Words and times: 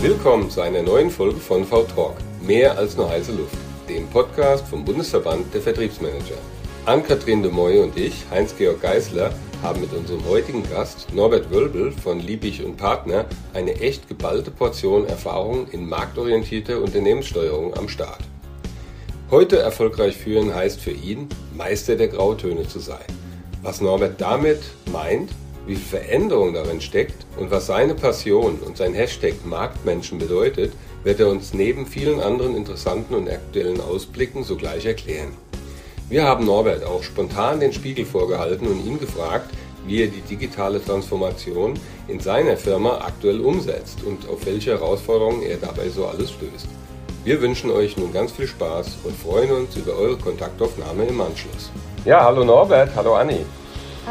Willkommen 0.00 0.48
zu 0.48 0.60
einer 0.60 0.80
neuen 0.80 1.10
Folge 1.10 1.40
von 1.40 1.64
V-Talk. 1.64 2.14
Mehr 2.40 2.78
als 2.78 2.96
nur 2.96 3.10
heiße 3.10 3.32
Luft, 3.32 3.56
dem 3.88 4.06
Podcast 4.06 4.64
vom 4.68 4.84
Bundesverband 4.84 5.52
der 5.52 5.60
Vertriebsmanager. 5.60 6.36
Ann-Kathrin 6.86 7.42
de 7.42 7.50
Moy 7.50 7.80
und 7.80 7.96
ich, 7.96 8.24
Heinz-Georg 8.30 8.80
Geisler, 8.80 9.32
haben 9.60 9.80
mit 9.80 9.92
unserem 9.92 10.24
heutigen 10.26 10.62
Gast 10.70 11.12
Norbert 11.12 11.50
Wölbel 11.50 11.90
von 11.90 12.20
Liebig 12.20 12.64
und 12.64 12.76
Partner 12.76 13.26
eine 13.54 13.74
echt 13.80 14.06
geballte 14.06 14.52
Portion 14.52 15.04
Erfahrung 15.08 15.66
in 15.72 15.88
marktorientierter 15.88 16.80
Unternehmenssteuerung 16.80 17.76
am 17.76 17.88
Start. 17.88 18.20
Heute 19.32 19.58
erfolgreich 19.58 20.16
führen 20.16 20.54
heißt 20.54 20.80
für 20.80 20.92
ihn, 20.92 21.28
Meister 21.56 21.96
der 21.96 22.06
Grautöne 22.06 22.68
zu 22.68 22.78
sein. 22.78 23.04
Was 23.64 23.80
Norbert 23.80 24.20
damit 24.20 24.60
meint, 24.92 25.30
wie 25.68 25.76
viel 25.76 26.00
Veränderung 26.00 26.54
darin 26.54 26.80
steckt 26.80 27.26
und 27.36 27.50
was 27.50 27.66
seine 27.66 27.94
Passion 27.94 28.58
und 28.64 28.78
sein 28.78 28.94
Hashtag 28.94 29.34
Marktmenschen 29.44 30.18
bedeutet, 30.18 30.72
wird 31.04 31.20
er 31.20 31.28
uns 31.28 31.52
neben 31.52 31.86
vielen 31.86 32.20
anderen 32.20 32.56
interessanten 32.56 33.14
und 33.14 33.28
aktuellen 33.28 33.80
Ausblicken 33.82 34.44
sogleich 34.44 34.86
erklären. 34.86 35.36
Wir 36.08 36.24
haben 36.24 36.46
Norbert 36.46 36.84
auch 36.84 37.02
spontan 37.02 37.60
den 37.60 37.74
Spiegel 37.74 38.06
vorgehalten 38.06 38.66
und 38.66 38.84
ihn 38.84 38.98
gefragt, 38.98 39.50
wie 39.86 40.02
er 40.02 40.08
die 40.08 40.22
digitale 40.22 40.82
Transformation 40.82 41.74
in 42.08 42.18
seiner 42.18 42.56
Firma 42.56 43.02
aktuell 43.04 43.40
umsetzt 43.40 44.02
und 44.04 44.26
auf 44.26 44.46
welche 44.46 44.70
Herausforderungen 44.70 45.42
er 45.42 45.58
dabei 45.58 45.90
so 45.90 46.06
alles 46.06 46.30
stößt. 46.30 46.66
Wir 47.24 47.42
wünschen 47.42 47.70
euch 47.70 47.98
nun 47.98 48.10
ganz 48.10 48.32
viel 48.32 48.46
Spaß 48.46 48.98
und 49.04 49.14
freuen 49.14 49.50
uns 49.50 49.76
über 49.76 49.92
eure 49.98 50.16
Kontaktaufnahme 50.16 51.04
im 51.04 51.20
Anschluss. 51.20 51.70
Ja, 52.06 52.24
hallo 52.24 52.42
Norbert, 52.42 52.96
hallo 52.96 53.14
Anni. 53.16 53.44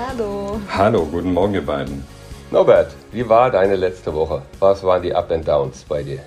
Hallo. 0.05 0.61
Hallo, 0.69 1.05
guten 1.05 1.33
Morgen 1.33 1.55
ihr 1.55 1.65
beiden. 1.65 2.03
Norbert, 2.51 2.93
wie 3.11 3.27
war 3.27 3.49
deine 3.49 3.75
letzte 3.75 4.13
Woche? 4.13 4.43
Was 4.59 4.83
waren 4.83 5.01
die 5.01 5.15
Up 5.15 5.31
and 5.31 5.47
Downs 5.47 5.85
bei 5.85 6.03
dir? 6.03 6.19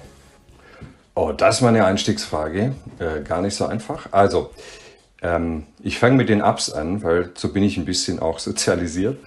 Oh, 1.15 1.31
das 1.31 1.63
war 1.63 1.69
eine 1.69 1.85
Einstiegsfrage. 1.85 2.75
Äh, 2.99 3.21
gar 3.23 3.41
nicht 3.43 3.55
so 3.55 3.67
einfach. 3.67 4.09
Also, 4.11 4.51
ähm, 5.23 5.67
ich 5.85 6.01
fange 6.01 6.17
mit 6.17 6.29
den 6.29 6.43
Ups 6.43 6.73
an, 6.73 7.05
weil 7.05 7.31
so 7.37 7.53
bin 7.53 7.63
ich 7.63 7.77
ein 7.77 7.85
bisschen 7.85 8.19
auch 8.19 8.39
sozialisiert. 8.49 9.19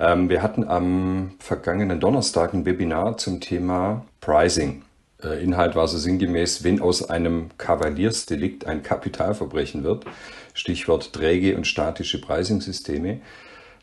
Ähm, 0.00 0.30
wir 0.30 0.40
hatten 0.40 0.66
am 0.66 1.32
vergangenen 1.38 2.00
Donnerstag 2.00 2.54
ein 2.54 2.64
Webinar 2.64 3.18
zum 3.18 3.42
Thema 3.42 4.06
Pricing. 4.22 4.84
Äh, 5.22 5.44
Inhalt 5.44 5.74
war 5.74 5.86
so 5.86 5.98
sinngemäß, 5.98 6.64
wenn 6.64 6.80
aus 6.80 7.10
einem 7.10 7.50
Kavaliersdelikt 7.58 8.64
ein 8.64 8.82
Kapitalverbrechen 8.82 9.84
wird. 9.84 10.06
Stichwort 10.54 11.12
träge 11.12 11.58
und 11.58 11.66
statische 11.66 12.22
Pricing-Systeme. 12.22 13.20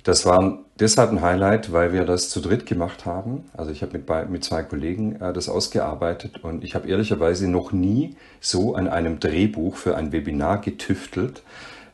Das 0.03 0.25
war 0.25 0.59
deshalb 0.79 1.11
ein 1.11 1.21
Highlight, 1.21 1.73
weil 1.73 1.91
wir 1.91 2.05
das 2.05 2.29
zu 2.29 2.39
dritt 2.39 2.65
gemacht 2.65 3.05
haben. 3.05 3.43
Also 3.55 3.71
ich 3.71 3.81
habe 3.81 3.97
mit, 3.97 4.29
mit 4.29 4.43
zwei 4.43 4.63
Kollegen 4.63 5.19
äh, 5.21 5.33
das 5.33 5.49
ausgearbeitet 5.49 6.43
und 6.43 6.63
ich 6.63 6.73
habe 6.75 6.87
ehrlicherweise 6.87 7.49
noch 7.49 7.71
nie 7.71 8.15
so 8.39 8.75
an 8.75 8.87
einem 8.87 9.19
Drehbuch 9.19 9.75
für 9.75 9.97
ein 9.97 10.11
Webinar 10.11 10.61
getüftelt 10.61 11.43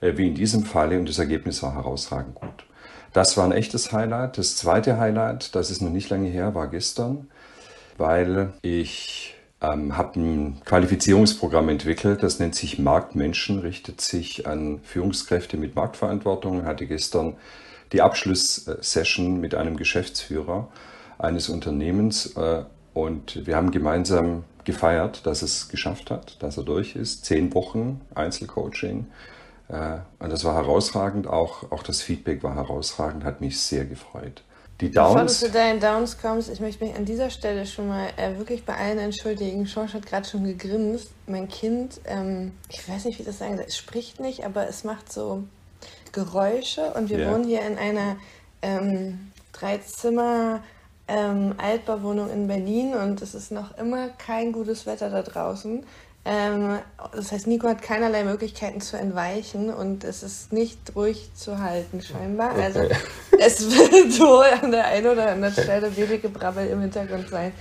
äh, 0.02 0.18
wie 0.18 0.28
in 0.28 0.36
diesem 0.36 0.66
Falle 0.66 1.00
und 1.00 1.10
das 1.10 1.20
Ergebnis 1.20 1.64
war 1.64 1.74
herausragend 1.74 2.36
gut. 2.36 2.66
Das 3.14 3.38
war 3.38 3.46
ein 3.46 3.54
echtes 3.54 3.92
Highlight. 3.92 4.38
Das 4.38 4.56
zweite 4.56 4.98
Highlight, 4.98 5.56
das 5.56 5.72
ist 5.72 5.82
noch 5.82 5.90
nicht 5.90 6.10
lange 6.10 6.30
her, 6.30 6.54
war 6.54 6.68
gestern, 6.68 7.30
weil 7.98 8.54
ich 8.62 9.36
ähm, 9.62 9.98
habe 9.98 10.20
ein 10.20 10.62
Qualifizierungsprogramm 10.66 11.70
entwickelt, 11.70 12.24
das 12.24 12.40
nennt 12.40 12.56
sich 12.56 12.78
Marktmenschen, 12.78 13.60
richtet 13.60 14.02
sich 14.02 14.46
an 14.48 14.82
Führungskräfte 14.84 15.58
mit 15.58 15.76
Marktverantwortung, 15.76 16.66
hatte 16.66 16.86
gestern 16.86 17.38
die 17.92 18.02
Abschlusssession 18.02 19.40
mit 19.40 19.56
einem 19.56 19.78
Geschäftsführer 19.78 20.70
eines 21.18 21.50
Unternehmens 21.50 22.36
äh, 22.36 22.64
und 22.94 23.46
wir 23.46 23.56
haben 23.56 23.72
gemeinsam 23.72 24.44
gefeiert, 24.64 25.26
dass 25.26 25.42
es 25.42 25.70
geschafft 25.70 26.12
hat, 26.12 26.42
dass 26.42 26.58
er 26.58 26.64
durch 26.64 26.96
ist. 26.96 27.26
Zehn 27.26 27.54
Wochen 27.54 28.02
Einzelcoaching. 28.16 29.08
Äh, 29.70 29.98
und 30.20 30.32
das 30.32 30.44
war 30.44 30.56
herausragend, 30.56 31.28
auch, 31.28 31.72
auch 31.72 31.84
das 31.84 32.02
Feedback 32.02 32.44
war 32.44 32.56
herausragend, 32.56 33.24
hat 33.24 33.42
mich 33.42 33.60
sehr 33.60 33.86
gefreut. 33.86 34.44
Die 34.82 34.92
Downs. 34.92 35.14
Bevor 35.14 35.24
du 35.24 35.34
zu 35.34 35.52
deinen 35.52 35.80
Downs 35.80 36.18
kommst, 36.18 36.50
ich 36.50 36.60
möchte 36.60 36.84
mich 36.84 36.96
an 36.96 37.06
dieser 37.06 37.30
Stelle 37.30 37.66
schon 37.66 37.88
mal 37.88 38.10
äh, 38.18 38.38
wirklich 38.38 38.66
bei 38.66 38.76
allen 38.76 39.00
entschuldigen. 39.00 39.66
Schorsch 39.68 39.94
hat 39.94 40.06
gerade 40.06 40.28
schon 40.28 40.44
gegrinst. 40.44 41.12
Mein 41.28 41.48
Kind, 41.48 42.02
ähm, 42.06 42.52
ich 42.70 42.88
weiß 42.88 43.06
nicht, 43.06 43.18
wie 43.20 43.24
das 43.24 43.38
sagen 43.38 43.56
soll, 43.56 43.66
es 43.68 43.78
spricht 43.78 44.20
nicht, 44.20 44.44
aber 44.44 44.68
es 44.68 44.84
macht 44.84 45.14
so 45.14 45.44
Geräusche 46.16 46.94
und 46.94 47.10
wir 47.10 47.20
ja. 47.20 47.32
wohnen 47.32 47.44
hier 47.44 47.62
in 47.62 47.78
einer 47.78 48.16
ähm, 48.62 49.32
Dreizimmer 49.52 50.64
ähm, 51.08 51.54
Altbauwohnung 51.58 52.32
in 52.32 52.48
Berlin 52.48 52.96
und 52.96 53.22
es 53.22 53.36
ist 53.36 53.52
noch 53.52 53.78
immer 53.78 54.10
kein 54.10 54.52
gutes 54.52 54.86
Wetter 54.86 55.10
da 55.10 55.22
draußen. 55.22 55.86
Ähm, 56.28 56.80
das 57.14 57.32
heißt, 57.32 57.46
Nico 57.46 57.68
hat 57.68 57.84
keinerlei 57.84 58.24
Möglichkeiten 58.24 58.82
zu 58.82 58.98
entweichen 58.98 59.72
und 59.72 60.04
es 60.04 60.24
ist 60.24 60.52
nicht 60.52 60.80
ruhig 60.96 61.30
zu 61.36 61.60
halten, 61.60 62.02
scheinbar. 62.02 62.54
Okay. 62.54 62.64
Also 62.64 62.80
es 63.40 63.70
wird 63.70 64.20
wohl 64.20 64.60
an 64.64 64.72
der 64.72 64.86
einen 64.86 65.06
oder 65.06 65.30
anderen 65.30 65.54
Stelle 65.54 65.92
Babygebrabbel 65.92 66.68
im 66.68 66.82
Hintergrund 66.82 67.30
sein. 67.30 67.52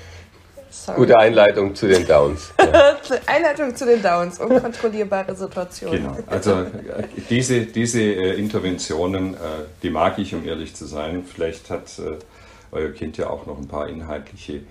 Sorry. 0.75 0.99
Gute 0.99 1.19
Einleitung 1.19 1.75
zu 1.75 1.87
den 1.87 2.07
Downs. 2.07 2.53
Ja. 2.65 2.97
Einleitung 3.27 3.77
zu 3.77 3.85
den 3.85 4.03
Downs, 4.03 4.41
unkontrollierbare 4.41 5.37
Situationen. 5.37 6.03
Genau, 6.03 6.17
also 6.27 6.53
äh, 6.53 7.05
diese, 7.29 7.67
diese 7.67 8.01
äh, 8.01 8.39
Interventionen, 8.39 9.35
äh, 9.35 9.37
die 9.83 9.91
mag 9.91 10.19
ich, 10.19 10.35
um 10.35 10.45
ehrlich 10.47 10.75
zu 10.75 10.87
sein. 10.87 11.23
Vielleicht 11.25 11.69
hat 11.69 11.99
äh, 11.99 12.17
euer 12.73 12.91
Kind 12.91 13.19
ja 13.19 13.29
auch 13.29 13.47
noch 13.47 13.59
ein 13.59 13.69
paar 13.69 13.89
inhaltliche 13.89 14.63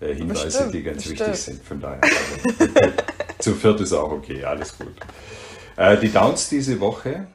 Hinweise, 0.00 0.46
bestimmt, 0.46 0.74
die 0.74 0.82
ganz 0.82 0.96
bestimmt. 0.96 1.20
wichtig 1.20 1.36
sind. 1.36 1.62
Von 1.62 1.80
daher, 1.80 2.00
also, 2.02 2.92
zu 3.38 3.54
viert 3.54 3.80
ist 3.80 3.92
auch 3.92 4.10
okay, 4.10 4.44
alles 4.44 4.76
gut. 4.76 4.94
Die 6.02 6.12
Downs 6.12 6.48
diese 6.48 6.80
Woche. 6.80 7.26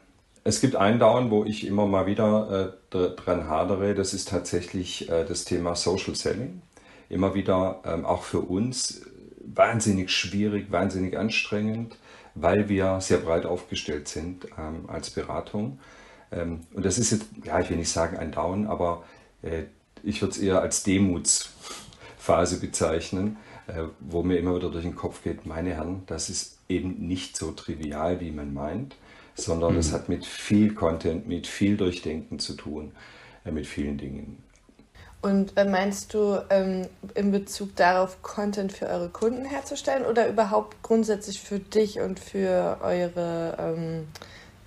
Es 0.43 0.61
gibt 0.61 0.75
einen 0.75 0.99
Down, 0.99 1.29
wo 1.29 1.45
ich 1.45 1.65
immer 1.65 1.85
mal 1.85 2.05
wieder 2.05 2.73
dran 2.89 3.47
hadere. 3.47 3.95
Das 3.95 4.13
ist 4.13 4.29
tatsächlich 4.29 5.09
das 5.27 5.45
Thema 5.45 5.75
Social 5.75 6.15
Selling 6.15 6.61
immer 7.09 7.33
wieder 7.33 7.81
ähm, 7.85 8.05
auch 8.05 8.23
für 8.23 8.39
uns 8.39 9.01
wahnsinnig 9.43 10.11
schwierig, 10.11 10.71
wahnsinnig 10.71 11.17
anstrengend, 11.17 11.97
weil 12.35 12.69
wir 12.69 13.01
sehr 13.01 13.17
breit 13.17 13.45
aufgestellt 13.45 14.07
sind 14.07 14.45
ähm, 14.57 14.87
als 14.87 15.09
Beratung. 15.09 15.79
Ähm, 16.31 16.61
und 16.73 16.85
das 16.85 16.97
ist 16.97 17.11
jetzt, 17.11 17.25
ja, 17.43 17.59
ich 17.59 17.69
will 17.69 17.77
nicht 17.77 17.89
sagen 17.91 18.17
ein 18.17 18.31
Down, 18.31 18.67
aber 18.67 19.03
äh, 19.41 19.63
ich 20.03 20.21
würde 20.21 20.33
es 20.33 20.37
eher 20.37 20.61
als 20.61 20.83
Demutsphase 20.83 22.59
bezeichnen, 22.59 23.37
äh, 23.67 23.83
wo 23.99 24.23
mir 24.23 24.37
immer 24.37 24.55
wieder 24.55 24.69
durch 24.69 24.83
den 24.83 24.95
Kopf 24.95 25.23
geht, 25.23 25.45
meine 25.45 25.71
Herren, 25.71 26.03
das 26.05 26.29
ist 26.29 26.59
eben 26.69 27.07
nicht 27.07 27.35
so 27.35 27.51
trivial, 27.51 28.19
wie 28.21 28.31
man 28.31 28.53
meint, 28.53 28.95
sondern 29.33 29.75
es 29.77 29.89
mhm. 29.89 29.93
hat 29.95 30.09
mit 30.09 30.25
viel 30.25 30.73
Content, 30.73 31.27
mit 31.27 31.47
viel 31.47 31.77
Durchdenken 31.77 32.39
zu 32.39 32.53
tun, 32.53 32.91
äh, 33.45 33.51
mit 33.51 33.65
vielen 33.65 33.97
Dingen. 33.97 34.43
Und 35.21 35.57
äh, 35.57 35.65
meinst 35.65 36.13
du 36.13 36.37
ähm, 36.49 36.87
in 37.13 37.31
Bezug 37.31 37.75
darauf, 37.75 38.21
Content 38.21 38.71
für 38.71 38.87
eure 38.87 39.09
Kunden 39.09 39.43
herzustellen 39.43 40.05
oder 40.05 40.29
überhaupt 40.29 40.81
grundsätzlich 40.81 41.41
für 41.41 41.59
dich 41.59 41.99
und 41.99 42.19
für 42.19 42.77
eure 42.81 43.57
ähm, 43.59 44.07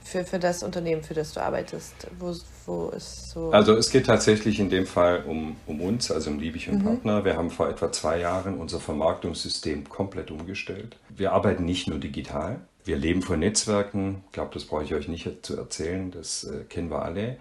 für, 0.04 0.24
für 0.24 0.38
das 0.38 0.62
Unternehmen, 0.62 1.02
für 1.02 1.14
das 1.14 1.32
du 1.32 1.40
arbeitest? 1.40 1.94
Wo, 2.18 2.34
wo 2.66 2.88
ist 2.90 3.30
so. 3.30 3.50
Also 3.50 3.74
es 3.74 3.90
geht 3.90 4.06
tatsächlich 4.06 4.58
in 4.60 4.68
dem 4.68 4.86
Fall 4.86 5.24
um, 5.26 5.56
um 5.66 5.80
uns, 5.80 6.10
also 6.10 6.30
um 6.30 6.38
Liebig 6.38 6.68
und 6.68 6.78
mhm. 6.78 6.84
Partner. 6.84 7.24
Wir 7.24 7.36
haben 7.36 7.50
vor 7.50 7.68
etwa 7.68 7.90
zwei 7.92 8.18
Jahren 8.18 8.58
unser 8.58 8.80
Vermarktungssystem 8.80 9.88
komplett 9.88 10.30
umgestellt. 10.30 10.96
Wir 11.08 11.32
arbeiten 11.32 11.64
nicht 11.64 11.88
nur 11.88 11.98
digital. 11.98 12.60
Wir 12.84 12.96
leben 12.96 13.22
von 13.22 13.38
Netzwerken. 13.38 14.24
Ich 14.26 14.32
glaube, 14.32 14.50
das 14.52 14.64
brauche 14.64 14.82
ich 14.84 14.94
euch 14.94 15.08
nicht 15.08 15.46
zu 15.46 15.56
erzählen. 15.56 16.10
Das 16.10 16.44
äh, 16.44 16.64
kennen 16.64 16.90
wir 16.90 17.02
alle. 17.02 17.36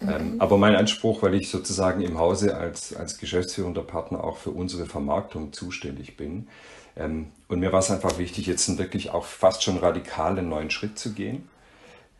Mhm. 0.00 0.40
aber 0.40 0.58
mein 0.58 0.76
Anspruch, 0.76 1.22
weil 1.22 1.34
ich 1.34 1.50
sozusagen 1.50 2.02
im 2.02 2.18
Hause 2.18 2.56
als, 2.56 2.94
als 2.94 3.18
geschäftsführender 3.18 3.82
Partner 3.82 4.22
auch 4.24 4.36
für 4.36 4.50
unsere 4.50 4.86
Vermarktung 4.86 5.52
zuständig 5.52 6.16
bin. 6.16 6.48
Ähm, 6.96 7.28
und 7.48 7.60
mir 7.60 7.72
war 7.72 7.80
es 7.80 7.90
einfach 7.90 8.18
wichtig, 8.18 8.46
jetzt 8.46 8.68
einen 8.68 8.78
wirklich 8.78 9.10
auch 9.10 9.24
fast 9.24 9.62
schon 9.62 9.78
radikalen 9.78 10.48
neuen 10.48 10.70
Schritt 10.70 10.98
zu 10.98 11.12
gehen. 11.12 11.48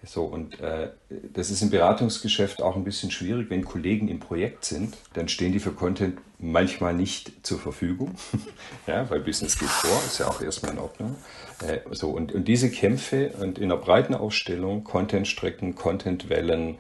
So, 0.05 0.25
und 0.25 0.61
äh, 0.61 0.91
das 1.33 1.51
ist 1.51 1.63
im 1.63 1.71
Beratungsgeschäft 1.71 2.63
auch 2.63 2.77
ein 2.77 2.85
bisschen 2.85 3.11
schwierig, 3.11 3.51
wenn 3.51 3.65
Kollegen 3.65 4.09
im 4.09 4.21
Projekt 4.21 4.65
sind, 4.65 4.97
dann 5.15 5.29
stehen 5.29 5.53
die 5.53 5.59
für 5.59 5.73
Content 5.73 6.19
manchmal 6.39 6.95
nicht 6.95 7.33
zur 7.45 7.59
Verfügung. 7.59 8.15
ja, 8.87 9.09
weil 9.11 9.21
Business 9.21 9.59
geht 9.59 9.69
vor, 9.69 9.99
ist 10.07 10.19
ja 10.19 10.29
auch 10.29 10.41
erstmal 10.41 10.73
in 10.73 10.79
Ordnung. 10.79 11.17
Äh, 11.67 11.79
so, 11.91 12.11
und, 12.11 12.33
und 12.33 12.47
diese 12.47 12.71
Kämpfe 12.71 13.33
und 13.41 13.59
in 13.59 13.65
einer 13.65 13.81
breiten 13.81 14.15
Aufstellung, 14.15 14.85
Content-Strecken, 14.85 15.75
Content-Wellen, 15.75 16.77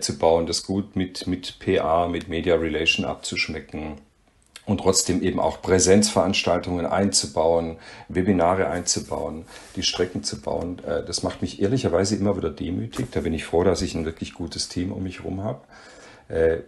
zu 0.00 0.18
bauen, 0.18 0.46
das 0.46 0.64
gut 0.64 0.94
mit, 0.94 1.26
mit 1.26 1.58
PA, 1.58 2.06
mit 2.06 2.28
Media 2.28 2.56
Relation 2.56 3.06
abzuschmecken 3.06 3.96
und 4.70 4.78
trotzdem 4.78 5.22
eben 5.22 5.40
auch 5.40 5.60
Präsenzveranstaltungen 5.62 6.86
einzubauen, 6.86 7.76
Webinare 8.08 8.68
einzubauen, 8.68 9.44
die 9.76 9.82
Strecken 9.82 10.22
zu 10.22 10.40
bauen. 10.40 10.80
Äh, 10.86 11.04
das 11.04 11.22
macht 11.22 11.42
mich 11.42 11.60
ehrlicherweise 11.60 12.16
immer 12.16 12.36
wieder 12.36 12.50
demütig. 12.50 13.06
Da 13.10 13.20
bin 13.20 13.34
ich 13.34 13.44
froh, 13.44 13.64
dass 13.64 13.82
ich 13.82 13.94
ein 13.94 14.04
wirklich 14.04 14.34
gutes 14.34 14.68
Team 14.68 14.92
um 14.92 15.02
mich 15.02 15.18
herum 15.18 15.42
habe. 15.42 15.60
Äh, 16.28 16.58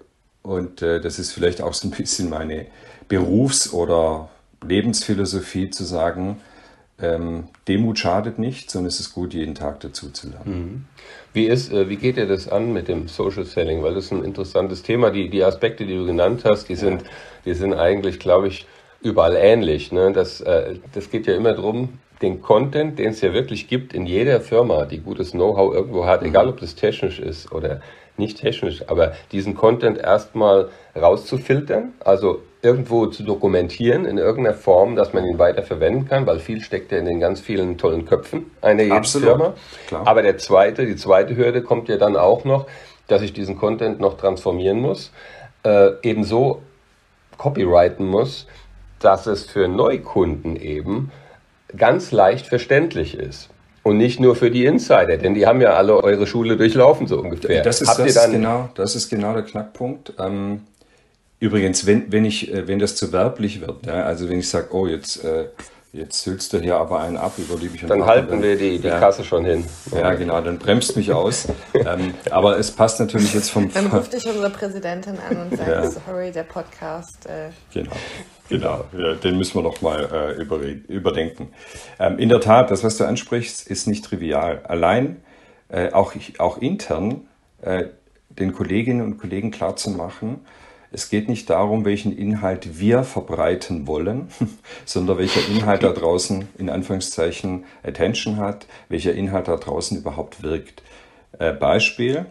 und 0.43 0.83
äh, 0.83 1.01
das 1.01 1.19
ist 1.19 1.33
vielleicht 1.33 1.63
auch 1.63 1.75
so 1.75 1.87
ein 1.87 1.93
bisschen 1.93 2.29
meine 2.29 2.67
Berufs- 3.09 3.73
oder 3.73 4.29
Lebensphilosophie 4.67 5.71
zu 5.71 5.85
sagen, 5.85 6.41
ähm, 7.01 7.49
Demut 7.69 7.99
schadet 7.99 8.39
nicht, 8.39 8.71
sondern 8.71 8.89
es 8.89 9.01
ist 9.01 9.15
gut, 9.15 9.35
jeden 9.35 9.55
Tag 9.55 9.81
dazu 9.81 10.11
zu 10.11 10.29
lernen. 10.29 10.45
Mhm. 10.47 10.85
Wie, 11.33 11.47
ist, 11.47 11.73
äh, 11.73 11.89
wie 11.89 11.97
geht 11.97 12.17
ihr 12.17 12.27
das 12.27 12.49
an 12.49 12.73
mit 12.73 12.89
dem 12.89 13.09
Social 13.09 13.45
Selling? 13.45 13.83
Weil 13.83 13.95
das 13.95 14.07
ist 14.07 14.13
ein 14.13 14.25
interessantes 14.25 14.83
Thema. 14.83 15.11
Die, 15.11 15.29
die 15.29 15.43
Aspekte, 15.43 15.87
die 15.87 15.97
du 15.97 16.07
genannt 16.07 16.43
hast, 16.45 16.69
die 16.69 16.77
sind, 16.77 17.03
die 17.45 17.55
sind 17.55 17.75
eigentlich, 17.75 18.19
glaube 18.19 18.49
ich, 18.49 18.67
überall 19.01 19.37
ähnlich. 19.37 19.93
Ne? 19.93 20.13
Das, 20.13 20.41
äh, 20.41 20.77
das 20.93 21.11
geht 21.11 21.27
ja 21.27 21.35
immer 21.35 21.55
darum, 21.55 21.99
den 22.23 22.41
Content, 22.41 22.99
den 22.99 23.11
es 23.11 23.21
ja 23.21 23.33
wirklich 23.33 23.69
gibt 23.69 23.95
in 23.95 24.07
jeder 24.07 24.41
Firma, 24.41 24.85
die 24.85 24.99
gutes 24.99 25.33
Know-how 25.33 25.75
irgendwo 25.75 26.07
hat, 26.07 26.23
egal 26.23 26.49
ob 26.49 26.61
das 26.61 26.77
technisch 26.77 27.19
ist 27.19 27.51
oder 27.51 27.81
nicht 28.17 28.41
technisch, 28.41 28.89
aber 28.89 29.15
diesen 29.33 29.55
Content 29.55 29.99
erstmal 29.99 30.69
rauszufiltern, 30.95 31.95
also 32.01 32.43
irgendwo 32.63 33.07
zu 33.07 33.25
dokumentieren 33.25 34.05
in 34.05 34.19
irgendeiner 34.19 34.57
Form, 34.57 34.95
dass 34.95 35.13
man 35.13 35.25
ihn 35.25 35.39
weiter 35.39 35.63
verwenden 35.63 36.07
kann, 36.07 36.27
weil 36.27 36.39
viel 36.39 36.63
steckt 36.63 36.93
ja 36.93 36.99
in 36.99 37.07
den 37.07 37.19
ganz 37.19 37.41
vielen 37.41 37.77
tollen 37.77 38.07
Köpfen 38.07 38.53
einer 38.61 38.83
jeden 38.83 38.97
Absolut. 38.97 39.29
Firma. 39.29 39.55
Klar. 39.89 40.07
Aber 40.07 40.23
der 40.23 40.39
zweite, 40.39 40.87
die 40.87 40.97
zweite 40.97 41.37
Hürde 41.37 41.63
kommt 41.63 41.89
ja 41.89 41.97
dann 41.97 42.17
auch 42.17 42.45
noch, 42.45 42.67
dass 43.09 43.21
ich 43.23 43.33
diesen 43.33 43.59
Content 43.59 43.99
noch 43.99 44.17
transformieren 44.17 44.81
muss, 44.81 45.13
äh, 45.65 45.91
ebenso 46.03 46.63
copyrighten 47.37 48.07
muss, 48.07 48.47
dass 49.01 49.27
es 49.27 49.45
für 49.45 49.67
Neukunden 49.67 50.55
eben 50.55 51.11
ganz 51.77 52.13
leicht 52.13 52.47
verständlich 52.47 53.19
ist. 53.19 53.49
Und 53.83 53.97
nicht 53.97 54.21
nur 54.21 54.37
für 54.37 54.53
die 54.53 54.65
Insider, 54.65 55.17
denn 55.17 55.35
die 55.35 55.45
haben 55.45 55.61
ja 55.61 55.71
alle 55.71 56.05
eure 56.05 56.29
Schule 56.29 56.57
durchlaufen, 56.57 57.09
so 57.09 57.19
ungefähr. 57.19 57.65
Das 57.65 57.83
ist, 57.83 57.99
das, 57.99 58.31
genau, 58.31 58.69
das 58.77 58.95
ist 58.95 59.11
genau 59.11 59.35
der 59.35 59.43
Knackpunkt. 59.43 60.13
Ähm, 60.21 60.61
übrigens, 61.43 61.87
wenn, 61.87 62.13
wenn, 62.13 62.25
ich, 62.25 62.53
äh, 62.53 62.69
wenn 62.69 62.79
das 62.79 62.95
zu 62.95 63.13
werblich 63.13 63.61
wird, 63.61 63.87
ja, 63.87 64.05
also 64.05 64.29
wenn 64.29 64.39
ich 64.39 64.49
sage, 64.49 64.69
oh, 64.71 64.87
jetzt, 64.87 65.25
äh, 65.25 65.47
jetzt 65.93 66.25
hüllst 66.25 66.53
du 66.53 66.61
hier 66.61 66.77
aber 66.77 67.01
einen 67.01 67.17
ab 67.17 67.33
über 67.37 67.59
Liebig 67.59 67.83
und 67.83 67.89
Dann 67.89 68.07
halten 68.07 68.31
dann, 68.31 68.43
wir 68.43 68.57
die, 68.57 68.79
die 68.79 68.87
ja, 68.87 69.01
Kasse 69.01 69.25
schon 69.25 69.45
hin. 69.45 69.65
Ja, 69.93 70.15
genau, 70.15 70.41
dann 70.41 70.59
bremst 70.59 70.97
mich 70.97 71.13
aus. 71.13 71.49
ähm, 71.75 72.15
aber 72.31 72.59
es 72.59 72.71
passt 72.71 73.01
natürlich 73.01 73.35
jetzt 73.35 73.51
vom... 73.51 73.73
Dann 73.73 73.89
ruft 73.89 74.13
dich 74.13 74.25
unsere 74.25 74.51
Präsidentin 74.51 75.17
an 75.19 75.37
und 75.37 75.57
sagt, 75.57 75.69
ja. 75.69 75.91
sorry, 75.91 76.31
der 76.31 76.45
Podcast... 76.45 77.27
Äh, 77.27 77.51
genau. 77.75 77.93
Genau, 78.49 78.85
ja, 78.97 79.15
den 79.15 79.39
müssen 79.39 79.55
wir 79.55 79.63
noch 79.63 79.81
mal 79.81 80.37
äh, 80.39 80.93
überdenken. 80.93 81.49
Ähm, 81.99 82.19
in 82.19 82.29
der 82.29 82.41
Tat, 82.41 82.71
das, 82.71 82.85
was 82.85 82.99
du 82.99 83.05
ansprichst, 83.05 83.67
ist 83.67 83.87
nicht 83.87 84.05
trivial. 84.05 84.61
Allein 84.65 85.23
äh, 85.69 85.91
auch, 85.91 86.13
auch 86.39 86.59
intern 86.59 87.27
äh, 87.63 87.85
den 88.29 88.53
Kolleginnen 88.53 89.01
und 89.01 89.19
Kollegen 89.19 89.51
klarzumachen, 89.51 90.41
es 90.93 91.09
geht 91.09 91.29
nicht 91.29 91.49
darum, 91.51 91.85
welchen 91.85 92.17
Inhalt 92.17 92.79
wir 92.79 93.03
verbreiten 93.03 93.87
wollen, 93.87 94.29
sondern 94.85 95.19
welcher 95.19 95.47
Inhalt 95.49 95.83
da 95.83 95.93
draußen 95.93 96.49
in 96.59 96.71
Anführungszeichen 96.71 97.65
Attention 97.83 98.37
hat, 98.37 98.67
welcher 98.89 99.15
Inhalt 99.15 99.49
da 99.49 99.57
draußen 99.57 99.97
überhaupt 99.97 100.43
wirkt. 100.43 100.83
Äh, 101.39 101.53
Beispiel, 101.53 102.27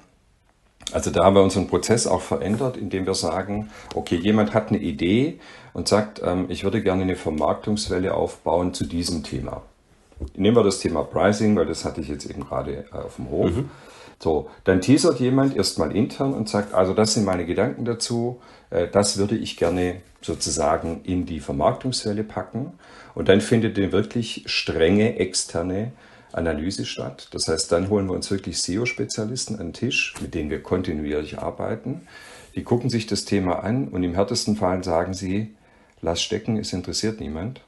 also 0.91 1.09
da 1.09 1.23
haben 1.23 1.35
wir 1.35 1.43
unseren 1.43 1.67
Prozess 1.67 2.05
auch 2.05 2.21
verändert, 2.21 2.77
indem 2.77 3.05
wir 3.05 3.13
sagen, 3.13 3.69
okay, 3.95 4.15
jemand 4.15 4.53
hat 4.53 4.69
eine 4.69 4.79
Idee 4.79 5.39
und 5.73 5.87
sagt, 5.87 6.21
ähm, 6.23 6.45
ich 6.49 6.63
würde 6.63 6.81
gerne 6.81 7.03
eine 7.03 7.15
Vermarktungswelle 7.15 8.13
aufbauen 8.13 8.73
zu 8.73 8.85
diesem 8.85 9.23
Thema. 9.23 9.63
Nehmen 10.35 10.55
wir 10.55 10.63
das 10.63 10.79
Thema 10.79 11.03
Pricing, 11.03 11.55
weil 11.55 11.65
das 11.65 11.85
hatte 11.85 12.01
ich 12.01 12.09
jetzt 12.09 12.29
eben 12.29 12.41
gerade 12.41 12.85
äh, 12.91 12.95
auf 12.95 13.15
dem 13.15 13.29
Hof. 13.29 13.51
Mhm. 13.51 13.69
So, 14.21 14.51
dann 14.65 14.81
teasert 14.81 15.19
jemand 15.19 15.57
erstmal 15.57 15.95
intern 15.95 16.33
und 16.33 16.47
sagt, 16.47 16.75
also 16.75 16.93
das 16.93 17.15
sind 17.15 17.25
meine 17.25 17.43
Gedanken 17.43 17.85
dazu, 17.85 18.39
äh, 18.69 18.87
das 18.87 19.17
würde 19.17 19.35
ich 19.35 19.57
gerne 19.57 20.01
sozusagen 20.21 21.01
in 21.03 21.25
die 21.25 21.39
Vermarktungswelle 21.39 22.23
packen. 22.23 22.73
Und 23.15 23.29
dann 23.29 23.41
findet 23.41 23.79
eine 23.79 23.91
wirklich 23.91 24.43
strenge 24.45 25.17
externe 25.17 25.91
Analyse 26.33 26.85
statt. 26.85 27.29
Das 27.31 27.47
heißt, 27.47 27.71
dann 27.71 27.89
holen 27.89 28.05
wir 28.07 28.13
uns 28.13 28.29
wirklich 28.29 28.61
SEO-Spezialisten 28.61 29.55
an 29.55 29.67
den 29.67 29.73
Tisch, 29.73 30.13
mit 30.21 30.35
denen 30.35 30.51
wir 30.51 30.61
kontinuierlich 30.61 31.39
arbeiten. 31.39 32.01
Die 32.55 32.63
gucken 32.63 32.91
sich 32.91 33.07
das 33.07 33.25
Thema 33.25 33.63
an 33.63 33.87
und 33.87 34.03
im 34.03 34.13
härtesten 34.13 34.55
Fall 34.55 34.83
sagen 34.83 35.15
sie, 35.15 35.55
lass 36.01 36.21
stecken, 36.21 36.57
es 36.57 36.73
interessiert 36.73 37.19
niemand. 37.19 37.61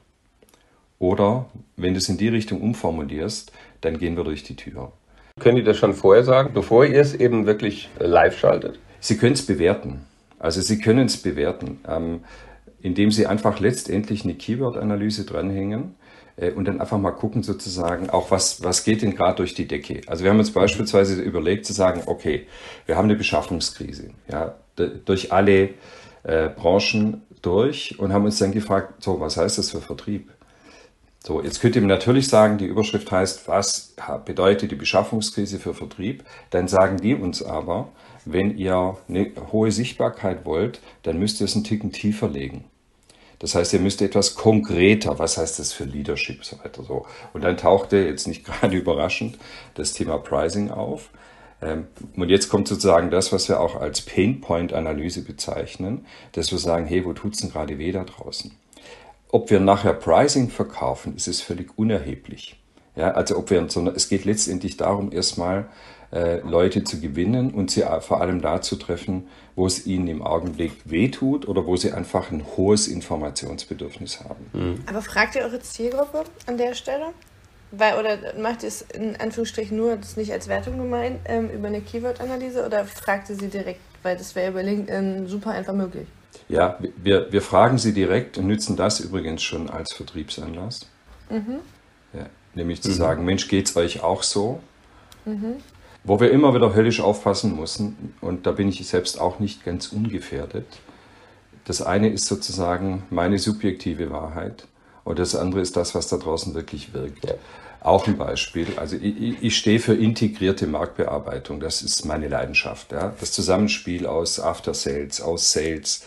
Oder 1.00 1.46
wenn 1.76 1.94
du 1.94 1.98
es 1.98 2.08
in 2.08 2.16
die 2.16 2.28
Richtung 2.28 2.60
umformulierst, 2.62 3.50
dann 3.80 3.98
gehen 3.98 4.16
wir 4.16 4.22
durch 4.22 4.44
die 4.44 4.56
Tür. 4.56 4.92
Können 5.40 5.56
die 5.56 5.64
das 5.64 5.76
schon 5.76 5.94
vorher 5.94 6.22
sagen, 6.22 6.50
bevor 6.54 6.86
ihr 6.86 7.00
es 7.00 7.12
eben 7.12 7.44
wirklich 7.44 7.88
live 7.98 8.38
schaltet? 8.38 8.78
Sie 9.00 9.16
können 9.16 9.32
es 9.32 9.44
bewerten. 9.44 10.06
Also 10.38 10.60
Sie 10.60 10.78
können 10.78 11.06
es 11.06 11.16
bewerten, 11.16 11.80
ähm, 11.88 12.20
indem 12.80 13.10
Sie 13.10 13.26
einfach 13.26 13.58
letztendlich 13.58 14.22
eine 14.22 14.34
Keyword-Analyse 14.34 15.24
dranhängen 15.24 15.96
äh, 16.36 16.52
und 16.52 16.66
dann 16.66 16.80
einfach 16.80 16.98
mal 16.98 17.10
gucken 17.10 17.42
sozusagen, 17.42 18.10
auch 18.10 18.30
was, 18.30 18.62
was 18.62 18.84
geht 18.84 19.02
denn 19.02 19.16
gerade 19.16 19.36
durch 19.36 19.54
die 19.54 19.66
Decke. 19.66 20.02
Also 20.06 20.22
wir 20.22 20.30
haben 20.30 20.38
uns 20.38 20.52
beispielsweise 20.52 21.20
überlegt 21.20 21.66
zu 21.66 21.72
sagen, 21.72 22.02
okay, 22.06 22.46
wir 22.86 22.96
haben 22.96 23.06
eine 23.06 23.16
Beschaffungskrise, 23.16 24.10
ja, 24.30 24.54
durch 24.76 25.32
alle 25.32 25.70
äh, 26.22 26.48
Branchen 26.48 27.22
durch 27.42 27.98
und 27.98 28.12
haben 28.12 28.24
uns 28.24 28.38
dann 28.38 28.52
gefragt, 28.52 29.02
so, 29.02 29.18
was 29.18 29.36
heißt 29.36 29.58
das 29.58 29.70
für 29.70 29.80
Vertrieb? 29.80 30.30
So, 31.26 31.42
jetzt 31.42 31.62
könnt 31.62 31.74
ihr 31.74 31.80
mir 31.80 31.88
natürlich 31.88 32.28
sagen, 32.28 32.58
die 32.58 32.66
Überschrift 32.66 33.10
heißt, 33.10 33.48
was 33.48 33.94
bedeutet 34.26 34.72
die 34.72 34.76
Beschaffungskrise 34.76 35.58
für 35.58 35.72
Vertrieb? 35.72 36.22
Dann 36.50 36.68
sagen 36.68 36.98
die 36.98 37.14
uns 37.14 37.42
aber, 37.42 37.88
wenn 38.26 38.58
ihr 38.58 38.98
eine 39.08 39.32
hohe 39.50 39.72
Sichtbarkeit 39.72 40.44
wollt, 40.44 40.82
dann 41.02 41.18
müsst 41.18 41.40
ihr 41.40 41.46
es 41.46 41.54
einen 41.54 41.64
Ticken 41.64 41.92
tiefer 41.92 42.28
legen. 42.28 42.64
Das 43.38 43.54
heißt, 43.54 43.72
ihr 43.72 43.80
müsst 43.80 44.02
etwas 44.02 44.34
konkreter, 44.34 45.18
was 45.18 45.38
heißt 45.38 45.58
das 45.60 45.72
für 45.72 45.84
Leadership 45.84 46.44
so 46.44 46.58
weiter 46.62 46.82
so. 46.82 47.06
Und 47.32 47.42
dann 47.42 47.56
tauchte 47.56 47.96
jetzt 47.96 48.28
nicht 48.28 48.44
gerade 48.44 48.76
überraschend 48.76 49.38
das 49.76 49.94
Thema 49.94 50.18
Pricing 50.18 50.70
auf. 50.70 51.08
Ähm, 51.62 51.86
und 52.16 52.28
jetzt 52.28 52.50
kommt 52.50 52.68
sozusagen 52.68 53.10
das, 53.10 53.32
was 53.32 53.48
wir 53.48 53.60
auch 53.60 53.76
als 53.76 54.02
Painpoint-Analyse 54.02 55.22
bezeichnen, 55.22 56.04
dass 56.32 56.52
wir 56.52 56.58
sagen, 56.58 56.84
hey, 56.84 57.02
wo 57.06 57.14
tut's 57.14 57.40
denn 57.40 57.48
gerade 57.48 57.78
weh 57.78 57.92
da 57.92 58.04
draußen? 58.04 58.52
Ob 59.34 59.50
wir 59.50 59.58
nachher 59.58 59.94
Pricing 59.94 60.48
verkaufen, 60.48 61.16
ist 61.16 61.26
es 61.26 61.40
völlig 61.40 61.76
unerheblich. 61.76 62.56
Ja, 62.94 63.10
also 63.10 63.36
ob 63.36 63.50
wir, 63.50 63.68
sondern 63.68 63.96
es 63.96 64.08
geht 64.08 64.24
letztendlich 64.24 64.76
darum, 64.76 65.10
erstmal 65.10 65.66
äh, 66.12 66.38
Leute 66.42 66.84
zu 66.84 67.00
gewinnen 67.00 67.50
und 67.52 67.68
sie 67.72 67.82
vor 67.98 68.20
allem 68.20 68.40
da 68.40 68.62
zu 68.62 68.76
treffen, 68.76 69.26
wo 69.56 69.66
es 69.66 69.86
ihnen 69.86 70.06
im 70.06 70.22
Augenblick 70.22 70.70
wehtut 70.84 71.48
oder 71.48 71.66
wo 71.66 71.74
sie 71.74 71.90
einfach 71.90 72.30
ein 72.30 72.46
hohes 72.56 72.86
Informationsbedürfnis 72.86 74.20
haben. 74.20 74.46
Mhm. 74.52 74.84
Aber 74.86 75.02
fragt 75.02 75.34
ihr 75.34 75.42
eure 75.42 75.58
Zielgruppe 75.58 76.22
an 76.46 76.56
der 76.56 76.74
Stelle? 76.74 77.06
Weil, 77.72 77.98
oder 77.98 78.38
macht 78.40 78.62
ihr 78.62 78.68
es 78.68 78.82
in 78.82 79.16
Anführungsstrichen 79.16 79.76
nur, 79.76 79.96
das 79.96 80.10
ist 80.10 80.16
nicht 80.16 80.32
als 80.32 80.46
Wertung 80.46 80.78
gemeint, 80.78 81.18
ähm, 81.24 81.50
über 81.50 81.66
eine 81.66 81.80
Keyword-Analyse 81.80 82.64
oder 82.64 82.84
fragt 82.84 83.30
ihr 83.30 83.34
sie 83.34 83.48
direkt, 83.48 83.80
weil 84.04 84.16
das 84.16 84.36
wäre 84.36 84.52
über 84.52 84.62
LinkedIn 84.62 85.26
super 85.26 85.50
einfach 85.50 85.74
möglich? 85.74 86.06
Ja, 86.48 86.78
wir, 87.02 87.32
wir 87.32 87.42
fragen 87.42 87.78
sie 87.78 87.92
direkt 87.92 88.38
und 88.38 88.46
nützen 88.46 88.76
das 88.76 89.00
übrigens 89.00 89.42
schon 89.42 89.70
als 89.70 89.92
Vertriebsanlass. 89.92 90.86
Mhm. 91.30 91.60
Ja, 92.12 92.26
nämlich 92.54 92.82
zu 92.82 92.90
mhm. 92.90 92.94
sagen, 92.94 93.24
Mensch, 93.24 93.48
geht 93.48 93.66
es 93.66 93.76
euch 93.76 94.02
auch 94.02 94.22
so? 94.22 94.60
Mhm. 95.24 95.56
Wo 96.04 96.20
wir 96.20 96.30
immer 96.30 96.54
wieder 96.54 96.74
höllisch 96.74 97.00
aufpassen 97.00 97.56
müssen, 97.58 98.14
und 98.20 98.46
da 98.46 98.52
bin 98.52 98.68
ich 98.68 98.86
selbst 98.86 99.18
auch 99.18 99.38
nicht 99.38 99.64
ganz 99.64 99.88
ungefährdet. 99.88 100.66
Das 101.64 101.80
eine 101.80 102.10
ist 102.10 102.26
sozusagen 102.26 103.04
meine 103.08 103.38
subjektive 103.38 104.10
Wahrheit 104.10 104.66
und 105.04 105.18
das 105.18 105.34
andere 105.34 105.62
ist 105.62 105.76
das, 105.76 105.94
was 105.94 106.08
da 106.08 106.18
draußen 106.18 106.54
wirklich 106.54 106.92
wirkt. 106.92 107.24
Ja. 107.24 107.34
Auch 107.80 108.06
ein 108.06 108.16
Beispiel. 108.16 108.66
Also 108.76 108.96
ich, 108.96 109.42
ich, 109.42 109.56
stehe 109.58 109.78
für 109.78 109.92
integrierte 109.92 110.66
Marktbearbeitung. 110.66 111.60
Das 111.60 111.82
ist 111.82 112.06
meine 112.06 112.28
Leidenschaft. 112.28 112.92
Ja? 112.92 113.14
Das 113.20 113.32
Zusammenspiel 113.32 114.06
aus 114.06 114.40
After 114.40 114.72
Sales, 114.72 115.20
aus 115.20 115.52
Sales, 115.52 116.06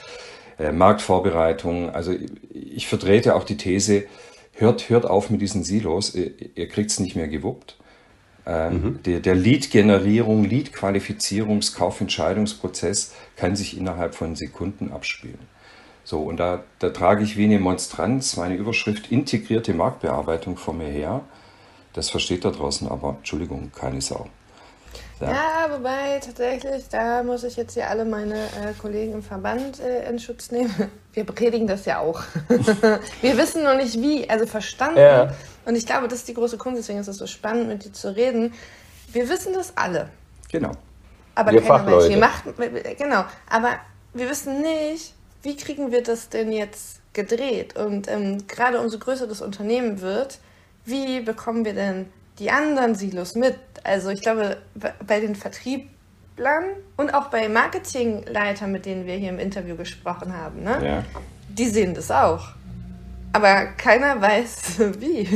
äh, 0.60 0.72
Marktvorbereitung. 0.72 1.90
Also 1.90 2.14
ich 2.52 2.88
vertrete 2.88 3.36
auch 3.36 3.44
die 3.44 3.58
These, 3.58 4.06
hört, 4.54 4.90
hört 4.90 5.06
auf 5.06 5.30
mit 5.30 5.42
diesen 5.42 5.64
Silos, 5.64 6.16
ihr, 6.16 6.32
ihr 6.56 6.68
kriegt 6.68 6.92
es 6.92 7.00
nicht 7.00 7.16
mehr 7.16 7.28
gewuppt. 7.28 7.78
Ähm, 8.46 8.74
mhm. 8.74 9.04
Der, 9.04 9.20
der 9.20 9.36
Lead-Generierung, 9.36 10.46
Lead-Qualifizierungs-, 10.46 11.76
Kaufentscheidungsprozess 11.76 13.14
kann 13.36 13.56
sich 13.56 13.78
innerhalb 13.78 14.16
von 14.16 14.36
Sekunden 14.36 14.92
abspielen. 14.92 15.40
So, 16.06 16.22
und 16.22 16.38
da, 16.38 16.64
da 16.80 16.90
trage 16.92 17.24
ich 17.24 17.36
wie 17.36 17.44
eine 17.44 17.60
Monstranz 17.60 18.38
meine 18.38 18.56
Überschrift 18.56 19.12
integrierte 19.12 19.74
Marktbearbeitung 19.74 20.56
vor 20.56 20.74
mir 20.74 20.88
her. 20.88 21.22
Das 21.92 22.10
versteht 22.10 22.46
da 22.46 22.52
draußen 22.52 22.88
aber, 22.88 23.16
Entschuldigung, 23.18 23.72
keine 23.76 24.00
Sau. 24.00 24.30
Ja. 25.20 25.32
ja, 25.32 25.72
wobei 25.72 26.20
tatsächlich, 26.20 26.90
da 26.90 27.24
muss 27.24 27.44
ich 27.44 27.56
jetzt 27.56 27.74
hier 27.74 27.90
alle 27.90 28.06
meine 28.06 28.36
äh, 28.36 28.74
Kollegen 28.80 29.14
im 29.14 29.24
Verband 29.24 29.80
äh, 29.80 30.08
in 30.10 30.20
Schutz 30.20 30.52
nehmen. 30.52 30.74
Wir 31.14 31.24
predigen 31.24 31.66
das 31.66 31.86
ja 31.86 31.98
auch. 31.98 32.22
wir 33.24 33.38
wissen 33.40 33.64
noch 33.64 33.76
nicht 33.76 34.00
wie, 34.00 34.30
also 34.30 34.46
verstanden. 34.46 35.00
Ja. 35.00 35.34
Und 35.66 35.76
ich 35.76 35.88
glaube, 35.88 36.08
das 36.08 36.20
ist 36.20 36.28
die 36.28 36.36
große 36.36 36.60
Kunst, 36.60 36.78
deswegen 36.78 37.00
ist 37.00 37.08
es 37.08 37.18
so 37.18 37.26
spannend, 37.26 37.70
mit 37.70 37.86
dir 37.86 37.92
zu 37.92 38.16
reden. 38.16 38.54
Wir 39.12 39.28
wissen 39.28 39.52
das 39.52 39.76
alle. 39.76 40.10
Genau. 40.52 40.74
Aber 41.34 41.52
wir 41.54 41.62
keiner 41.62 41.90
Mensch. 41.90 42.10
Wir 42.10 42.18
machen, 42.18 42.54
genau. 43.00 43.26
Aber 43.50 43.80
wir 44.14 44.30
wissen 44.30 44.62
nicht, 44.62 45.16
wie 45.42 45.58
kriegen 45.58 45.92
wir 45.92 46.04
das 46.04 46.30
denn 46.30 46.52
jetzt 46.52 47.02
gedreht. 47.14 47.76
Und 47.76 48.08
ähm, 48.10 48.46
gerade 48.48 48.80
umso 48.80 49.00
größer 49.00 49.26
das 49.26 49.42
Unternehmen 49.42 50.02
wird, 50.02 50.38
wie 50.86 51.22
bekommen 51.22 51.66
wir 51.66 51.74
denn 51.74 52.06
die 52.40 52.52
anderen 52.52 52.96
Silos 52.96 53.36
mit? 53.36 53.58
Also 53.84 54.10
ich 54.10 54.22
glaube, 54.22 54.58
bei 55.06 55.20
den 55.20 55.36
Vertrieblern 55.36 56.66
und 56.98 57.14
auch 57.14 57.28
bei 57.28 57.48
Marketingleitern, 57.50 58.72
mit 58.72 58.86
denen 58.86 59.06
wir 59.06 59.16
hier 59.16 59.30
im 59.30 59.40
Interview 59.40 59.76
gesprochen 59.76 60.36
haben, 60.36 60.64
ne? 60.64 60.80
Ja. 60.84 61.04
die 61.50 61.66
sehen 61.66 61.94
das 61.94 62.12
auch. 62.12 62.58
Aber 63.34 63.66
keiner 63.78 64.20
weiß 64.20 64.80
wie. 65.00 65.28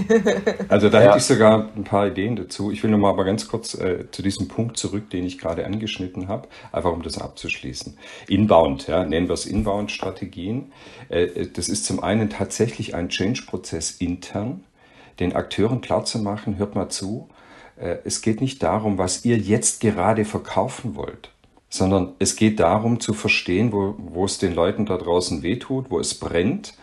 also 0.69 0.89
da 0.89 1.01
ja. 1.01 1.07
hätte 1.07 1.17
ich 1.19 1.23
sogar 1.23 1.69
ein 1.75 1.83
paar 1.83 2.07
Ideen 2.07 2.35
dazu. 2.35 2.71
Ich 2.71 2.81
will 2.81 2.89
nochmal 2.89 3.11
aber 3.11 3.25
ganz 3.25 3.47
kurz 3.47 3.75
äh, 3.75 4.09
zu 4.11 4.21
diesem 4.21 4.47
Punkt 4.47 4.77
zurück, 4.77 5.09
den 5.09 5.25
ich 5.25 5.37
gerade 5.37 5.65
angeschnitten 5.65 6.27
habe, 6.27 6.47
einfach 6.71 6.91
um 6.91 7.03
das 7.03 7.19
abzuschließen. 7.19 7.97
Inbound, 8.27 8.87
ja, 8.87 9.03
nennen 9.05 9.27
wir 9.27 9.33
es 9.33 9.45
Inbound-Strategien. 9.45 10.71
Äh, 11.09 11.47
das 11.53 11.69
ist 11.69 11.85
zum 11.85 12.01
einen 12.01 12.29
tatsächlich 12.29 12.95
ein 12.95 13.09
Change-Prozess 13.09 13.91
intern, 13.91 14.63
den 15.19 15.33
Akteuren 15.33 15.81
klarzumachen, 15.81 16.57
hört 16.57 16.75
mal 16.75 16.89
zu, 16.89 17.29
äh, 17.77 17.97
es 18.03 18.21
geht 18.21 18.41
nicht 18.41 18.63
darum, 18.63 18.97
was 18.97 19.25
ihr 19.25 19.37
jetzt 19.37 19.81
gerade 19.81 20.25
verkaufen 20.25 20.95
wollt 20.95 21.31
sondern 21.73 22.15
es 22.19 22.35
geht 22.35 22.59
darum 22.59 22.99
zu 22.99 23.13
verstehen, 23.13 23.71
wo, 23.71 23.95
wo 23.97 24.25
es 24.25 24.39
den 24.39 24.53
Leuten 24.53 24.85
da 24.85 24.97
draußen 24.97 25.41
wehtut, 25.41 25.89
wo 25.89 26.01
es 26.01 26.13
brennt 26.15 26.73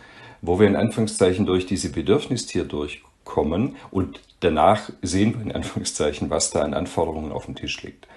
wo 0.41 0.59
wir 0.59 0.67
in 0.67 0.75
Anführungszeichen 0.75 1.45
durch 1.45 1.65
diese 1.65 1.91
Bedürfnistier 1.91 2.63
durchkommen 2.63 3.75
und 3.91 4.19
danach 4.39 4.89
sehen 5.01 5.35
wir 5.35 5.41
in 5.41 5.51
Anführungszeichen, 5.51 6.29
was 6.29 6.51
da 6.51 6.61
an 6.61 6.73
Anforderungen 6.73 7.31
auf 7.31 7.45
dem 7.45 7.55
Tisch 7.55 7.81
liegt. 7.83 8.07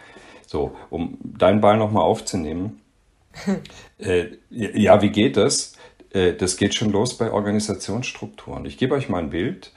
So, 0.47 0.77
um 0.91 1.19
deinen 1.23 1.61
Ball 1.61 1.77
nochmal 1.77 2.03
aufzunehmen. 2.03 2.81
äh, 3.99 4.27
ja, 4.51 5.01
wie 5.01 5.11
geht 5.11 5.37
das? 5.37 5.75
Äh, 6.11 6.35
das 6.35 6.57
geht 6.57 6.75
schon 6.75 6.93
los 6.93 7.17
bei 7.17 7.33
Organisationsstrukturen. 7.33 8.67
Ich 8.67 8.77
gebe 8.77 8.95
euch 8.95 9.09
mal 9.09 9.23
ein 9.23 9.31
Bild. 9.31 9.73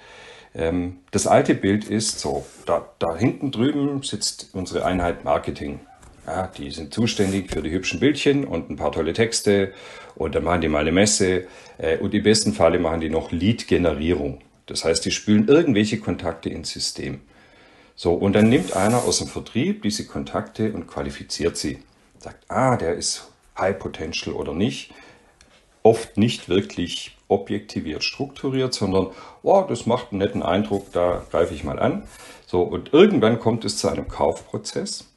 Ähm, 0.56 0.98
das 1.12 1.28
alte 1.28 1.54
Bild 1.54 1.86
ist 1.86 2.20
so, 2.20 2.46
da, 2.66 2.90
da 3.00 3.16
hinten 3.16 3.52
drüben 3.52 4.02
sitzt 4.04 4.50
unsere 4.54 4.86
Einheit 4.86 5.26
Marketing. 5.26 5.80
Ja, 6.26 6.48
die 6.48 6.72
sind 6.72 6.94
zuständig 6.94 7.52
für 7.52 7.62
die 7.62 7.70
hübschen 7.70 8.00
Bildchen 8.00 8.46
und 8.46 8.70
ein 8.70 8.78
paar 8.78 8.92
tolle 8.92 9.14
Texte 9.14 9.74
und 10.16 10.34
dann 10.34 10.44
machen 10.44 10.62
die 10.62 10.68
mal 10.70 10.80
eine 10.80 10.92
Messe 10.92 11.46
äh, 11.78 11.98
und 11.98 12.14
im 12.14 12.24
besten 12.24 12.54
Falle 12.54 12.80
machen 12.80 13.02
die 13.02 13.10
noch 13.10 13.32
Lead-Generierung. 13.32 14.40
Das 14.66 14.86
heißt, 14.86 15.06
die 15.06 15.12
spülen 15.12 15.48
irgendwelche 15.48 16.00
Kontakte 16.00 16.50
ins 16.50 16.72
System. 16.72 17.22
So, 17.96 18.14
und 18.14 18.34
dann 18.34 18.50
nimmt 18.50 18.76
einer 18.76 19.04
aus 19.04 19.20
dem 19.20 19.28
Vertrieb 19.28 19.84
diese 19.84 20.06
Kontakte 20.06 20.74
und 20.74 20.88
qualifiziert 20.88 21.58
sie. 21.58 21.80
Sagt, 22.20 22.50
ah, 22.50 22.76
der 22.76 22.96
ist 22.96 23.30
High 23.58 23.78
Potential 23.78 24.36
oder 24.36 24.54
nicht. 24.54 24.92
Oft 25.84 26.18
nicht 26.18 26.50
wirklich 26.50 27.15
objektiviert 27.28 28.04
strukturiert, 28.04 28.74
sondern, 28.74 29.08
oh, 29.42 29.64
das 29.68 29.86
macht 29.86 30.12
einen 30.12 30.20
netten 30.20 30.44
Eindruck, 30.44 30.92
da 30.92 31.24
greife 31.32 31.54
ich 31.54 31.64
mal 31.64 31.80
an. 31.80 32.04
So, 32.46 32.62
und 32.62 32.94
irgendwann 32.94 33.40
kommt 33.40 33.66
es 33.66 33.78
zu 33.78 33.88
einem 33.88 34.08
Kaufprozess. 34.08 35.12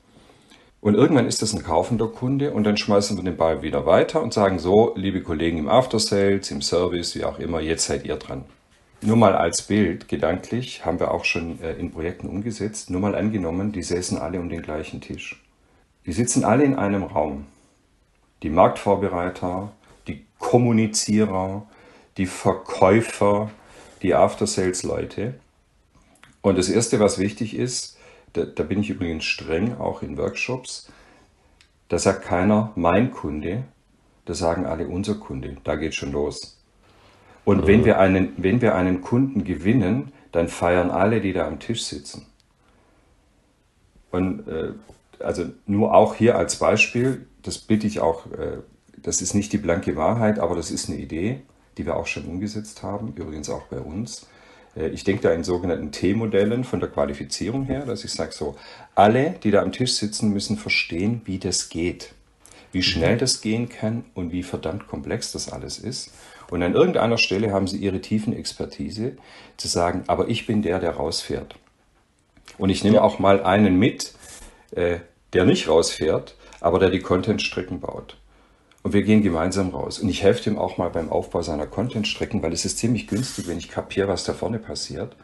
Und 0.81 0.95
irgendwann 0.95 1.27
ist 1.27 1.43
das 1.43 1.53
ein 1.53 1.65
kaufender 1.65 2.07
Kunde 2.07 2.53
und 2.53 2.65
dann 2.65 2.77
schmeißen 2.77 3.17
wir 3.17 3.25
den 3.25 3.37
Ball 3.37 3.63
wieder 3.63 3.85
weiter 3.85 4.23
und 4.23 4.33
sagen 4.33 4.59
so, 4.59 4.93
liebe 4.95 5.23
Kollegen 5.23 5.59
im 5.59 5.69
After 5.69 5.99
Sales, 5.99 6.51
im 6.51 6.63
Service, 6.63 7.17
wie 7.17 7.25
auch 7.25 7.39
immer, 7.41 7.61
jetzt 7.61 7.87
seid 7.87 8.05
ihr 8.05 8.17
dran. 8.17 8.45
Nur 9.01 9.17
mal 9.17 9.35
als 9.35 9.63
Bild, 9.63 10.09
gedanklich, 10.09 10.85
haben 10.85 10.99
wir 10.99 11.13
auch 11.13 11.25
schon 11.25 11.61
äh, 11.63 11.75
in 11.75 11.93
Projekten 11.93 12.29
umgesetzt. 12.29 12.91
Nur 12.91 13.01
mal 13.01 13.15
angenommen, 13.15 13.71
die 13.71 13.83
säßen 13.83 14.19
alle 14.19 14.41
um 14.41 14.49
den 14.49 14.63
gleichen 14.63 15.01
Tisch. 15.01 15.45
Die 16.05 16.13
sitzen 16.13 16.45
alle 16.45 16.65
in 16.65 16.75
einem 16.75 17.05
Raum. 17.05 17.47
Die 18.43 18.51
Marktvorbereiter, 18.51 19.73
die 20.09 20.27
Kommunizierer, 20.39 21.67
die 22.19 22.27
Verkäufer, 22.27 23.51
die 24.03 24.15
After 24.15 24.47
Sales 24.47 24.83
Leute. 24.83 25.35
Und 26.43 26.59
das 26.59 26.69
Erste, 26.69 27.01
was 27.01 27.19
wichtig 27.19 27.57
ist, 27.57 27.97
da, 28.33 28.45
da 28.45 28.63
bin 28.63 28.81
ich 28.81 28.91
übrigens 28.91 29.25
streng, 29.25 29.79
auch 29.79 30.03
in 30.03 30.19
Workshops, 30.19 30.91
da 31.89 31.99
sagt 31.99 32.23
keiner 32.23 32.73
mein 32.75 33.13
Kunde, 33.13 33.65
da 34.27 34.35
sagen 34.35 34.67
alle 34.67 34.89
unser 34.89 35.15
Kunde. 35.15 35.57
Da 35.65 35.77
geht 35.77 35.95
schon 35.95 36.13
los. 36.13 36.61
Und 37.45 37.67
wenn 37.67 37.87
wir, 37.87 37.99
einen, 37.99 38.35
wenn 38.37 38.61
wir 38.61 38.75
einen 38.75 39.01
Kunden 39.01 39.45
gewinnen, 39.45 40.13
dann 40.33 40.49
feiern 40.49 40.91
alle, 40.91 41.23
die 41.23 41.33
da 41.33 41.47
am 41.47 41.61
Tisch 41.61 41.85
sitzen. 41.85 42.27
Und 44.11 44.47
äh, 44.49 44.73
also 45.21 45.47
nur 45.67 45.95
auch 45.95 46.15
hier 46.15 46.37
als 46.37 46.57
Beispiel, 46.57 47.27
das 47.43 47.59
bitte 47.59 47.87
ich 47.87 48.01
auch, 48.01 48.27
äh, 48.33 48.59
das 48.99 49.23
ist 49.23 49.33
nicht 49.33 49.53
die 49.53 49.59
blanke 49.59 49.97
Wahrheit, 49.97 50.39
aber 50.39 50.57
das 50.57 50.71
ist 50.71 50.91
eine 50.91 50.99
Idee, 50.99 51.43
die 51.79 51.87
wir 51.87 51.97
auch 51.97 52.07
schon 52.07 52.25
umgesetzt 52.25 52.83
haben, 52.83 53.15
übrigens 53.17 53.49
auch 53.49 53.63
bei 53.63 53.79
uns. 53.79 54.27
Äh, 54.77 54.89
ich 54.89 55.05
denke 55.05 55.23
da 55.23 55.33
in 55.33 55.45
sogenannten 55.45 55.93
T-Modellen 55.93 56.65
von 56.65 56.81
der 56.81 56.89
Qualifizierung 56.89 57.65
her, 57.65 57.87
dass 57.87 58.05
ich 58.05 58.13
sage 58.13 58.33
so, 58.33 58.57
alle, 58.95 59.37
die 59.43 59.51
da 59.51 59.63
am 59.63 59.73
Tisch 59.73 59.95
sitzen, 59.95 60.33
müssen 60.33 60.59
verstehen, 60.59 61.23
wie 61.25 61.39
das 61.39 61.69
geht, 61.69 62.13
wie 62.73 62.83
schnell 62.83 63.15
mhm. 63.15 63.21
das 63.21 63.41
gehen 63.41 63.69
kann 63.69 64.05
und 64.15 64.33
wie 64.33 64.43
verdammt 64.43 64.89
komplex 64.89 65.33
das 65.33 65.51
alles 65.51 65.79
ist. 65.79 66.13
Und 66.51 66.63
an 66.63 66.75
irgendeiner 66.75 67.19
Stelle 67.19 67.53
haben 67.53 67.69
sie 67.69 67.79
ihre 67.79 68.01
tiefen 68.01 68.35
Expertise 68.35 69.17
zu 69.57 69.69
sagen, 69.69 70.05
aber 70.07 70.29
ich 70.29 70.47
bin 70.47 70.63
der, 70.63 70.79
der 70.79 70.93
rausfährt. 70.93 71.57
Und 72.57 72.71
ich 72.71 72.83
nehme 72.83 73.03
auch 73.03 73.19
mal 73.19 73.43
einen 73.43 73.79
mit, 73.79 74.15
äh, 74.73 74.99
der 75.33 75.45
nicht 75.45 75.69
rausfährt, 75.69 76.37
aber 76.61 76.79
der 76.79 76.91
die 76.91 77.01
Content-Strecken 77.01 77.81
baut 77.81 78.17
und 78.89 78.95
wir 78.95 79.03
gehen 79.03 79.23
gemeinsam 79.23 79.69
raus. 79.69 79.99
Und 79.99 80.09
ich 80.09 80.23
helfe 80.23 80.49
ihm 80.49 80.57
auch 80.57 80.79
mal 80.79 80.89
beim 80.89 81.13
Aufbau 81.13 81.43
seiner 81.43 81.67
Content-Strecken, 81.67 82.43
weil 82.43 82.55
es 82.55 82.65
ist 82.65 82.79
ziemlich 82.79 83.07
günstig, 83.07 83.47
wenn 83.47 83.59
ich 83.59 83.69
kapiere, 83.69 84.09
was 84.09 84.25
da 84.25 84.33
vorne 84.33 84.59
passiert. 84.59 85.15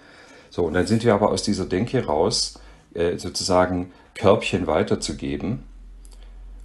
So, 0.50 0.64
und 0.64 0.74
dann 0.74 0.86
sind 0.86 1.02
wir 1.02 1.14
aber 1.14 1.30
aus 1.30 1.42
dieser 1.44 1.64
Denke 1.64 2.04
raus, 2.04 2.60
äh, 2.92 3.16
sozusagen 3.16 3.90
Körbchen 4.14 4.66
weiterzugeben. 4.66 5.62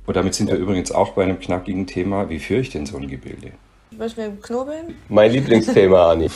Und 0.08 0.18
damit 0.18 0.36
sind 0.36 0.50
wir 0.50 0.58
übrigens 0.58 0.92
auch 0.92 1.14
bei 1.14 1.24
einem 1.24 1.40
knackigen 1.40 1.88
Thema, 1.88 2.30
wie 2.30 2.40
führe 2.40 2.60
ich 2.60 2.70
denn 2.70 2.86
so 2.86 2.98
ein 2.98 3.08
Gebilde? 3.08 3.54
Müssen 3.92 4.18
wir 4.18 4.38
knobeln? 4.42 4.96
Mein 5.08 5.32
Lieblingsthema, 5.32 6.12
Anni. 6.12 6.30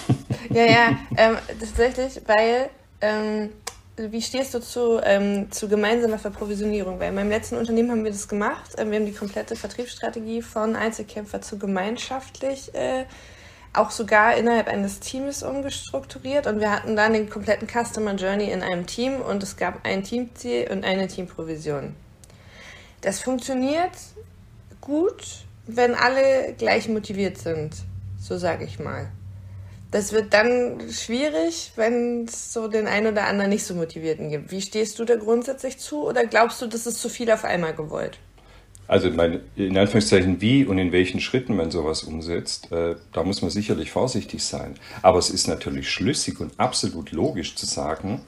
ja, 0.49 0.63
ja, 0.63 0.97
ähm, 1.17 1.35
tatsächlich, 1.59 2.21
weil 2.25 2.69
ähm, 3.01 3.49
wie 3.95 4.21
stehst 4.21 4.53
du 4.53 4.59
zu, 4.59 4.99
ähm, 5.03 5.51
zu 5.51 5.67
gemeinsamer 5.67 6.17
Verprovisionierung? 6.17 6.99
Weil 6.99 7.09
in 7.09 7.15
meinem 7.15 7.29
letzten 7.29 7.57
Unternehmen 7.57 7.91
haben 7.91 8.03
wir 8.03 8.11
das 8.11 8.27
gemacht. 8.27 8.71
Ähm, 8.77 8.91
wir 8.91 8.99
haben 8.99 9.05
die 9.05 9.13
komplette 9.13 9.55
Vertriebsstrategie 9.55 10.41
von 10.41 10.75
Einzelkämpfer 10.75 11.41
zu 11.41 11.59
gemeinschaftlich 11.59 12.73
äh, 12.73 13.05
auch 13.73 13.91
sogar 13.91 14.35
innerhalb 14.35 14.67
eines 14.67 14.99
Teams 14.99 15.41
umgestrukturiert 15.41 16.45
und 16.45 16.59
wir 16.59 16.71
hatten 16.71 16.95
dann 16.95 17.13
den 17.13 17.29
kompletten 17.29 17.67
Customer 17.67 18.13
Journey 18.13 18.51
in 18.51 18.61
einem 18.61 18.85
Team 18.85 19.19
und 19.19 19.41
es 19.41 19.57
gab 19.57 19.83
ein 19.83 20.03
Teamziel 20.03 20.69
und 20.71 20.85
eine 20.85 21.07
Teamprovision. 21.07 21.95
Das 23.01 23.19
funktioniert 23.19 23.91
gut, 24.79 25.45
wenn 25.65 25.95
alle 25.95 26.53
gleich 26.57 26.87
motiviert 26.87 27.37
sind, 27.37 27.73
so 28.19 28.37
sage 28.37 28.63
ich 28.63 28.79
mal. 28.79 29.11
Das 29.93 30.11
wird 30.11 30.33
dann 30.33 30.89
schwierig, 30.91 31.71
wenn 31.75 32.25
es 32.25 32.51
so 32.51 32.67
den 32.67 32.87
einen 32.87 33.13
oder 33.13 33.27
anderen 33.27 33.51
nicht 33.51 33.63
so 33.63 33.75
motivierten 33.75 34.29
gibt. 34.29 34.51
Wie 34.51 34.59
stehst 34.59 34.97
du 34.97 35.05
da 35.05 35.15
grundsätzlich 35.15 35.77
zu 35.77 36.07
oder 36.07 36.25
glaubst 36.25 36.59
du, 36.63 36.67
das 36.67 36.87
ist 36.87 36.99
zu 36.99 37.09
viel 37.09 37.29
auf 37.29 37.45
einmal 37.45 37.75
gewollt? 37.75 38.17
Also 38.87 39.11
mein, 39.11 39.41
in 39.55 39.77
Anführungszeichen, 39.77 40.41
wie 40.41 40.65
und 40.65 40.79
in 40.79 40.91
welchen 40.91 41.19
Schritten 41.19 41.55
man 41.55 41.69
sowas 41.69 42.03
umsetzt, 42.03 42.71
äh, 42.71 42.95
da 43.13 43.23
muss 43.23 43.43
man 43.43 43.51
sicherlich 43.51 43.91
vorsichtig 43.91 44.43
sein. 44.43 44.75
Aber 45.03 45.19
es 45.19 45.29
ist 45.29 45.47
natürlich 45.47 45.91
schlüssig 45.91 46.39
und 46.39 46.59
absolut 46.59 47.11
logisch 47.11 47.55
zu 47.55 47.67
sagen, 47.67 48.21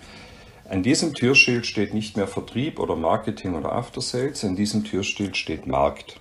an 0.70 0.84
diesem 0.84 1.16
Türschild 1.16 1.66
steht 1.66 1.96
nicht 1.96 2.16
mehr 2.16 2.28
Vertrieb 2.28 2.80
oder 2.80 2.96
Marketing 2.96 3.56
oder 3.56 3.72
After 3.72 4.02
Sales, 4.02 4.44
an 4.44 4.56
diesem 4.56 4.84
Türschild 4.84 5.36
steht 5.36 5.66
Markt. 5.66 6.20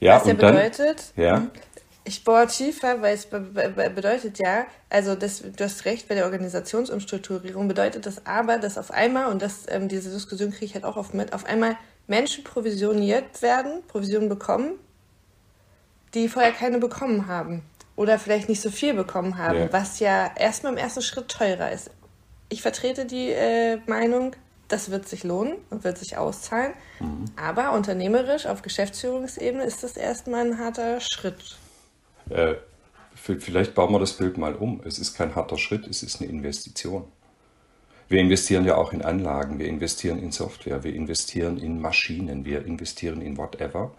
Ja, 0.00 0.16
Was 0.16 0.26
ja 0.26 0.34
bedeutet, 0.34 1.12
dann, 1.16 1.24
ja, 1.24 1.46
ich 2.04 2.22
bohre 2.22 2.46
tiefer, 2.46 3.00
weil 3.00 3.14
es 3.14 3.26
be 3.26 3.40
be 3.40 3.90
bedeutet 3.90 4.38
ja, 4.38 4.66
also 4.90 5.14
das, 5.14 5.40
du 5.40 5.64
hast 5.64 5.86
recht, 5.86 6.06
bei 6.06 6.14
der 6.14 6.26
Organisationsumstrukturierung 6.26 7.66
bedeutet 7.66 8.04
das 8.04 8.26
aber, 8.26 8.58
dass 8.58 8.76
auf 8.76 8.90
einmal, 8.90 9.32
und 9.32 9.40
das, 9.40 9.64
ähm, 9.68 9.88
diese 9.88 10.10
Diskussion 10.10 10.50
kriege 10.50 10.66
ich 10.66 10.74
halt 10.74 10.84
auch 10.84 10.96
oft 10.96 11.14
mit, 11.14 11.32
auf 11.32 11.46
einmal 11.46 11.76
Menschen 12.06 12.44
provisioniert 12.44 13.40
werden, 13.40 13.82
Provisionen 13.88 14.28
bekommen, 14.28 14.72
die 16.12 16.28
vorher 16.28 16.52
keine 16.52 16.78
bekommen 16.78 17.26
haben. 17.26 17.62
Oder 17.96 18.18
vielleicht 18.18 18.48
nicht 18.48 18.60
so 18.60 18.70
viel 18.70 18.92
bekommen 18.92 19.38
haben, 19.38 19.58
ja. 19.58 19.72
was 19.72 20.00
ja 20.00 20.30
erstmal 20.36 20.72
im 20.72 20.78
ersten 20.78 21.00
Schritt 21.00 21.28
teurer 21.28 21.70
ist. 21.70 21.90
Ich 22.48 22.60
vertrete 22.60 23.06
die 23.06 23.30
äh, 23.30 23.78
Meinung, 23.86 24.34
das 24.68 24.90
wird 24.90 25.08
sich 25.08 25.24
lohnen 25.24 25.54
und 25.70 25.84
wird 25.84 25.98
sich 25.98 26.16
auszahlen. 26.16 26.72
Mhm. 27.00 27.26
Aber 27.36 27.72
unternehmerisch 27.72 28.46
auf 28.46 28.62
Geschäftsführungsebene 28.62 29.64
ist 29.64 29.84
das 29.84 29.96
erstmal 29.96 30.44
ein 30.44 30.58
harter 30.58 31.00
Schritt. 31.00 31.56
Äh, 32.30 32.54
vielleicht 33.14 33.74
bauen 33.74 33.92
wir 33.92 34.00
das 34.00 34.14
Bild 34.14 34.38
mal 34.38 34.54
um. 34.54 34.80
Es 34.84 34.98
ist 34.98 35.14
kein 35.14 35.34
harter 35.34 35.58
Schritt, 35.58 35.86
es 35.86 36.02
ist 36.02 36.20
eine 36.20 36.30
Investition. 36.30 37.04
Wir 38.08 38.20
investieren 38.20 38.64
ja 38.64 38.76
auch 38.76 38.92
in 38.92 39.02
Anlagen, 39.02 39.58
wir 39.58 39.66
investieren 39.66 40.18
in 40.18 40.30
Software, 40.30 40.84
wir 40.84 40.94
investieren 40.94 41.58
in 41.58 41.80
Maschinen, 41.80 42.44
wir 42.44 42.64
investieren 42.66 43.22
in 43.22 43.36
whatever. 43.36 43.92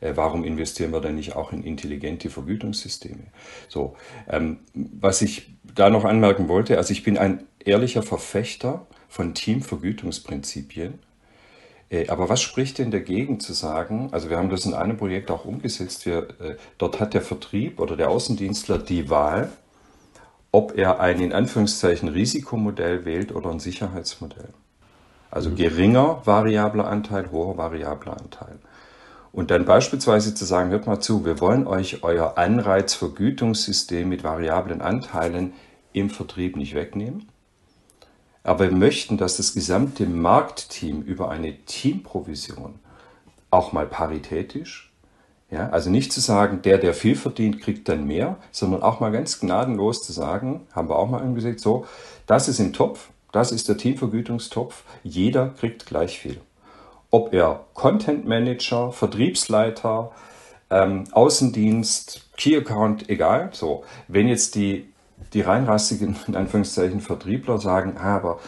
Äh, 0.00 0.12
warum 0.14 0.44
investieren 0.44 0.92
wir 0.92 1.00
denn 1.00 1.16
nicht 1.16 1.34
auch 1.34 1.52
in 1.52 1.64
intelligente 1.64 2.30
Vergütungssysteme? 2.30 3.24
So, 3.68 3.96
ähm, 4.28 4.60
was 4.74 5.22
ich 5.22 5.54
da 5.74 5.90
noch 5.90 6.04
anmerken 6.04 6.48
wollte, 6.48 6.78
also 6.78 6.92
ich 6.92 7.02
bin 7.02 7.18
ein 7.18 7.44
ehrlicher 7.64 8.02
Verfechter 8.02 8.86
von 9.08 9.34
Teamvergütungsprinzipien. 9.34 10.98
Äh, 11.90 12.08
aber 12.08 12.28
was 12.28 12.42
spricht 12.42 12.78
denn 12.78 12.90
dagegen 12.90 13.40
zu 13.40 13.52
sagen, 13.52 14.08
also 14.12 14.30
wir 14.30 14.36
haben 14.36 14.50
das 14.50 14.66
in 14.66 14.74
einem 14.74 14.96
Projekt 14.96 15.30
auch 15.30 15.44
umgesetzt, 15.44 16.06
wir, 16.06 16.28
äh, 16.40 16.56
dort 16.76 17.00
hat 17.00 17.14
der 17.14 17.22
Vertrieb 17.22 17.80
oder 17.80 17.96
der 17.96 18.10
Außendienstler 18.10 18.78
die 18.78 19.10
Wahl, 19.10 19.50
ob 20.52 20.76
er 20.76 21.00
ein 21.00 21.20
in 21.20 21.32
Anführungszeichen 21.32 22.08
Risikomodell 22.08 23.04
wählt 23.04 23.34
oder 23.34 23.50
ein 23.50 23.60
Sicherheitsmodell. 23.60 24.48
Also 25.30 25.50
mhm. 25.50 25.56
geringer 25.56 26.22
variabler 26.24 26.88
Anteil, 26.88 27.30
hoher 27.30 27.56
variabler 27.56 28.16
Anteil. 28.18 28.58
Und 29.30 29.50
dann 29.50 29.66
beispielsweise 29.66 30.34
zu 30.34 30.44
sagen, 30.44 30.70
hört 30.70 30.86
mal 30.86 31.00
zu, 31.00 31.24
wir 31.24 31.38
wollen 31.40 31.66
euch 31.66 32.02
euer 32.02 32.38
Anreizvergütungssystem 32.38 34.08
mit 34.08 34.24
variablen 34.24 34.80
Anteilen 34.80 35.52
im 35.92 36.08
Vertrieb 36.08 36.56
nicht 36.56 36.74
wegnehmen. 36.74 37.28
Aber 38.48 38.70
wir 38.70 38.74
möchten, 38.74 39.18
dass 39.18 39.36
das 39.36 39.52
gesamte 39.52 40.06
Marktteam 40.06 41.02
über 41.02 41.28
eine 41.28 41.54
Teamprovision 41.66 42.76
auch 43.50 43.72
mal 43.72 43.84
paritätisch, 43.84 44.90
ja, 45.50 45.68
also 45.68 45.90
nicht 45.90 46.14
zu 46.14 46.20
sagen, 46.20 46.62
der, 46.62 46.78
der 46.78 46.94
viel 46.94 47.14
verdient, 47.14 47.60
kriegt 47.60 47.90
dann 47.90 48.06
mehr, 48.06 48.38
sondern 48.50 48.82
auch 48.82 49.00
mal 49.00 49.12
ganz 49.12 49.40
gnadenlos 49.40 50.00
zu 50.00 50.12
sagen, 50.14 50.66
haben 50.72 50.88
wir 50.88 50.96
auch 50.96 51.10
mal 51.10 51.20
angesehen, 51.20 51.58
so, 51.58 51.84
das 52.26 52.48
ist 52.48 52.58
im 52.58 52.72
Topf, 52.72 53.10
das 53.32 53.52
ist 53.52 53.68
der 53.68 53.76
Teamvergütungstopf, 53.76 54.82
jeder 55.02 55.50
kriegt 55.50 55.84
gleich 55.84 56.18
viel. 56.18 56.40
Ob 57.10 57.34
er 57.34 57.66
Content 57.74 58.26
Manager, 58.26 58.92
Vertriebsleiter, 58.92 60.10
ähm, 60.70 61.04
Außendienst, 61.12 62.30
Key 62.38 62.56
Account, 62.56 63.10
egal. 63.10 63.50
So, 63.52 63.84
wenn 64.06 64.26
jetzt 64.26 64.54
die 64.54 64.88
die 65.32 65.40
reinrassigen, 65.40 66.16
in 66.26 66.36
Anführungszeichen, 66.36 67.00
Vertriebler 67.00 67.58
sagen, 67.58 67.96
ah, 67.98 68.16
aber 68.16 68.40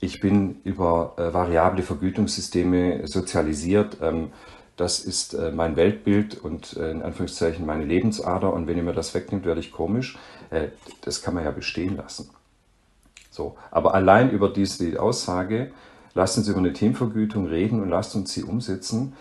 ich 0.00 0.20
bin 0.20 0.56
über 0.64 1.14
äh, 1.16 1.32
variable 1.32 1.82
Vergütungssysteme 1.82 3.06
sozialisiert, 3.06 3.98
ähm, 4.02 4.32
das 4.76 5.00
ist 5.00 5.34
äh, 5.34 5.52
mein 5.52 5.76
Weltbild 5.76 6.38
und 6.38 6.76
äh, 6.76 6.90
in 6.90 7.02
Anführungszeichen 7.02 7.66
meine 7.66 7.84
Lebensader 7.84 8.52
und 8.52 8.66
wenn 8.66 8.76
ihr 8.76 8.82
mir 8.82 8.94
das 8.94 9.14
wegnimmt, 9.14 9.44
werde 9.44 9.60
ich 9.60 9.70
komisch. 9.70 10.18
Äh, 10.50 10.68
das 11.02 11.22
kann 11.22 11.34
man 11.34 11.44
ja 11.44 11.50
bestehen 11.50 11.96
lassen. 11.96 12.30
So, 13.30 13.56
aber 13.70 13.94
allein 13.94 14.30
über 14.30 14.48
diese 14.48 15.00
Aussage, 15.00 15.72
lasst 16.14 16.36
uns 16.38 16.48
über 16.48 16.58
eine 16.58 16.72
Teamvergütung 16.72 17.46
reden 17.46 17.80
und 17.80 17.90
lasst 17.90 18.14
uns 18.14 18.32
sie 18.32 18.42
umsetzen, 18.42 19.14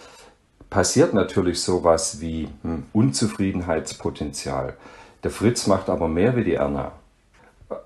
passiert 0.69 1.13
natürlich 1.13 1.61
sowas 1.61 2.21
wie 2.21 2.49
hm, 2.63 2.85
Unzufriedenheitspotenzial. 2.93 4.75
Der 5.23 5.31
Fritz 5.31 5.67
macht 5.67 5.89
aber 5.89 6.07
mehr 6.07 6.35
wie 6.35 6.43
die 6.43 6.55
Erna. 6.55 6.93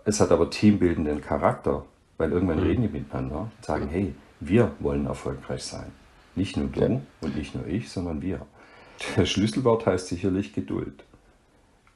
Es 0.03 0.19
hat 0.19 0.31
aber 0.31 0.49
teambildenden 0.49 1.21
Charakter, 1.21 1.85
weil 2.17 2.31
irgendwann 2.31 2.59
mhm. 2.59 2.67
reden 2.67 2.81
die 2.83 2.87
miteinander 2.87 3.39
und 3.39 3.65
sagen, 3.65 3.87
hey, 3.89 4.13
wir 4.39 4.71
wollen 4.79 5.05
erfolgreich 5.05 5.63
sein. 5.63 5.91
Nicht 6.35 6.57
nur 6.57 6.67
du 6.67 6.81
ja. 6.81 7.01
und 7.21 7.37
nicht 7.37 7.55
nur 7.55 7.65
ich, 7.67 7.89
sondern 7.89 8.21
wir. 8.21 8.41
Das 9.15 9.29
Schlüsselwort 9.29 9.85
heißt 9.85 10.07
sicherlich 10.07 10.53
Geduld. 10.53 11.03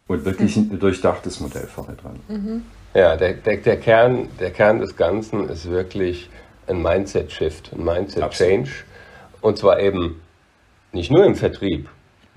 Und 0.07 0.25
wirklich 0.25 0.57
mhm. 0.57 0.71
ein 0.71 0.79
durchdachtes 0.79 1.39
Modell 1.39 1.67
vorne 1.67 1.95
dran. 1.95 2.19
Mhm. 2.27 2.63
Ja, 2.93 3.15
der, 3.15 3.33
der, 3.33 3.57
der, 3.57 3.79
Kern, 3.79 4.27
der 4.39 4.51
Kern 4.51 4.79
des 4.79 4.95
Ganzen 4.95 5.47
ist 5.49 5.69
wirklich 5.69 6.29
ein 6.67 6.81
Mindset-Shift, 6.81 7.73
ein 7.73 7.83
Mindset-Change. 7.83 8.71
Und 9.41 9.57
zwar 9.57 9.79
eben 9.79 10.21
nicht 10.91 11.11
nur 11.11 11.25
im 11.25 11.35
Vertrieb, 11.35 11.89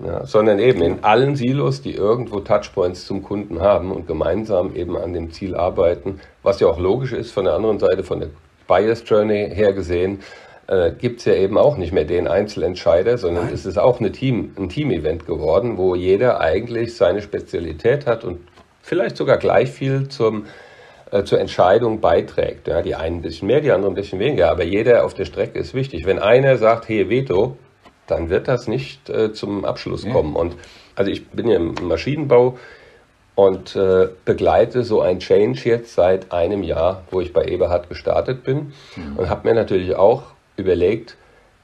ja, 0.05 0.25
sondern 0.25 0.59
eben 0.59 0.81
in 0.81 1.03
allen 1.03 1.35
Silos, 1.35 1.81
die 1.81 1.93
irgendwo 1.93 2.39
Touchpoints 2.39 3.05
zum 3.05 3.23
Kunden 3.23 3.61
haben 3.61 3.91
und 3.91 4.07
gemeinsam 4.07 4.75
eben 4.75 4.97
an 4.97 5.13
dem 5.13 5.31
Ziel 5.31 5.55
arbeiten, 5.55 6.19
was 6.41 6.59
ja 6.59 6.67
auch 6.67 6.79
logisch 6.79 7.13
ist 7.13 7.31
von 7.31 7.45
der 7.45 7.53
anderen 7.53 7.79
Seite, 7.79 8.03
von 8.03 8.19
der 8.19 8.29
Bias 8.67 9.03
Journey 9.05 9.49
her 9.53 9.73
gesehen, 9.73 10.19
äh, 10.67 10.91
gibt 10.91 11.19
es 11.19 11.25
ja 11.25 11.33
eben 11.33 11.57
auch 11.57 11.77
nicht 11.77 11.93
mehr 11.93 12.05
den 12.05 12.27
Einzelentscheider, 12.27 13.17
sondern 13.17 13.45
Nein. 13.45 13.53
es 13.53 13.65
ist 13.65 13.77
auch 13.77 13.99
eine 13.99 14.11
Team, 14.11 14.53
ein 14.57 14.69
Team-Event 14.69 15.25
geworden, 15.25 15.77
wo 15.77 15.95
jeder 15.95 16.39
eigentlich 16.39 16.95
seine 16.95 17.21
Spezialität 17.21 18.05
hat 18.05 18.23
und 18.23 18.39
vielleicht 18.81 19.17
sogar 19.17 19.37
gleich 19.37 19.69
viel 19.69 20.07
zum, 20.07 20.45
äh, 21.11 21.23
zur 21.23 21.39
Entscheidung 21.39 21.99
beiträgt. 21.99 22.67
Ja, 22.67 22.81
die 22.81 22.95
einen 22.95 23.17
ein 23.17 23.21
bisschen 23.21 23.47
mehr, 23.47 23.61
die 23.61 23.71
anderen 23.71 23.93
ein 23.93 23.95
bisschen 23.95 24.19
weniger, 24.19 24.51
aber 24.51 24.63
jeder 24.63 25.05
auf 25.05 25.13
der 25.13 25.25
Strecke 25.25 25.59
ist 25.59 25.73
wichtig. 25.73 26.05
Wenn 26.05 26.19
einer 26.19 26.57
sagt, 26.57 26.87
hey 26.87 27.09
Veto, 27.09 27.57
dann 28.07 28.29
wird 28.29 28.47
das 28.47 28.67
nicht 28.67 29.09
äh, 29.09 29.33
zum 29.33 29.65
Abschluss 29.65 30.03
ja. 30.03 30.11
kommen. 30.11 30.35
Und 30.35 30.55
also 30.95 31.11
ich 31.11 31.27
bin 31.29 31.47
ja 31.47 31.55
im 31.55 31.73
Maschinenbau 31.81 32.57
und 33.35 33.75
äh, 33.75 34.09
begleite 34.25 34.83
so 34.83 35.01
ein 35.01 35.19
Change 35.19 35.61
jetzt 35.65 35.95
seit 35.95 36.31
einem 36.31 36.63
Jahr, 36.63 37.03
wo 37.09 37.21
ich 37.21 37.33
bei 37.33 37.45
Eberhard 37.45 37.89
gestartet 37.89 38.43
bin 38.43 38.73
mhm. 38.95 39.17
und 39.17 39.29
habe 39.29 39.47
mir 39.47 39.55
natürlich 39.55 39.95
auch 39.95 40.23
überlegt, 40.55 41.17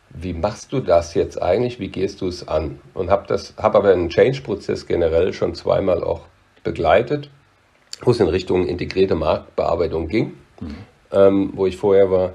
wie 0.09 0.33
machst 0.33 0.73
du 0.73 0.79
das 0.79 1.13
jetzt 1.13 1.41
eigentlich, 1.41 1.79
wie 1.79 1.89
gehst 1.89 2.21
du 2.21 2.27
es 2.27 2.47
an? 2.47 2.79
Und 2.95 3.11
habe 3.11 3.37
hab 3.57 3.75
aber 3.75 3.91
einen 3.91 4.09
Change-Prozess 4.09 4.87
generell 4.87 5.33
schon 5.33 5.53
zweimal 5.53 6.03
auch 6.03 6.21
begleitet, 6.63 7.29
wo 8.01 8.11
es 8.11 8.19
in 8.19 8.27
Richtung 8.27 8.65
integrierte 8.65 9.15
Marktbearbeitung 9.15 10.07
ging, 10.07 10.33
mhm. 10.59 10.75
ähm, 11.11 11.51
wo 11.53 11.67
ich 11.67 11.77
vorher 11.77 12.09
war. 12.09 12.31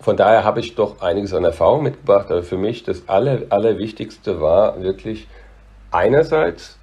Von 0.00 0.16
daher 0.16 0.44
habe 0.44 0.60
ich 0.60 0.74
doch 0.74 1.02
einiges 1.02 1.34
an 1.34 1.44
Erfahrung 1.44 1.82
mitgebracht, 1.82 2.30
aber 2.30 2.42
für 2.42 2.56
mich 2.56 2.84
das 2.84 3.06
Aller, 3.06 3.42
Allerwichtigste 3.50 4.40
war 4.40 4.80
wirklich 4.82 5.28
einerseits 5.90 6.78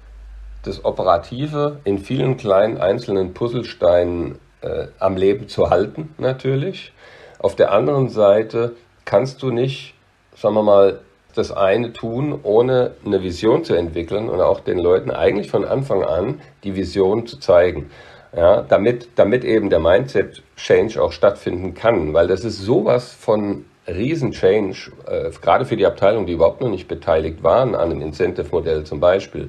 das 0.62 0.84
Operative 0.84 1.80
in 1.84 1.98
vielen 1.98 2.36
kleinen 2.36 2.78
einzelnen 2.78 3.34
Puzzlesteinen 3.34 4.38
äh, 4.60 4.86
am 5.00 5.16
Leben 5.16 5.48
zu 5.48 5.70
halten, 5.70 6.14
natürlich. 6.18 6.92
Auf 7.40 7.56
der 7.56 7.72
anderen 7.72 8.08
Seite 8.08 8.76
kannst 9.04 9.42
du 9.42 9.50
nicht, 9.50 9.94
sagen 10.36 10.54
wir 10.54 10.62
mal, 10.62 11.00
das 11.34 11.52
eine 11.52 11.92
tun, 11.92 12.40
ohne 12.42 12.92
eine 13.04 13.22
Vision 13.22 13.64
zu 13.64 13.74
entwickeln 13.74 14.28
und 14.28 14.40
auch 14.40 14.60
den 14.60 14.78
Leuten 14.78 15.10
eigentlich 15.10 15.50
von 15.50 15.64
Anfang 15.64 16.02
an 16.02 16.40
die 16.64 16.74
Vision 16.74 17.26
zu 17.26 17.38
zeigen. 17.38 17.90
Ja, 18.36 18.60
damit, 18.60 19.08
damit 19.14 19.42
eben 19.42 19.70
der 19.70 19.78
Mindset-Change 19.78 21.02
auch 21.02 21.12
stattfinden 21.12 21.72
kann, 21.72 22.12
weil 22.12 22.26
das 22.26 22.44
ist 22.44 22.60
sowas 22.60 23.10
von 23.10 23.64
Riesen-Change, 23.86 24.92
äh, 25.06 25.30
gerade 25.40 25.64
für 25.64 25.76
die 25.76 25.86
Abteilung, 25.86 26.26
die 26.26 26.34
überhaupt 26.34 26.60
noch 26.60 26.68
nicht 26.68 26.88
beteiligt 26.88 27.42
waren 27.42 27.74
an 27.74 27.90
einem 27.90 28.02
Incentive-Modell 28.02 28.84
zum 28.84 29.00
Beispiel, 29.00 29.48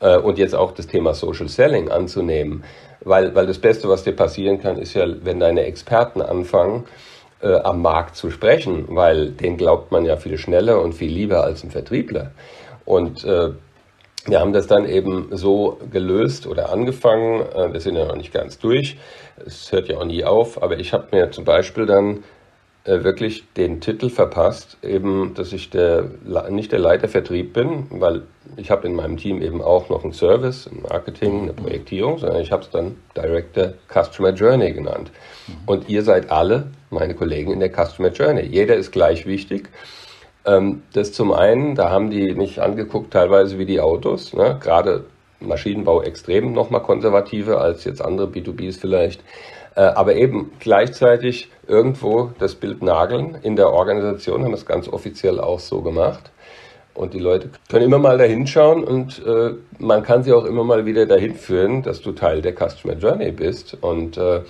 äh, 0.00 0.16
und 0.16 0.38
jetzt 0.38 0.54
auch 0.54 0.72
das 0.72 0.86
Thema 0.86 1.14
Social 1.14 1.48
Selling 1.48 1.90
anzunehmen, 1.90 2.64
weil, 3.00 3.34
weil 3.34 3.46
das 3.46 3.58
Beste, 3.58 3.88
was 3.88 4.04
dir 4.04 4.12
passieren 4.16 4.60
kann, 4.60 4.78
ist 4.78 4.94
ja, 4.94 5.06
wenn 5.22 5.40
deine 5.40 5.64
Experten 5.64 6.22
anfangen, 6.22 6.84
äh, 7.46 7.60
am 7.62 7.82
Markt 7.82 8.16
zu 8.16 8.30
sprechen, 8.30 8.86
weil 8.88 9.30
den 9.30 9.56
glaubt 9.56 9.92
man 9.92 10.04
ja 10.04 10.16
viel 10.16 10.38
schneller 10.38 10.80
und 10.82 10.94
viel 10.94 11.12
lieber 11.12 11.44
als 11.44 11.62
ein 11.62 11.70
Vertriebler. 11.70 12.32
Und 12.84 13.24
äh, 13.24 13.50
wir 14.26 14.40
haben 14.40 14.52
das 14.52 14.66
dann 14.66 14.86
eben 14.88 15.28
so 15.30 15.78
gelöst 15.90 16.46
oder 16.46 16.72
angefangen. 16.72 17.42
Äh, 17.42 17.72
wir 17.72 17.80
sind 17.80 17.96
ja 17.96 18.06
noch 18.06 18.16
nicht 18.16 18.32
ganz 18.32 18.58
durch. 18.58 18.96
Es 19.44 19.70
hört 19.70 19.88
ja 19.88 19.98
auch 19.98 20.04
nie 20.04 20.24
auf. 20.24 20.62
Aber 20.62 20.78
ich 20.78 20.92
habe 20.92 21.08
mir 21.12 21.30
zum 21.30 21.44
Beispiel 21.44 21.86
dann 21.86 22.24
wirklich 22.86 23.44
den 23.56 23.80
Titel 23.80 24.10
verpasst, 24.10 24.78
eben, 24.82 25.34
dass 25.34 25.52
ich 25.52 25.70
der, 25.70 26.04
nicht 26.50 26.72
der 26.72 26.78
Leiter 26.78 27.08
Vertrieb 27.08 27.52
bin, 27.52 27.86
weil 27.90 28.22
ich 28.56 28.70
habe 28.70 28.86
in 28.86 28.94
meinem 28.94 29.16
Team 29.16 29.42
eben 29.42 29.60
auch 29.60 29.88
noch 29.88 30.04
einen 30.04 30.12
Service, 30.12 30.68
ein 30.68 30.82
Marketing, 30.82 31.42
eine 31.42 31.52
Projektierung, 31.52 32.18
sondern 32.18 32.40
ich 32.40 32.52
habe 32.52 32.62
es 32.62 32.70
dann 32.70 32.96
Director 33.16 33.72
Customer 33.92 34.30
Journey 34.30 34.72
genannt. 34.72 35.10
Und 35.66 35.88
ihr 35.88 36.02
seid 36.02 36.30
alle 36.30 36.68
meine 36.90 37.14
Kollegen 37.14 37.52
in 37.52 37.60
der 37.60 37.70
Customer 37.70 38.10
Journey. 38.10 38.42
Jeder 38.42 38.76
ist 38.76 38.92
gleich 38.92 39.26
wichtig. 39.26 39.68
Ähm, 40.44 40.82
das 40.92 41.12
zum 41.12 41.32
einen, 41.32 41.74
da 41.74 41.90
haben 41.90 42.10
die 42.10 42.34
mich 42.34 42.62
angeguckt, 42.62 43.12
teilweise 43.12 43.58
wie 43.58 43.66
die 43.66 43.80
Autos, 43.80 44.32
ne? 44.32 44.58
gerade 44.62 45.04
Maschinenbau 45.40 46.02
extrem 46.02 46.52
nochmal 46.52 46.82
konservativer 46.82 47.60
als 47.60 47.84
jetzt 47.84 48.00
andere 48.00 48.28
B2Bs 48.28 48.78
vielleicht, 48.78 49.20
äh, 49.20 49.55
aber 49.80 50.14
eben 50.14 50.52
gleichzeitig 50.58 51.50
irgendwo 51.66 52.32
das 52.38 52.54
Bild 52.54 52.82
nageln 52.82 53.36
in 53.42 53.56
der 53.56 53.72
Organisation, 53.72 54.44
haben 54.44 54.54
es 54.54 54.66
ganz 54.66 54.88
offiziell 54.88 55.40
auch 55.40 55.60
so 55.60 55.82
gemacht. 55.82 56.30
Und 56.94 57.12
die 57.12 57.18
Leute 57.18 57.50
können 57.68 57.84
immer 57.84 57.98
mal 57.98 58.16
dahin 58.16 58.46
schauen 58.46 58.82
und 58.82 59.22
äh, 59.26 59.54
man 59.78 60.02
kann 60.02 60.22
sie 60.22 60.32
auch 60.32 60.46
immer 60.46 60.64
mal 60.64 60.86
wieder 60.86 61.04
dahin 61.04 61.34
führen, 61.34 61.82
dass 61.82 62.00
du 62.00 62.12
Teil 62.12 62.40
der 62.40 62.54
Customer 62.54 62.94
Journey 62.94 63.32
bist. 63.32 63.76
Und 63.82 64.16
äh, 64.16 64.40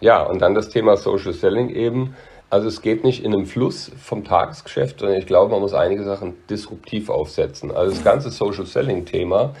ja, 0.00 0.22
und 0.22 0.40
dann 0.40 0.54
das 0.54 0.70
Thema 0.70 0.96
Social 0.96 1.34
Selling 1.34 1.68
eben 1.68 2.14
also 2.52 2.68
es 2.68 2.82
geht 2.82 3.02
nicht 3.02 3.24
in 3.24 3.32
einem 3.32 3.46
Fluss 3.46 3.90
vom 3.96 4.24
Tagesgeschäft, 4.24 5.00
sondern 5.00 5.16
ich 5.16 5.24
glaube, 5.24 5.52
man 5.52 5.62
muss 5.62 5.72
einige 5.72 6.04
Sachen 6.04 6.34
disruptiv 6.50 7.08
aufsetzen. 7.08 7.70
Also 7.70 7.94
das 7.94 8.04
ganze 8.04 8.28
Social 8.28 8.66
Selling-Thema, 8.66 9.54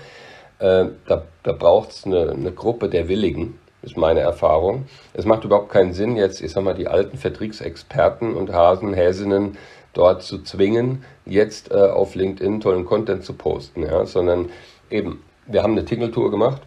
äh, 0.58 0.84
da, 1.06 1.22
da 1.42 1.52
braucht 1.52 1.92
es 1.92 2.04
eine, 2.04 2.32
eine 2.32 2.52
Gruppe 2.52 2.90
der 2.90 3.08
Willigen, 3.08 3.58
ist 3.82 3.96
meine 3.96 4.20
Erfahrung. 4.20 4.86
Es 5.12 5.24
macht 5.24 5.44
überhaupt 5.44 5.70
keinen 5.70 5.92
Sinn, 5.92 6.16
jetzt, 6.16 6.40
ich 6.40 6.52
sag 6.52 6.64
mal, 6.64 6.74
die 6.74 6.88
alten 6.88 7.18
Vertriebsexperten 7.18 8.34
und 8.34 8.52
Hasen, 8.52 8.94
Häsinnen 8.94 9.58
dort 9.92 10.22
zu 10.22 10.42
zwingen, 10.42 11.04
jetzt 11.26 11.70
äh, 11.70 11.74
auf 11.74 12.14
LinkedIn 12.14 12.60
tollen 12.60 12.84
Content 12.84 13.24
zu 13.24 13.34
posten, 13.34 13.82
ja, 13.82 14.06
sondern 14.06 14.50
eben, 14.90 15.22
wir 15.46 15.62
haben 15.62 15.72
eine 15.72 15.84
Tingeltour 15.84 16.30
gemacht 16.30 16.62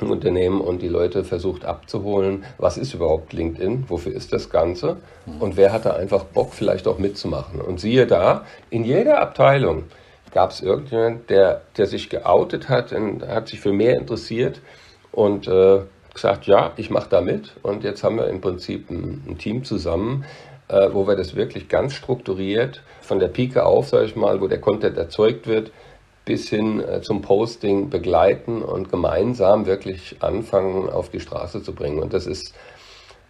im 0.00 0.10
Unternehmen 0.10 0.60
und 0.60 0.82
die 0.82 0.88
Leute 0.88 1.24
versucht 1.24 1.64
abzuholen, 1.64 2.44
was 2.58 2.76
ist 2.76 2.94
überhaupt 2.94 3.32
LinkedIn, 3.32 3.84
wofür 3.88 4.12
ist 4.12 4.32
das 4.32 4.50
Ganze 4.50 4.96
und 5.38 5.56
wer 5.56 5.72
hat 5.72 5.86
da 5.86 5.94
einfach 5.94 6.24
Bock 6.24 6.52
vielleicht 6.52 6.88
auch 6.88 6.98
mitzumachen. 6.98 7.60
Und 7.60 7.80
siehe 7.80 8.06
da, 8.06 8.44
in 8.70 8.84
jeder 8.84 9.20
Abteilung 9.20 9.84
gab 10.32 10.50
es 10.50 10.60
irgendjemand, 10.60 11.30
der, 11.30 11.62
der 11.76 11.86
sich 11.86 12.10
geoutet 12.10 12.68
hat 12.68 12.92
und 12.92 13.26
hat 13.26 13.48
sich 13.48 13.60
für 13.60 13.72
mehr 13.72 13.96
interessiert 13.96 14.60
und 15.12 15.46
äh, 15.46 15.82
gesagt, 16.14 16.46
ja, 16.46 16.72
ich 16.76 16.90
mache 16.90 17.10
da 17.10 17.20
mit. 17.20 17.52
Und 17.62 17.84
jetzt 17.84 18.02
haben 18.04 18.16
wir 18.16 18.28
im 18.28 18.40
Prinzip 18.40 18.90
ein, 18.90 19.22
ein 19.28 19.38
Team 19.38 19.64
zusammen, 19.64 20.24
äh, 20.68 20.88
wo 20.92 21.06
wir 21.06 21.16
das 21.16 21.34
wirklich 21.34 21.68
ganz 21.68 21.94
strukturiert 21.94 22.82
von 23.02 23.18
der 23.18 23.28
Pike 23.28 23.64
auf, 23.64 23.88
sage 23.88 24.06
ich 24.06 24.16
mal, 24.16 24.40
wo 24.40 24.46
der 24.46 24.60
Content 24.60 24.96
erzeugt 24.96 25.46
wird, 25.46 25.72
bis 26.24 26.48
hin 26.48 26.80
äh, 26.80 27.02
zum 27.02 27.20
Posting 27.20 27.90
begleiten 27.90 28.62
und 28.62 28.90
gemeinsam 28.90 29.66
wirklich 29.66 30.16
anfangen, 30.20 30.88
auf 30.88 31.10
die 31.10 31.20
Straße 31.20 31.62
zu 31.62 31.74
bringen. 31.74 31.98
Und 31.98 32.14
das 32.14 32.26
ist 32.26 32.54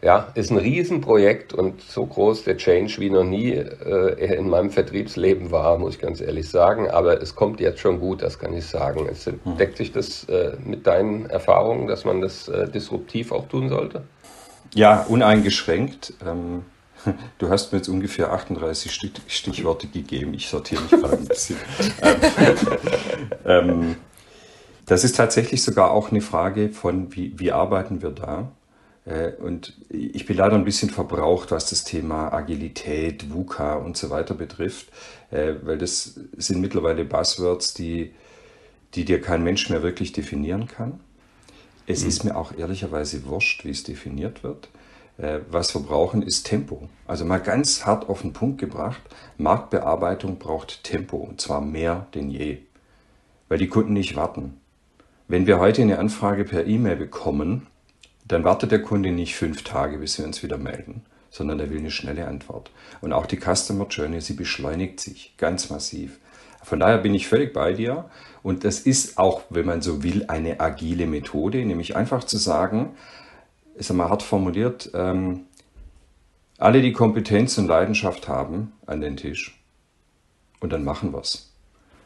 ja, 0.05 0.29
ist 0.35 0.51
ein 0.51 0.59
Riesenprojekt 0.59 1.55
und 1.55 1.81
so 1.81 2.05
groß 2.05 2.45
der 2.45 2.59
Change 2.59 2.97
wie 2.99 3.09
noch 3.09 3.25
nie 3.25 3.53
äh, 3.53 4.37
in 4.37 4.51
meinem 4.51 4.69
Vertriebsleben 4.69 5.51
war, 5.51 5.79
muss 5.79 5.95
ich 5.95 6.01
ganz 6.01 6.21
ehrlich 6.21 6.51
sagen. 6.51 6.91
Aber 6.91 7.23
es 7.23 7.35
kommt 7.35 7.59
jetzt 7.59 7.81
schon 7.81 8.01
gut, 8.01 8.21
das 8.21 8.39
kann 8.39 8.53
ich 8.53 8.67
sagen. 8.67 9.09
Es 9.11 9.25
hm. 9.25 9.39
deckt 9.57 9.79
sich 9.79 9.93
das 9.93 10.25
äh, 10.25 10.59
mit 10.63 10.87
deinen 10.87 11.25
Erfahrungen, 11.31 11.87
dass 11.89 12.05
man 12.05 12.21
das 12.21 12.49
äh, 12.49 12.69
disruptiv 12.69 13.33
auch 13.33 13.49
tun 13.49 13.71
sollte? 13.71 14.03
Ja, 14.75 15.07
uneingeschränkt. 15.09 16.13
Ähm, 16.23 16.67
du 17.39 17.49
hast 17.49 17.73
mir 17.73 17.79
jetzt 17.79 17.89
ungefähr 17.89 18.31
38 18.31 18.93
Stichworte 19.27 19.87
gegeben. 19.87 20.35
Ich 20.35 20.49
sortiere 20.51 20.83
mich 20.83 20.91
gerade 20.91 21.17
ein 21.17 21.25
bisschen. 21.25 21.57
ähm, 23.47 23.97
das 24.85 25.03
ist 25.03 25.17
tatsächlich 25.17 25.63
sogar 25.63 25.93
auch 25.93 26.11
eine 26.11 26.21
Frage 26.21 26.69
von, 26.69 27.17
wie, 27.17 27.33
wie 27.39 27.53
arbeiten 27.53 28.03
wir 28.03 28.11
da? 28.11 28.53
Äh, 29.05 29.33
und 29.33 29.75
ich 29.89 30.27
bin 30.27 30.37
leider 30.37 30.55
ein 30.55 30.65
bisschen 30.65 30.91
verbraucht, 30.91 31.51
was 31.51 31.71
das 31.71 31.85
Thema 31.85 32.33
Agilität, 32.33 33.33
VUCA 33.33 33.75
und 33.75 33.97
so 33.97 34.11
weiter 34.11 34.35
betrifft, 34.35 34.89
äh, 35.31 35.55
weil 35.63 35.79
das 35.79 36.21
sind 36.37 36.61
mittlerweile 36.61 37.05
Buzzwords, 37.05 37.75
die, 37.75 38.13
die 38.95 39.05
dir 39.05 39.21
kein 39.21 39.43
Mensch 39.43 39.69
mehr 39.71 39.83
wirklich 39.83 40.13
definieren 40.13 40.67
kann. 40.67 41.01
Es 41.87 42.03
mhm. 42.03 42.09
ist 42.09 42.25
mir 42.25 42.37
auch 42.37 42.57
ehrlicherweise 42.57 43.27
wurscht, 43.27 43.65
wie 43.65 43.71
es 43.71 43.83
definiert 43.83 44.43
wird. 44.43 44.69
Äh, 45.19 45.41
was 45.51 45.75
wir 45.75 45.83
brauchen, 45.83 46.23
ist 46.23 46.45
Tempo. 46.45 46.89
Also 47.07 47.25
mal 47.25 47.39
ganz 47.39 47.87
hart 47.87 48.09
auf 48.09 48.23
den 48.23 48.33
Punkt 48.33 48.59
gebracht, 48.59 49.03
Marktbearbeitung 49.39 50.39
braucht 50.39 50.83
Tempo 50.83 51.19
und 51.19 51.41
zwar 51.41 51.61
mehr 51.61 52.07
denn 52.15 52.31
je, 52.31 52.59
weil 53.49 53.59
die 53.59 53.69
Kunden 53.69 53.93
nicht 53.93 54.17
warten. 54.17 54.61
Wenn 55.29 55.47
wir 55.47 55.59
heute 55.59 55.83
eine 55.83 55.99
Anfrage 55.99 56.45
per 56.45 56.67
E-Mail 56.67 56.97
bekommen, 56.97 57.67
dann 58.27 58.45
wartet 58.45 58.73
der 58.73 58.83
Kunde 58.83 59.13
nicht 59.13 59.37
fünf 59.37 59.63
Tage, 59.63 59.99
bis 59.99 60.19
wir 60.19 60.25
uns 60.25 60.43
wieder 60.43 60.59
melden, 60.59 61.03
sondern 61.31 61.61
er 61.61 61.71
will 61.71 61.79
eine 61.79 61.91
schnelle 61.91 62.27
Antwort. 62.27 62.71
Und 63.01 63.13
auch 63.13 63.27
die 63.27 63.39
Customer 63.39 63.87
Journey, 63.89 64.21
sie 64.21 64.35
beschleunigt 64.35 65.01
sich 65.01 65.35
ganz 65.37 65.71
massiv. 65.71 66.19
Von 66.63 66.81
daher 66.81 66.99
bin 66.99 67.15
ich 67.15 67.29
völlig 67.29 67.53
bei 67.53 67.75
dir. 67.75 68.07
Und 68.43 68.65
das 68.65 68.81
ist 68.81 69.19
auch, 69.19 69.43
wenn 69.51 69.67
man 69.67 69.83
so 69.83 70.03
will, 70.03 70.25
eine 70.29 70.61
agile 70.61 71.07
Methode, 71.07 71.65
nämlich 71.65 71.97
einfach 71.97 72.25
zu 72.25 72.39
sagen, 72.39 72.95
ist 73.75 73.91
einmal 73.91 74.09
hart 74.09 74.23
formuliert, 74.23 74.91
ähm, 74.95 75.47
alle, 76.59 76.81
die 76.81 76.93
Kompetenz 76.93 77.59
und 77.59 77.67
Leidenschaft 77.67 78.29
haben, 78.29 78.73
an 78.87 79.01
den 79.01 79.17
Tisch. 79.17 79.61
Und 80.61 80.73
dann 80.73 80.85
machen 80.85 81.13
wir 81.13 81.21
es. 81.21 81.53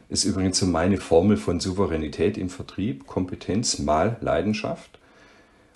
Ist 0.09 0.25
übrigens 0.25 0.59
so 0.59 0.67
meine 0.67 0.97
Formel 0.97 1.37
von 1.37 1.61
Souveränität 1.61 2.39
im 2.39 2.49
Vertrieb. 2.49 3.07
Kompetenz 3.07 3.79
mal 3.79 4.17
Leidenschaft. 4.21 4.98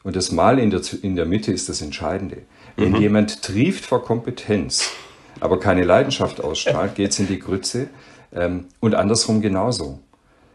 Und 0.02 0.16
das 0.16 0.32
Mal 0.32 0.58
in 0.58 0.70
der, 0.70 0.80
in 1.02 1.16
der 1.16 1.26
Mitte 1.26 1.52
ist 1.52 1.68
das 1.68 1.80
Entscheidende. 1.80 2.42
Wenn 2.76 2.92
mhm. 2.92 3.00
jemand 3.00 3.42
trieft 3.42 3.84
vor 3.84 4.04
Kompetenz, 4.04 4.90
aber 5.40 5.60
keine 5.60 5.84
Leidenschaft 5.84 6.40
ausstrahlt, 6.42 6.94
geht 6.96 7.12
es 7.12 7.18
in 7.18 7.28
die 7.28 7.38
Grütze. 7.38 7.88
Ähm, 8.32 8.66
und 8.80 8.94
andersrum 8.94 9.40
genauso. 9.40 10.00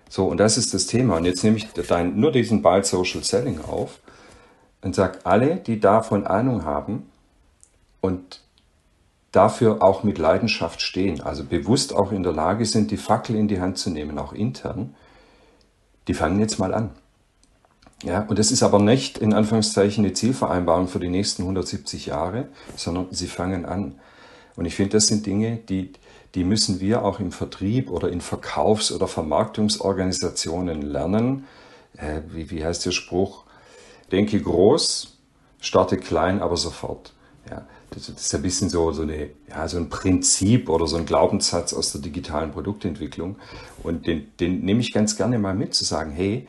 So, 0.10 0.26
und 0.26 0.38
das 0.38 0.58
ist 0.58 0.74
das 0.74 0.88
Thema. 0.88 1.18
Und 1.18 1.26
jetzt 1.26 1.44
nehme 1.44 1.58
ich 1.58 1.68
dein, 1.88 2.20
nur 2.20 2.32
diesen 2.32 2.62
Ball 2.62 2.84
Social 2.84 3.24
Selling 3.24 3.60
auf 3.62 4.00
und 4.82 4.96
sage, 4.96 5.20
alle, 5.26 5.58
die 5.58 5.80
davon 5.80 6.26
Ahnung 6.26 6.66
haben 6.66 7.10
und 8.02 8.42
dafür 9.32 9.84
auch 9.84 10.04
mit 10.04 10.18
Leidenschaft 10.18 10.82
stehen, 10.82 11.22
also 11.22 11.44
bewusst 11.44 11.94
auch 11.94 12.12
in 12.12 12.24
der 12.24 12.34
Lage 12.34 12.66
sind, 12.66 12.92
die 12.92 12.98
Fackel 12.98 13.36
in 13.36 13.48
die 13.48 13.60
Hand 13.60 13.78
zu 13.78 13.90
nehmen, 13.90 14.18
auch 14.18 14.34
intern, 14.34 14.96
die 16.08 16.14
fangen 16.14 16.40
jetzt 16.40 16.58
mal 16.58 16.74
an. 16.74 16.92
Ja, 18.04 18.22
und 18.22 18.38
das 18.38 18.52
ist 18.52 18.62
aber 18.62 18.80
nicht 18.80 19.18
in 19.18 19.34
Anführungszeichen 19.34 20.06
eine 20.06 20.14
Zielvereinbarung 20.14 20.88
für 20.88 21.00
die 21.00 21.10
nächsten 21.10 21.42
170 21.42 22.06
Jahre, 22.06 22.48
sondern 22.76 23.08
sie 23.12 23.28
fangen 23.28 23.66
an. 23.66 23.96
Und 24.56 24.66
ich 24.66 24.76
finde, 24.76 24.92
das 24.92 25.08
sind 25.08 25.26
Dinge, 25.26 25.58
die, 25.58 25.94
die 26.36 26.44
müssen 26.44 26.80
wir 26.80 27.04
auch 27.04 27.20
im 27.20 27.32
Vertrieb 27.32 27.90
oder 27.90 28.10
in 28.12 28.22
Verkaufs- 28.22 28.92
oder 28.92 29.08
Vermarktungsorganisationen 29.08 30.84
lernen. 30.84 31.46
Äh, 31.96 32.22
wie, 32.32 32.52
wie 32.52 32.64
heißt 32.64 32.86
der 32.86 32.92
Spruch? 32.92 33.46
Denke 34.12 34.40
groß, 34.40 35.18
starte 35.60 35.98
klein, 35.98 36.42
aber 36.42 36.56
sofort. 36.56 37.14
Ja, 37.50 37.66
das, 37.90 38.08
das 38.08 38.22
ist 38.22 38.36
ein 38.36 38.42
bisschen 38.44 38.70
so, 38.70 38.92
so, 38.92 39.02
eine, 39.02 39.30
ja, 39.50 39.68
so 39.68 39.78
ein 39.78 39.90
Prinzip 39.90 40.70
oder 40.70 40.86
so 40.86 40.98
ein 40.98 41.06
Glaubenssatz 41.06 41.74
aus 41.74 41.92
der 41.94 42.02
digitalen 42.02 42.52
Produktentwicklung. 42.52 43.38
Und 43.82 44.06
den, 44.06 44.28
den 44.40 44.62
nehme 44.62 44.82
ich 44.82 44.94
ganz 44.94 45.16
gerne 45.16 45.40
mal 45.40 45.56
mit, 45.56 45.74
zu 45.74 45.84
sagen, 45.84 46.12
hey, 46.12 46.48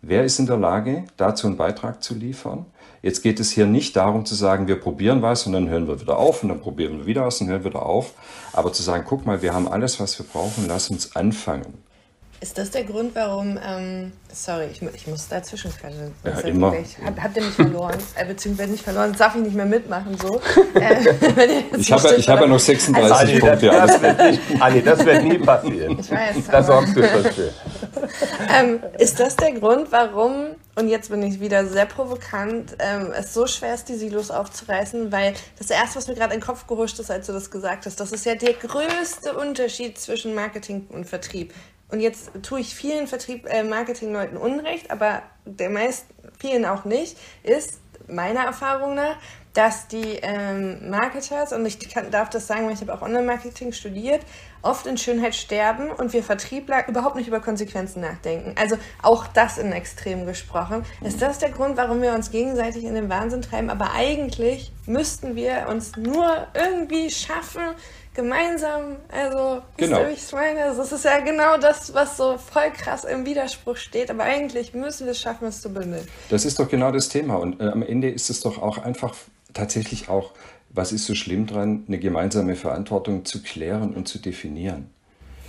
Wer 0.00 0.22
ist 0.22 0.38
in 0.38 0.46
der 0.46 0.56
Lage, 0.56 1.04
dazu 1.16 1.48
einen 1.48 1.56
Beitrag 1.56 2.04
zu 2.04 2.14
liefern? 2.14 2.66
Jetzt 3.02 3.22
geht 3.22 3.40
es 3.40 3.50
hier 3.50 3.66
nicht 3.66 3.96
darum 3.96 4.24
zu 4.24 4.36
sagen, 4.36 4.68
wir 4.68 4.78
probieren 4.78 5.22
was 5.22 5.46
und 5.46 5.52
dann 5.52 5.68
hören 5.68 5.88
wir 5.88 6.00
wieder 6.00 6.18
auf 6.18 6.44
und 6.44 6.50
dann 6.50 6.60
probieren 6.60 6.98
wir 6.98 7.06
wieder 7.06 7.26
was 7.26 7.40
und 7.40 7.48
hören 7.48 7.64
wieder 7.64 7.84
auf. 7.84 8.14
Aber 8.52 8.72
zu 8.72 8.82
sagen, 8.82 9.04
guck 9.06 9.26
mal, 9.26 9.42
wir 9.42 9.54
haben 9.54 9.66
alles, 9.66 9.98
was 9.98 10.16
wir 10.18 10.26
brauchen, 10.26 10.66
lass 10.68 10.88
uns 10.90 11.16
anfangen. 11.16 11.82
Ist 12.40 12.56
das 12.56 12.70
der 12.70 12.84
Grund, 12.84 13.16
warum, 13.16 13.58
ähm, 13.68 14.12
sorry, 14.32 14.66
ich, 14.70 14.80
ich 14.80 15.06
muss 15.08 15.26
dazwischen 15.26 15.72
quetschen. 15.72 16.14
Ja, 16.22 16.38
immer. 16.42 16.72
Ich 16.78 16.96
hab, 17.04 17.20
habt 17.20 17.36
ihr 17.36 17.42
mich 17.42 17.54
verloren, 17.54 17.98
äh, 18.14 18.24
beziehungsweise 18.24 18.70
nicht 18.70 18.84
verloren, 18.84 19.12
darf 19.18 19.34
ich 19.34 19.42
nicht 19.42 19.56
mehr 19.56 19.66
mitmachen, 19.66 20.16
so. 20.16 20.40
Äh, 20.74 21.76
ich 21.76 21.90
habe 21.90 22.14
ich 22.16 22.28
hab 22.28 22.40
ja 22.40 22.46
noch 22.46 22.60
36 22.60 23.16
also, 23.16 23.38
Punkte. 23.40 23.66
Das, 23.66 24.00
das, 24.00 24.02
wird 24.02 24.38
Anni, 24.60 24.82
das 24.82 25.04
wird 25.04 25.24
nie 25.24 25.38
passieren. 25.38 25.98
Ich 25.98 26.10
weiß. 26.10 26.36
Da 26.48 26.62
sorgst 26.62 26.96
du 26.96 27.02
schon 27.02 27.24
für. 27.24 27.50
Ähm, 28.48 28.82
ist 28.98 29.20
das 29.20 29.36
der 29.36 29.52
Grund, 29.52 29.90
warum, 29.90 30.54
und 30.74 30.88
jetzt 30.88 31.10
bin 31.10 31.22
ich 31.22 31.40
wieder 31.40 31.66
sehr 31.66 31.86
provokant, 31.86 32.76
ähm, 32.78 33.12
es 33.12 33.34
so 33.34 33.46
schwer 33.46 33.74
ist, 33.74 33.88
die 33.88 33.94
Silos 33.94 34.30
aufzureißen, 34.30 35.10
weil 35.12 35.34
das 35.58 35.70
erste, 35.70 35.96
was 35.96 36.08
mir 36.08 36.14
gerade 36.14 36.34
in 36.34 36.40
den 36.40 36.46
Kopf 36.46 36.66
gehuscht 36.66 36.98
ist, 36.98 37.10
als 37.10 37.26
du 37.26 37.32
das 37.32 37.50
gesagt 37.50 37.86
hast, 37.86 37.98
das 38.00 38.12
ist 38.12 38.24
ja 38.26 38.34
der 38.34 38.54
größte 38.54 39.36
Unterschied 39.36 39.98
zwischen 39.98 40.34
Marketing 40.34 40.86
und 40.90 41.04
Vertrieb. 41.04 41.52
Und 41.90 42.00
jetzt 42.00 42.30
tue 42.42 42.60
ich 42.60 42.74
vielen 42.74 43.06
Vertrieb, 43.06 43.46
äh, 43.46 43.62
Marketingleuten 43.62 44.36
Unrecht, 44.36 44.90
aber 44.90 45.22
der 45.44 45.70
meisten, 45.70 46.12
vielen 46.38 46.64
auch 46.64 46.84
nicht, 46.84 47.16
ist 47.42 47.80
meiner 48.08 48.40
Erfahrung 48.40 48.94
nach, 48.94 49.16
dass 49.54 49.88
die 49.88 50.18
ähm, 50.22 50.90
Marketers, 50.90 51.52
und 51.52 51.66
ich 51.66 51.78
kann, 51.88 52.10
darf 52.10 52.30
das 52.30 52.46
sagen, 52.46 52.66
weil 52.66 52.74
ich 52.74 52.80
habe 52.80 52.94
auch 52.94 53.02
Online-Marketing 53.02 53.72
studiert, 53.72 54.20
oft 54.62 54.86
in 54.86 54.98
Schönheit 54.98 55.34
sterben 55.34 55.90
und 55.90 56.12
wir 56.12 56.22
Vertriebler 56.22 56.88
überhaupt 56.88 57.16
nicht 57.16 57.28
über 57.28 57.40
Konsequenzen 57.40 58.00
nachdenken. 58.00 58.54
Also 58.60 58.76
auch 59.02 59.26
das 59.28 59.58
in 59.58 59.72
Extrem 59.72 60.26
gesprochen. 60.26 60.84
Ist 61.02 61.22
das 61.22 61.38
der 61.38 61.50
Grund, 61.50 61.76
warum 61.76 62.02
wir 62.02 62.12
uns 62.12 62.30
gegenseitig 62.30 62.84
in 62.84 62.94
den 62.94 63.08
Wahnsinn 63.08 63.42
treiben? 63.42 63.70
Aber 63.70 63.92
eigentlich 63.92 64.72
müssten 64.86 65.36
wir 65.36 65.66
uns 65.68 65.96
nur 65.96 66.46
irgendwie 66.54 67.10
schaffen, 67.10 67.62
gemeinsam, 68.18 68.96
also, 69.10 69.62
genau. 69.76 70.08
ich 70.08 70.32
meine, 70.32 70.64
also, 70.64 70.82
das 70.82 70.90
ist 70.90 71.04
ja 71.04 71.20
genau 71.20 71.56
das, 71.56 71.94
was 71.94 72.16
so 72.16 72.36
voll 72.36 72.70
krass 72.72 73.04
im 73.04 73.24
Widerspruch 73.24 73.76
steht, 73.76 74.10
aber 74.10 74.24
eigentlich 74.24 74.74
müssen 74.74 75.04
wir 75.06 75.12
es 75.12 75.20
schaffen, 75.20 75.46
es 75.46 75.62
zu 75.62 75.72
bündeln. 75.72 76.06
Das 76.28 76.44
ist 76.44 76.58
doch 76.58 76.68
genau 76.68 76.90
das 76.90 77.08
Thema 77.08 77.36
und 77.36 77.60
äh, 77.60 77.68
am 77.68 77.82
Ende 77.82 78.10
ist 78.10 78.28
es 78.28 78.40
doch 78.40 78.60
auch 78.60 78.78
einfach 78.78 79.14
tatsächlich 79.54 80.08
auch, 80.08 80.32
was 80.70 80.92
ist 80.92 81.06
so 81.06 81.14
schlimm 81.14 81.46
dran, 81.46 81.84
eine 81.88 81.98
gemeinsame 81.98 82.56
Verantwortung 82.56 83.24
zu 83.24 83.42
klären 83.42 83.94
und 83.94 84.06
zu 84.06 84.18
definieren. 84.18 84.90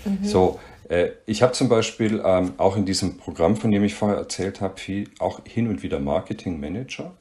Mhm. 0.06 0.26
So, 0.26 0.60
äh, 0.88 1.10
ich 1.26 1.42
habe 1.42 1.54
zum 1.54 1.70
Beispiel 1.70 2.22
ähm, 2.26 2.54
auch 2.58 2.78
in 2.78 2.86
diesem 2.86 3.18
Programm, 3.18 3.56
von 3.58 3.72
dem 3.72 3.84
ich 3.84 3.96
vorher 3.96 4.18
erzählt 4.18 4.62
habe, 4.62 4.80
viel, 4.80 5.10
auch 5.20 5.42
hin 5.46 5.68
und 5.68 5.84
wieder 5.84 6.00
Marketing 6.00 6.60
Manager. 6.60 7.14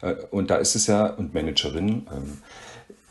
Äh, 0.00 0.14
und 0.30 0.50
da 0.50 0.56
ist 0.56 0.74
es 0.74 0.86
ja, 0.86 1.06
und 1.06 1.34
Managerinnen, 1.34 2.06
ähm, 2.10 2.38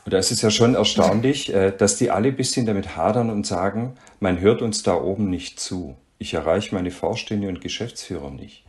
und 0.04 0.14
da 0.14 0.18
ist 0.18 0.32
es 0.32 0.42
ja 0.42 0.50
schon 0.50 0.76
erstaunlich, 0.76 1.54
äh, 1.54 1.72
dass 1.72 1.98
die 1.98 2.10
alle 2.10 2.30
ein 2.30 2.36
bisschen 2.36 2.66
damit 2.66 2.96
hadern 2.96 3.30
und 3.30 3.46
sagen, 3.46 3.96
man 4.20 4.40
hört 4.40 4.62
uns 4.62 4.84
da 4.84 4.96
oben 4.96 5.30
nicht 5.30 5.60
zu. 5.60 5.96
Ich 6.18 6.34
erreiche 6.34 6.74
meine 6.74 6.92
Vorstände 6.92 7.48
und 7.48 7.62
Geschäftsführer 7.62 8.32
nicht. 8.32 8.64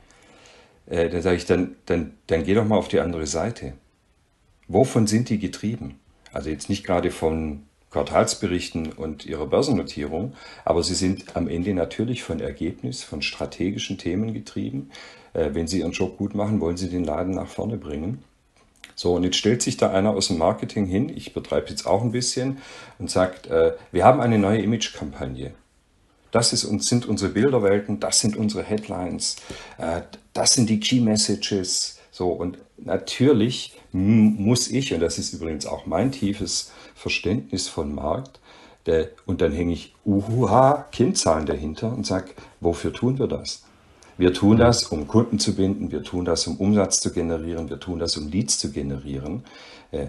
Äh, 0.86 1.08
da 1.08 1.22
sage 1.22 1.36
ich, 1.36 1.46
dann, 1.46 1.76
dann, 1.86 2.14
dann 2.26 2.44
geh 2.44 2.54
doch 2.54 2.66
mal 2.66 2.76
auf 2.76 2.88
die 2.88 3.00
andere 3.00 3.26
Seite. 3.26 3.72
Wovon 4.68 5.06
sind 5.06 5.28
die 5.28 5.38
getrieben? 5.38 5.98
Also 6.32 6.50
jetzt 6.50 6.68
nicht 6.68 6.84
gerade 6.84 7.10
von 7.10 7.62
Quartalsberichten 7.90 8.92
und 8.92 9.26
ihrer 9.26 9.46
Börsennotierung, 9.46 10.32
aber 10.64 10.82
sie 10.82 10.94
sind 10.94 11.36
am 11.36 11.46
Ende 11.46 11.74
natürlich 11.74 12.22
von 12.22 12.40
Ergebnis, 12.40 13.02
von 13.02 13.20
strategischen 13.20 13.98
Themen 13.98 14.32
getrieben. 14.32 14.90
Äh, 15.34 15.50
wenn 15.52 15.66
sie 15.66 15.80
ihren 15.80 15.92
Job 15.92 16.16
gut 16.16 16.34
machen, 16.34 16.60
wollen 16.60 16.76
sie 16.76 16.88
den 16.88 17.04
Laden 17.04 17.34
nach 17.34 17.48
vorne 17.48 17.76
bringen. 17.76 18.24
So, 18.94 19.14
und 19.14 19.24
jetzt 19.24 19.36
stellt 19.36 19.62
sich 19.62 19.76
da 19.76 19.90
einer 19.90 20.10
aus 20.10 20.28
dem 20.28 20.38
Marketing 20.38 20.86
hin, 20.86 21.10
ich 21.14 21.32
betreibe 21.32 21.70
jetzt 21.70 21.86
auch 21.86 22.02
ein 22.02 22.12
bisschen, 22.12 22.58
und 22.98 23.10
sagt, 23.10 23.46
äh, 23.46 23.72
wir 23.90 24.04
haben 24.04 24.20
eine 24.20 24.38
neue 24.38 24.60
Image-Kampagne. 24.60 25.52
Das 26.30 26.52
ist, 26.52 26.62
sind 26.62 27.06
unsere 27.06 27.32
Bilderwelten, 27.32 28.00
das 28.00 28.20
sind 28.20 28.36
unsere 28.36 28.62
Headlines, 28.62 29.36
äh, 29.78 30.02
das 30.32 30.54
sind 30.54 30.68
die 30.70 30.80
Key 30.80 31.00
Messages. 31.00 31.98
So, 32.12 32.28
und 32.28 32.58
natürlich 32.76 33.80
muss 33.92 34.70
ich, 34.70 34.92
und 34.92 35.00
das 35.00 35.18
ist 35.18 35.32
übrigens 35.32 35.64
auch 35.64 35.86
mein 35.86 36.12
tiefes 36.12 36.70
Verständnis 36.94 37.68
von 37.68 37.94
Markt, 37.94 38.38
der, 38.84 39.08
und 39.24 39.40
dann 39.40 39.52
hänge 39.52 39.72
ich 39.72 39.94
UHA 40.04 40.88
Kennzahlen 40.92 41.46
dahinter 41.46 41.90
und 41.90 42.04
sage, 42.04 42.32
wofür 42.60 42.92
tun 42.92 43.18
wir 43.18 43.28
das? 43.28 43.64
Wir 44.18 44.34
tun 44.34 44.58
das, 44.58 44.84
um 44.84 45.08
Kunden 45.08 45.38
zu 45.38 45.54
binden, 45.54 45.90
wir 45.90 46.02
tun 46.02 46.26
das, 46.26 46.46
um 46.46 46.58
Umsatz 46.58 47.00
zu 47.00 47.12
generieren, 47.12 47.70
wir 47.70 47.80
tun 47.80 47.98
das, 47.98 48.16
um 48.18 48.28
Leads 48.28 48.58
zu 48.58 48.70
generieren. 48.72 49.44
Äh, 49.90 50.08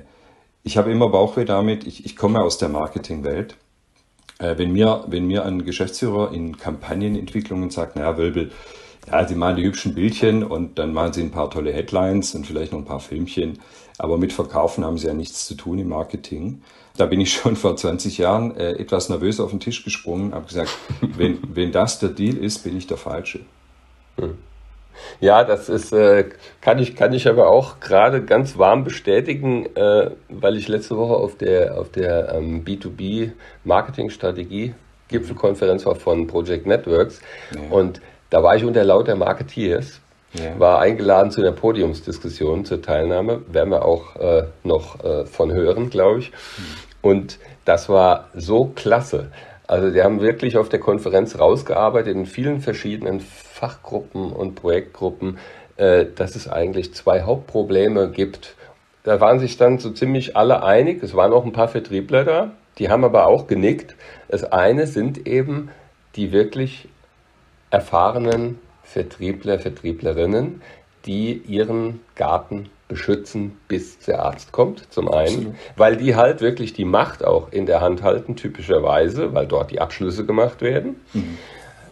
ich 0.64 0.76
habe 0.76 0.92
immer 0.92 1.08
Bauchweh 1.08 1.46
damit, 1.46 1.88
ich, 1.88 2.06
ich 2.06 2.18
komme 2.18 2.42
aus 2.42 2.58
der 2.58 2.70
Marketingwelt. 2.70 3.56
Äh, 4.40 4.58
wenn 4.58 4.74
mir, 4.74 5.06
wenn 5.08 5.26
mir 5.26 5.46
ein 5.46 5.64
Geschäftsführer 5.64 6.34
in 6.34 6.58
Kampagnenentwicklungen 6.58 7.70
sagt, 7.70 7.96
naja, 7.96 8.18
Wölbel, 8.18 8.52
ja, 9.12 9.28
Sie 9.28 9.36
machen 9.36 9.58
die 9.58 9.64
hübschen 9.64 9.94
Bildchen 9.94 10.44
und 10.44 10.80
dann 10.80 10.94
machen 10.94 11.14
Sie 11.14 11.22
ein 11.22 11.32
paar 11.32 11.50
tolle 11.50 11.74
Headlines 11.74 12.36
und 12.36 12.48
vielleicht 12.48 12.72
noch 12.72 12.80
ein 12.80 12.86
paar 12.86 13.00
Filmchen. 13.00 13.60
Aber 13.98 14.18
mit 14.18 14.34
Verkaufen 14.34 14.86
haben 14.86 14.98
Sie 14.98 15.08
ja 15.08 15.14
nichts 15.14 15.46
zu 15.46 15.56
tun 15.56 15.80
im 15.80 15.90
Marketing. 15.90 16.62
Da 16.98 17.06
bin 17.06 17.20
ich 17.20 17.34
schon 17.34 17.56
vor 17.56 17.76
20 17.76 18.18
Jahren 18.18 18.56
äh, 18.56 18.72
etwas 18.74 19.10
nervös 19.10 19.40
auf 19.40 19.52
den 19.52 19.60
Tisch 19.60 19.84
gesprungen 19.84 20.28
und 20.28 20.36
habe 20.36 20.46
gesagt, 20.46 20.78
wenn, 21.02 21.40
wenn 21.54 21.72
das 21.72 22.00
der 22.00 22.10
Deal 22.10 22.38
ist, 22.38 22.64
bin 22.64 22.78
ich 22.78 22.88
der 22.88 22.98
Falsche. 22.98 23.42
Hm. 24.18 24.38
Ja, 25.20 25.44
das 25.44 25.70
ist, 25.70 25.92
äh, 25.92 26.30
kann 26.62 26.78
ich, 26.78 26.96
kann 26.96 27.14
ich 27.14 27.28
aber 27.28 27.48
auch 27.50 27.80
gerade 27.80 28.24
ganz 28.24 28.60
warm 28.60 28.84
bestätigen, 28.84 29.66
äh, 29.76 30.12
weil 30.30 30.56
ich 30.56 30.68
letzte 30.68 30.98
Woche 30.98 31.16
auf 31.16 31.36
der, 31.36 31.80
auf 31.80 31.90
der 31.90 32.34
ähm, 32.36 32.64
B2B 32.64 33.32
Marketingstrategie 33.64 34.76
Gipfelkonferenz 35.08 35.86
war 35.86 35.96
von 35.96 36.28
Project 36.28 36.66
Networks 36.66 37.22
ja. 37.54 37.62
und 37.70 38.02
da 38.34 38.42
war 38.42 38.56
ich 38.56 38.66
unter 38.66 38.84
lauter 38.84 39.16
Marketeers, 39.16 40.02
ja. 40.34 40.60
war 40.60 40.80
eingeladen 40.80 41.30
zu 41.30 41.42
einer 41.42 41.52
Podiumsdiskussion 41.52 42.66
zur 42.66 42.82
Teilnahme, 42.82 43.44
werden 43.48 43.70
wir 43.70 43.86
auch 43.86 44.16
äh, 44.16 44.46
noch 44.64 45.04
äh, 45.04 45.28
von 45.28 45.54
hören, 45.54 45.92
glaube 45.92 46.18
ich. 46.18 46.32
Mhm. 46.32 46.64
Und 47.04 47.38
das 47.64 47.90
war 47.90 48.30
so 48.34 48.72
klasse. 48.74 49.28
Also 49.68 49.92
die 49.92 50.02
haben 50.02 50.20
wirklich 50.20 50.58
auf 50.58 50.68
der 50.68 50.80
Konferenz 50.80 51.38
rausgearbeitet 51.38 52.16
in 52.16 52.26
vielen 52.26 52.60
verschiedenen 52.62 53.20
Fachgruppen 53.20 54.32
und 54.32 54.56
Projektgruppen, 54.56 55.38
äh, 55.78 56.08
dass 56.16 56.36
es 56.36 56.48
eigentlich 56.48 56.96
zwei 56.96 57.22
Hauptprobleme 57.22 58.10
gibt. 58.10 58.56
Da 59.04 59.22
waren 59.22 59.38
sich 59.38 59.58
dann 59.58 59.78
so 59.78 59.92
ziemlich 59.92 60.36
alle 60.36 60.64
einig. 60.64 61.04
Es 61.04 61.14
waren 61.14 61.34
auch 61.34 61.46
ein 61.46 61.54
paar 61.54 61.68
Vertriebler 61.68 62.24
da, 62.24 62.52
die 62.80 62.90
haben 62.90 63.04
aber 63.04 63.28
auch 63.28 63.46
genickt. 63.46 63.94
Das 64.28 64.44
eine 64.44 64.88
sind 64.88 65.28
eben 65.28 65.70
die 66.16 66.32
wirklich 66.32 66.88
erfahrenen 67.74 68.60
Vertriebler, 68.84 69.58
Vertrieblerinnen, 69.58 70.62
die 71.06 71.34
ihren 71.48 72.02
Garten 72.16 72.70
beschützen, 72.88 73.58
bis 73.68 73.98
der 74.00 74.24
Arzt 74.24 74.52
kommt, 74.52 74.94
zum 74.94 75.10
einen, 75.10 75.26
Absolut. 75.26 75.56
weil 75.76 75.98
die 75.98 76.16
halt 76.16 76.42
wirklich 76.42 76.74
die 76.74 76.86
Macht 76.86 77.26
auch 77.26 77.52
in 77.52 77.66
der 77.66 77.82
Hand 77.82 78.04
halten, 78.04 78.36
typischerweise, 78.36 79.34
weil 79.34 79.48
dort 79.48 79.72
die 79.72 79.82
Abschlüsse 79.82 80.26
gemacht 80.26 80.62
werden. 80.62 80.98
Mhm. 81.14 81.38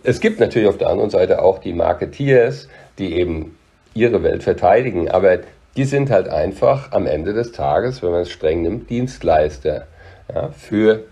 Es 0.03 0.19
gibt 0.19 0.39
natürlich 0.39 0.69
auf 0.69 0.77
der 0.77 0.89
anderen 0.89 1.09
Seite 1.09 1.41
auch 1.41 1.57
die 1.57 1.73
Marketeers, 1.73 2.67
die 2.99 3.15
eben 3.15 3.57
ihre 3.95 4.21
Welt 4.21 4.43
verteidigen, 4.43 5.09
aber 5.09 5.39
die 5.75 5.85
sind 5.85 6.11
halt 6.11 6.29
einfach 6.29 6.91
am 6.91 7.07
Ende 7.07 7.33
des 7.33 7.53
Tages, 7.53 8.03
wenn 8.03 8.11
man 8.11 8.21
es 8.21 8.29
streng 8.29 8.61
nimmt, 8.61 8.89
Dienstleister 8.89 9.87
ja, 10.33 10.49
für, 10.51 11.05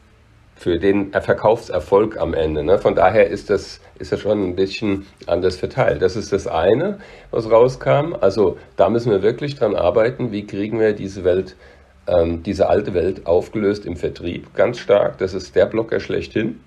für 0.60 0.78
den 0.78 1.14
Verkaufserfolg 1.14 2.18
am 2.18 2.34
Ende. 2.34 2.66
Ne? 2.66 2.80
Von 2.80 2.94
daher 2.94 3.28
ist 3.28 3.50
das, 3.50 3.80
ist 3.98 4.12
das 4.12 4.20
schon 4.20 4.44
ein 4.44 4.56
bisschen 4.58 5.08
anders 5.26 5.56
verteilt. 5.56 6.02
Das 6.02 6.18
ist 6.18 6.34
das 6.34 6.48
eine, 6.48 7.00
was 7.32 7.50
rauskam. 7.50 8.14
Also 8.20 8.58
da 8.76 8.90
müssen 8.90 9.10
wir 9.10 9.24
wirklich 9.24 9.56
dran 9.56 9.74
arbeiten, 9.74 10.34
wie 10.34 10.46
kriegen 10.46 10.78
wir 10.78 10.92
diese 10.92 11.24
Welt, 11.24 11.56
ähm, 12.08 12.44
diese 12.44 12.68
alte 12.68 12.94
Welt 12.94 13.26
aufgelöst 13.26 13.86
im 13.86 13.96
Vertrieb 13.96 14.54
ganz 14.54 14.80
stark. 14.80 15.18
Das 15.20 15.34
ist 15.34 15.56
der 15.56 15.66
Blocker 15.66 16.02
schlechthin. 16.02 16.60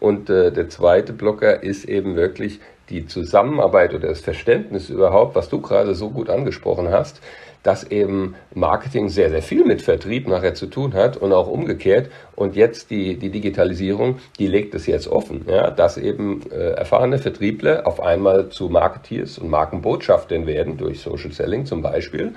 Und 0.00 0.28
äh, 0.28 0.50
der 0.50 0.68
zweite 0.68 1.12
Blocker 1.12 1.62
ist 1.62 1.84
eben 1.84 2.16
wirklich 2.16 2.58
die 2.88 3.06
Zusammenarbeit 3.06 3.94
oder 3.94 4.08
das 4.08 4.20
Verständnis 4.20 4.90
überhaupt, 4.90 5.34
was 5.34 5.48
du 5.48 5.60
gerade 5.60 5.94
so 5.94 6.10
gut 6.10 6.30
angesprochen 6.30 6.90
hast, 6.90 7.20
dass 7.66 7.82
eben 7.82 8.36
Marketing 8.54 9.08
sehr, 9.08 9.28
sehr 9.28 9.42
viel 9.42 9.64
mit 9.64 9.82
Vertrieb 9.82 10.28
nachher 10.28 10.54
zu 10.54 10.66
tun 10.66 10.94
hat 10.94 11.16
und 11.16 11.32
auch 11.32 11.48
umgekehrt. 11.48 12.10
Und 12.36 12.54
jetzt 12.54 12.90
die, 12.90 13.16
die 13.16 13.30
Digitalisierung, 13.30 14.18
die 14.38 14.46
legt 14.46 14.74
es 14.76 14.86
jetzt 14.86 15.08
offen, 15.08 15.46
ja, 15.48 15.72
dass 15.72 15.98
eben 15.98 16.42
äh, 16.52 16.70
erfahrene 16.74 17.18
Vertriebler 17.18 17.84
auf 17.84 18.00
einmal 18.00 18.50
zu 18.50 18.68
Marketeers 18.68 19.38
und 19.38 19.50
Markenbotschaftern 19.50 20.46
werden, 20.46 20.76
durch 20.76 21.00
Social 21.00 21.32
Selling 21.32 21.66
zum 21.66 21.82
Beispiel. 21.82 22.34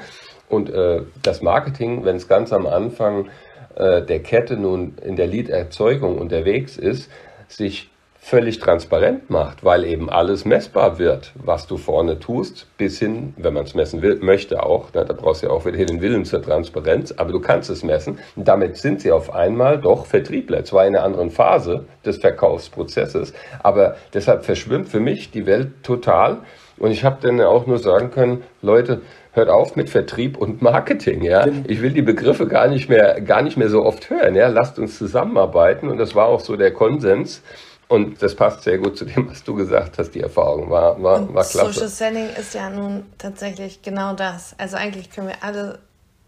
Und 0.49 0.71
äh, 0.71 1.03
das 1.21 1.43
Marketing, 1.43 2.05
wenn 2.05 2.15
es 2.15 2.27
ganz 2.27 2.51
am 2.51 2.65
Anfang 2.65 3.27
äh, 3.75 4.01
der 4.01 4.23
Kette 4.23 4.57
nun 4.57 4.95
in 5.05 5.15
der 5.15 5.27
Lead-Erzeugung 5.27 6.17
unterwegs 6.17 6.75
ist, 6.75 7.11
sich 7.47 7.91
völlig 8.21 8.59
transparent 8.59 9.29
macht, 9.29 9.63
weil 9.63 9.85
eben 9.85 10.09
alles 10.09 10.45
messbar 10.45 10.99
wird, 10.99 11.31
was 11.35 11.67
du 11.67 11.77
vorne 11.77 12.19
tust, 12.19 12.67
bis 12.77 12.99
hin, 12.99 13.33
wenn 13.37 13.53
man 13.53 13.63
es 13.63 13.73
messen 13.73 14.01
will, 14.01 14.19
möchte 14.21 14.61
auch, 14.61 14.93
ne, 14.93 15.05
da 15.05 15.13
brauchst 15.13 15.41
du 15.41 15.47
ja 15.47 15.53
auch 15.53 15.65
wieder 15.65 15.83
den 15.85 16.01
Willen 16.01 16.25
zur 16.25 16.41
Transparenz, 16.41 17.13
aber 17.13 17.31
du 17.31 17.39
kannst 17.39 17.69
es 17.69 17.83
messen. 17.83 18.19
Und 18.35 18.47
damit 18.47 18.77
sind 18.77 19.01
sie 19.01 19.11
auf 19.11 19.33
einmal 19.33 19.79
doch 19.79 20.05
Vertriebler, 20.05 20.63
zwar 20.63 20.85
in 20.85 20.95
einer 20.95 21.05
anderen 21.05 21.31
Phase 21.31 21.85
des 22.05 22.17
Verkaufsprozesses, 22.17 23.33
aber 23.63 23.95
deshalb 24.13 24.45
verschwimmt 24.45 24.89
für 24.89 24.99
mich 24.99 25.31
die 25.31 25.45
Welt 25.45 25.83
total. 25.83 26.39
Und 26.77 26.91
ich 26.91 27.03
habe 27.03 27.17
dann 27.21 27.41
auch 27.41 27.67
nur 27.67 27.79
sagen 27.79 28.11
können, 28.11 28.43
Leute, 28.61 29.01
hört 29.33 29.49
auf 29.49 29.75
mit 29.75 29.89
Vertrieb 29.89 30.37
und 30.37 30.61
Marketing, 30.61 31.23
ja. 31.23 31.45
Ich 31.67 31.81
will 31.81 31.91
die 31.91 32.01
Begriffe 32.01 32.47
gar 32.47 32.67
nicht 32.67 32.89
mehr, 32.89 33.21
gar 33.21 33.41
nicht 33.41 33.57
mehr 33.57 33.69
so 33.69 33.83
oft 33.83 34.09
hören, 34.09 34.35
ja. 34.35 34.47
Lasst 34.47 34.79
uns 34.79 34.97
zusammenarbeiten 34.97 35.89
und 35.89 35.97
das 35.97 36.15
war 36.15 36.27
auch 36.27 36.39
so 36.39 36.55
der 36.55 36.71
Konsens. 36.71 37.43
Und 37.89 38.21
das 38.21 38.35
passt 38.35 38.63
sehr 38.63 38.77
gut 38.77 38.97
zu 38.97 39.05
dem, 39.05 39.29
was 39.29 39.43
du 39.43 39.55
gesagt 39.55 39.97
hast. 39.97 40.11
Die 40.11 40.21
Erfahrung 40.21 40.69
war, 40.69 41.01
war, 41.01 41.33
war 41.33 41.43
klasse. 41.43 41.73
Social 41.73 41.89
Selling 41.89 42.29
ist 42.39 42.53
ja 42.53 42.69
nun 42.69 43.03
tatsächlich 43.17 43.81
genau 43.81 44.13
das. 44.13 44.55
Also 44.57 44.77
eigentlich 44.77 45.09
können 45.09 45.27
wir 45.27 45.43
alle, 45.43 45.79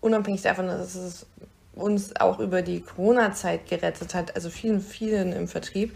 unabhängig 0.01 0.41
davon, 0.41 0.67
dass 0.67 0.95
es 0.95 1.25
uns 1.73 2.15
auch 2.19 2.39
über 2.39 2.61
die 2.61 2.81
Corona-Zeit 2.81 3.69
gerettet 3.69 4.13
hat, 4.13 4.35
also 4.35 4.49
vielen, 4.49 4.81
vielen 4.81 5.31
im 5.31 5.47
Vertrieb, 5.47 5.95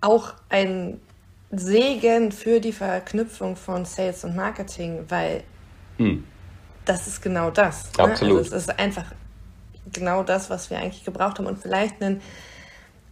auch 0.00 0.34
ein 0.48 1.00
Segen 1.50 2.30
für 2.30 2.60
die 2.60 2.72
Verknüpfung 2.72 3.56
von 3.56 3.84
Sales 3.84 4.22
und 4.22 4.36
Marketing, 4.36 5.06
weil 5.08 5.42
hm 5.96 6.22
das 6.88 7.06
ist 7.06 7.22
genau 7.22 7.50
das. 7.50 7.90
Ne? 7.96 8.04
Absolut. 8.04 8.38
Also 8.38 8.56
es 8.56 8.62
ist 8.62 8.78
einfach 8.78 9.04
genau 9.92 10.22
das, 10.22 10.50
was 10.50 10.70
wir 10.70 10.78
eigentlich 10.78 11.04
gebraucht 11.04 11.38
haben 11.38 11.46
und 11.46 11.58
vielleicht 11.58 12.02
ein 12.02 12.20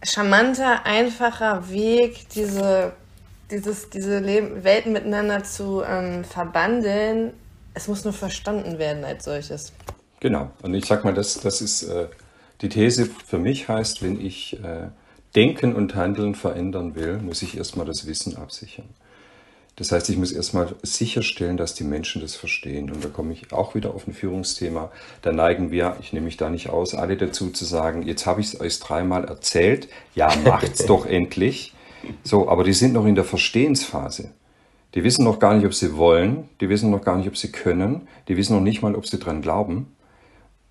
charmanter, 0.03 0.85
einfacher 0.85 1.69
Weg, 1.69 2.29
diese, 2.29 2.93
dieses, 3.51 3.89
diese 3.89 4.23
Welten 4.25 4.93
miteinander 4.93 5.43
zu 5.43 5.83
ähm, 5.83 6.23
verbandeln. 6.23 7.33
Es 7.73 7.87
muss 7.87 8.03
nur 8.03 8.13
verstanden 8.13 8.79
werden 8.79 9.03
als 9.03 9.25
solches. 9.25 9.73
Genau. 10.19 10.51
Und 10.61 10.73
ich 10.73 10.85
sag 10.85 11.03
mal, 11.03 11.13
das, 11.13 11.39
das 11.39 11.61
ist 11.61 11.83
äh, 11.83 12.07
die 12.61 12.69
These 12.69 13.05
für 13.05 13.37
mich 13.37 13.69
heißt, 13.69 14.01
wenn 14.01 14.19
ich 14.19 14.61
äh, 14.63 14.87
Denken 15.35 15.75
und 15.75 15.95
Handeln 15.95 16.33
verändern 16.33 16.95
will, 16.95 17.19
muss 17.19 17.41
ich 17.41 17.57
erstmal 17.57 17.85
das 17.85 18.07
Wissen 18.07 18.37
absichern. 18.37 18.89
Das 19.77 19.91
heißt, 19.91 20.09
ich 20.09 20.17
muss 20.17 20.31
erstmal 20.31 20.75
sicherstellen, 20.81 21.55
dass 21.55 21.75
die 21.75 21.83
Menschen 21.83 22.19
das 22.19 22.35
verstehen. 22.35 22.91
Und 22.91 23.05
da 23.05 23.09
komme 23.09 23.31
ich 23.31 23.53
auch 23.53 23.75
wieder 23.75 23.93
auf 23.93 24.07
ein 24.07 24.13
Führungsthema. 24.13 24.91
Da 25.21 25.31
neigen 25.31 25.69
wir, 25.69 25.97
ich 26.01 26.13
nehme 26.13 26.25
mich 26.25 26.35
da 26.35 26.49
nicht 26.49 26.69
aus, 26.69 26.95
alle 26.95 27.15
dazu 27.15 27.51
zu 27.51 27.63
sagen, 27.63 28.01
jetzt 28.01 28.25
habe 28.25 28.41
ich 28.41 28.47
es 28.47 28.59
euch 28.59 28.79
dreimal 28.79 29.25
erzählt, 29.25 29.87
ja, 30.15 30.33
macht's 30.43 30.85
doch 30.87 31.05
endlich. 31.05 31.75
So, 32.23 32.49
aber 32.49 32.63
die 32.63 32.73
sind 32.73 32.93
noch 32.93 33.05
in 33.05 33.13
der 33.13 33.23
Verstehensphase. 33.23 34.31
Die 34.95 35.03
wissen 35.03 35.23
noch 35.23 35.37
gar 35.37 35.53
nicht, 35.53 35.65
ob 35.65 35.75
sie 35.75 35.95
wollen, 35.95 36.49
die 36.59 36.69
wissen 36.69 36.89
noch 36.89 37.03
gar 37.03 37.17
nicht, 37.17 37.27
ob 37.27 37.37
sie 37.37 37.51
können, 37.51 38.07
die 38.27 38.35
wissen 38.35 38.55
noch 38.55 38.63
nicht 38.63 38.81
mal, 38.81 38.95
ob 38.95 39.05
sie 39.05 39.19
dran 39.19 39.43
glauben. 39.43 39.95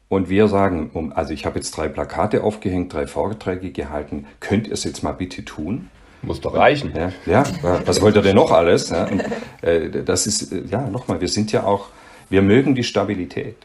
Und 0.08 0.28
wir 0.28 0.48
sagen, 0.48 1.12
also 1.14 1.32
ich 1.32 1.46
habe 1.46 1.58
jetzt 1.58 1.72
drei 1.76 1.88
Plakate 1.88 2.42
aufgehängt, 2.42 2.92
drei 2.92 3.06
Vorträge 3.06 3.70
gehalten, 3.70 4.26
könnt 4.40 4.66
ihr 4.66 4.72
es 4.72 4.82
jetzt 4.82 5.04
mal 5.04 5.12
bitte 5.12 5.44
tun? 5.44 5.90
Muss 6.26 6.40
doch 6.40 6.54
reichen. 6.54 6.92
Ja, 6.94 7.12
ja 7.24 7.44
was 7.84 8.00
wollt 8.02 8.16
ihr 8.16 8.22
denn 8.22 8.36
noch 8.36 8.50
alles? 8.50 8.90
Ja, 8.90 9.04
und, 9.04 9.22
äh, 9.62 10.02
das 10.02 10.26
ist, 10.26 10.52
äh, 10.52 10.62
ja, 10.68 10.88
nochmal, 10.88 11.20
wir 11.20 11.28
sind 11.28 11.52
ja 11.52 11.64
auch, 11.64 11.88
wir 12.28 12.42
mögen 12.42 12.74
die 12.74 12.84
Stabilität 12.84 13.56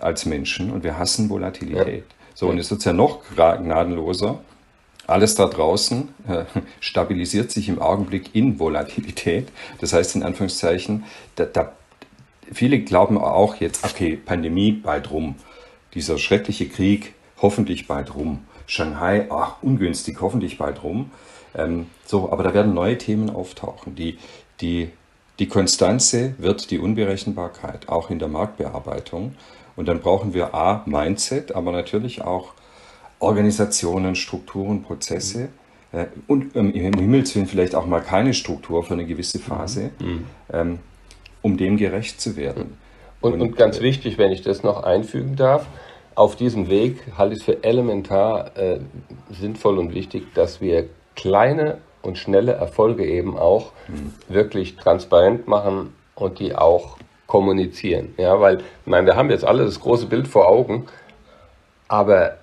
als 0.00 0.26
Menschen 0.26 0.70
und 0.70 0.84
wir 0.84 0.98
hassen 0.98 1.30
Volatilität. 1.30 2.04
Ja. 2.08 2.14
So, 2.34 2.48
und 2.48 2.58
es 2.58 2.70
wird 2.70 2.84
ja 2.84 2.92
noch 2.92 3.20
gnadenloser. 3.34 4.40
Alles 5.06 5.34
da 5.34 5.46
draußen 5.46 6.08
äh, 6.28 6.44
stabilisiert 6.80 7.50
sich 7.50 7.68
im 7.68 7.80
Augenblick 7.80 8.34
in 8.34 8.58
Volatilität. 8.58 9.48
Das 9.80 9.92
heißt 9.92 10.16
in 10.16 10.22
Anführungszeichen, 10.22 11.04
da, 11.36 11.44
da, 11.44 11.72
viele 12.52 12.80
glauben 12.80 13.18
auch 13.18 13.56
jetzt, 13.56 13.84
okay, 13.84 14.16
Pandemie 14.16 14.72
bald 14.72 15.10
rum. 15.10 15.36
Dieser 15.94 16.18
schreckliche 16.18 16.68
Krieg 16.68 17.14
hoffentlich 17.40 17.86
bald 17.86 18.14
rum. 18.14 18.40
Shanghai, 18.66 19.26
ach, 19.30 19.56
ungünstig, 19.62 20.20
hoffentlich 20.20 20.58
bald 20.58 20.82
rum. 20.82 21.10
Ähm, 21.56 21.86
so, 22.04 22.30
aber 22.30 22.42
da 22.42 22.54
werden 22.54 22.74
neue 22.74 22.98
Themen 22.98 23.30
auftauchen. 23.30 23.94
Die, 23.94 24.18
die, 24.60 24.90
die 25.38 25.48
Konstanze 25.48 26.34
wird 26.38 26.70
die 26.70 26.78
Unberechenbarkeit, 26.78 27.88
auch 27.88 28.10
in 28.10 28.18
der 28.18 28.28
Marktbearbeitung. 28.28 29.34
Und 29.76 29.86
dann 29.86 30.00
brauchen 30.00 30.34
wir 30.34 30.54
A, 30.54 30.82
Mindset, 30.86 31.54
aber 31.54 31.72
natürlich 31.72 32.22
auch 32.22 32.52
Organisationen, 33.18 34.14
Strukturen, 34.14 34.82
Prozesse. 34.82 35.48
Äh, 35.92 36.06
und 36.26 36.54
ähm, 36.56 36.72
im 36.72 36.94
Himmelswillen 36.94 37.48
vielleicht 37.48 37.74
auch 37.74 37.86
mal 37.86 38.00
keine 38.00 38.34
Struktur 38.34 38.82
für 38.82 38.94
eine 38.94 39.06
gewisse 39.06 39.38
Phase, 39.38 39.90
mhm. 40.00 40.06
mhm. 40.06 40.24
ähm, 40.52 40.78
um 41.42 41.56
dem 41.56 41.76
gerecht 41.76 42.20
zu 42.20 42.36
werden. 42.36 42.76
Und, 43.20 43.34
und, 43.34 43.40
und 43.40 43.56
ganz 43.56 43.78
äh, 43.78 43.82
wichtig, 43.82 44.18
wenn 44.18 44.32
ich 44.32 44.42
das 44.42 44.62
noch 44.62 44.82
einfügen 44.82 45.36
darf, 45.36 45.66
auf 46.14 46.36
diesem 46.36 46.68
Weg 46.68 46.98
halte 47.18 47.34
ich 47.34 47.40
es 47.40 47.44
für 47.44 47.64
elementar 47.64 48.56
äh, 48.56 48.80
sinnvoll 49.30 49.78
und 49.78 49.94
wichtig, 49.94 50.32
dass 50.34 50.60
wir 50.60 50.88
kleine 51.14 51.78
und 52.02 52.18
schnelle 52.18 52.52
Erfolge 52.52 53.04
eben 53.06 53.36
auch 53.36 53.72
mhm. 53.88 54.14
wirklich 54.28 54.76
transparent 54.76 55.48
machen 55.48 55.94
und 56.14 56.38
die 56.38 56.54
auch 56.54 56.98
kommunizieren. 57.26 58.14
Ja, 58.16 58.40
weil, 58.40 58.58
ich 58.58 58.86
meine, 58.86 59.06
wir 59.06 59.16
haben 59.16 59.30
jetzt 59.30 59.44
alle 59.44 59.64
das 59.64 59.80
große 59.80 60.06
Bild 60.06 60.28
vor 60.28 60.48
Augen, 60.48 60.86
aber 61.88 62.36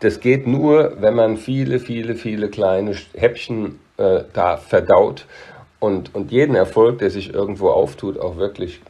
das 0.00 0.20
geht 0.20 0.46
nur, 0.46 0.96
wenn 1.00 1.14
man 1.14 1.36
viele, 1.36 1.78
viele, 1.78 2.14
viele 2.14 2.48
kleine 2.48 2.96
Häppchen 3.14 3.78
äh, 3.98 4.24
da 4.32 4.56
verdaut 4.56 5.26
und, 5.78 6.14
und 6.14 6.32
jeden 6.32 6.54
Erfolg, 6.56 6.98
der 6.98 7.10
sich 7.10 7.32
irgendwo 7.32 7.70
auftut, 7.70 8.18
auch 8.18 8.36
wirklich 8.36 8.80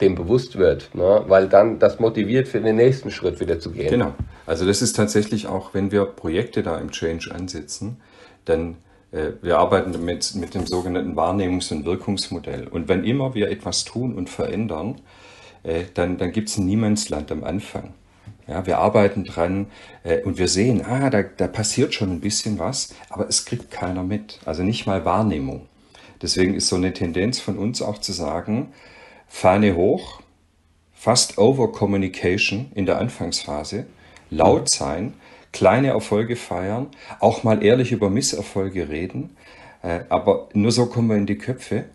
dem 0.00 0.14
bewusst 0.14 0.56
wird, 0.56 0.94
ne? 0.94 1.24
weil 1.26 1.48
dann 1.48 1.78
das 1.78 2.00
motiviert 2.00 2.48
für 2.48 2.60
den 2.60 2.76
nächsten 2.76 3.10
Schritt 3.10 3.38
wieder 3.38 3.60
zu 3.60 3.70
gehen. 3.70 3.90
Genau. 3.90 4.14
Also 4.46 4.66
das 4.66 4.82
ist 4.82 4.94
tatsächlich 4.96 5.46
auch, 5.46 5.74
wenn 5.74 5.92
wir 5.92 6.04
Projekte 6.06 6.62
da 6.62 6.78
im 6.78 6.90
Change 6.90 7.32
ansetzen, 7.34 8.00
dann 8.44 8.76
äh, 9.12 9.32
wir 9.42 9.58
arbeiten 9.58 10.04
mit, 10.04 10.34
mit 10.34 10.54
dem 10.54 10.66
sogenannten 10.66 11.16
Wahrnehmungs- 11.16 11.72
und 11.72 11.84
Wirkungsmodell. 11.84 12.68
Und 12.68 12.88
wenn 12.88 13.04
immer 13.04 13.34
wir 13.34 13.50
etwas 13.50 13.84
tun 13.84 14.14
und 14.14 14.28
verändern, 14.28 15.00
äh, 15.62 15.84
dann, 15.94 16.18
dann 16.18 16.32
gibt 16.32 16.48
es 16.48 16.58
ein 16.58 16.66
Niemandsland 16.66 17.30
am 17.32 17.44
Anfang. 17.44 17.94
Ja, 18.46 18.66
wir 18.66 18.78
arbeiten 18.78 19.24
dran 19.24 19.66
äh, 20.02 20.22
und 20.22 20.38
wir 20.38 20.48
sehen, 20.48 20.84
ah, 20.84 21.10
da, 21.10 21.22
da 21.22 21.46
passiert 21.46 21.94
schon 21.94 22.10
ein 22.10 22.20
bisschen 22.20 22.58
was, 22.58 22.94
aber 23.08 23.28
es 23.28 23.44
kriegt 23.44 23.70
keiner 23.70 24.02
mit. 24.02 24.40
Also 24.44 24.62
nicht 24.62 24.86
mal 24.86 25.04
Wahrnehmung. 25.04 25.66
Deswegen 26.22 26.54
ist 26.54 26.68
so 26.68 26.76
eine 26.76 26.92
Tendenz 26.92 27.40
von 27.40 27.58
uns 27.58 27.80
auch 27.80 27.98
zu 27.98 28.12
sagen, 28.12 28.72
Fahne 29.28 29.76
hoch, 29.76 30.20
fast 30.92 31.38
over 31.38 31.72
Communication 31.72 32.72
in 32.74 32.86
der 32.86 32.98
Anfangsphase, 32.98 33.86
laut 34.30 34.68
sein, 34.68 35.14
kleine 35.52 35.88
Erfolge 35.88 36.36
feiern, 36.36 36.88
auch 37.18 37.42
mal 37.42 37.62
ehrlich 37.62 37.92
über 37.92 38.10
Misserfolge 38.10 38.88
reden, 38.88 39.36
äh, 39.82 40.00
aber 40.08 40.48
nur 40.52 40.72
so 40.72 40.86
kommen 40.86 41.08
wir 41.08 41.16
in 41.16 41.26
die 41.26 41.38
Köpfe 41.38 41.86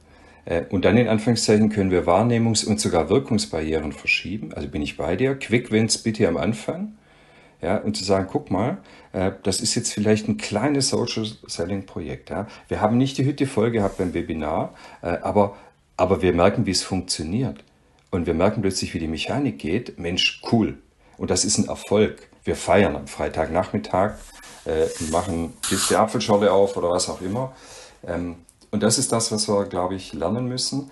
äh, 0.45 0.63
und 0.69 0.85
dann 0.85 0.97
in 0.97 1.07
Anführungszeichen 1.07 1.69
können 1.69 1.91
wir 1.91 2.05
Wahrnehmungs- 2.05 2.65
und 2.65 2.79
sogar 2.79 3.09
Wirkungsbarrieren 3.09 3.91
verschieben. 3.91 4.53
Also 4.53 4.69
bin 4.69 4.81
ich 4.81 4.97
bei 4.97 5.15
dir. 5.15 5.35
Quick 5.35 5.71
Wins 5.71 5.97
bitte 5.97 6.27
am 6.27 6.37
Anfang. 6.37 6.93
Ja, 7.61 7.77
und 7.77 7.95
zu 7.95 8.03
sagen, 8.03 8.27
guck 8.29 8.51
mal, 8.51 8.79
äh, 9.13 9.31
das 9.43 9.61
ist 9.61 9.75
jetzt 9.75 9.93
vielleicht 9.93 10.27
ein 10.27 10.37
kleines 10.37 10.89
Social 10.89 11.25
Selling 11.47 11.85
Projekt. 11.85 12.29
Ja. 12.29 12.47
Wir 12.67 12.81
haben 12.81 12.97
nicht 12.97 13.17
die 13.17 13.25
Hütte 13.25 13.47
voll 13.47 13.71
gehabt 13.71 13.97
beim 13.97 14.13
Webinar, 14.13 14.73
aber, 15.01 15.55
aber 15.95 16.21
wir 16.21 16.33
merken, 16.33 16.65
wie 16.65 16.71
es 16.71 16.83
funktioniert. 16.83 17.63
Und 18.11 18.27
wir 18.27 18.33
merken 18.33 18.61
plötzlich, 18.61 18.93
wie 18.93 18.99
die 18.99 19.07
Mechanik 19.07 19.57
geht. 19.59 19.97
Mensch, 19.97 20.41
cool. 20.51 20.77
Und 21.17 21.31
das 21.31 21.45
ist 21.45 21.57
ein 21.57 21.67
Erfolg. 21.67 22.29
Wir 22.45 22.55
feiern 22.55 22.95
am 22.95 23.08
Freitagnachmittag, 23.08 24.13
äh, 24.65 24.86
machen 25.12 25.53
Kiste 25.67 25.99
Apfelscholle 25.99 26.53
auf 26.53 26.77
oder 26.77 26.91
was 26.91 27.10
auch 27.10 27.21
immer. 27.21 27.53
Ähm, 28.08 28.38
und 28.71 28.84
das 28.84 28.97
ist 28.97 29.12
das, 29.12 29.31
was 29.31 29.47
wir, 29.49 29.65
glaube 29.65 29.95
ich, 29.95 30.13
lernen 30.13 30.47
müssen. 30.47 30.91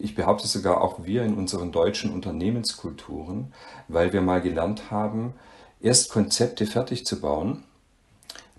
Ich 0.00 0.14
behaupte 0.16 0.48
sogar 0.48 0.80
auch 0.80 1.04
wir 1.04 1.22
in 1.22 1.34
unseren 1.34 1.70
deutschen 1.70 2.12
Unternehmenskulturen, 2.12 3.52
weil 3.86 4.12
wir 4.12 4.22
mal 4.22 4.40
gelernt 4.40 4.90
haben, 4.90 5.34
erst 5.80 6.10
Konzepte 6.10 6.66
fertig 6.66 7.06
zu 7.06 7.20
bauen, 7.20 7.62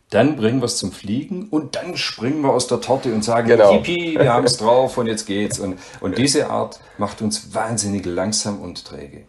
dann 0.10 0.38
bringen 0.38 0.62
wir 0.62 0.65
es 0.65 0.78
zum 0.78 0.91
Fliegen 0.91 1.49
und 1.49 1.75
dann 1.75 1.95
springen 1.97 2.41
wir 2.41 2.52
aus 2.52 2.67
der 2.67 2.82
Torte 2.82 3.13
und 3.13 3.23
sagen, 3.23 3.47
genau. 3.47 3.73
Yippie, 3.73 4.17
wir 4.17 4.34
haben 4.34 4.45
es 4.45 4.58
drauf 4.58 4.97
und 4.97 5.08
jetzt 5.08 5.28
geht's. 5.28 5.60
Und, 5.60 5.78
und 5.99 6.17
diese 6.17 6.49
Art 6.49 6.80
macht 6.97 7.21
uns 7.21 7.54
wahnsinnig 7.54 8.06
langsam 8.06 8.62
und 8.62 8.86
träge. 8.86 9.25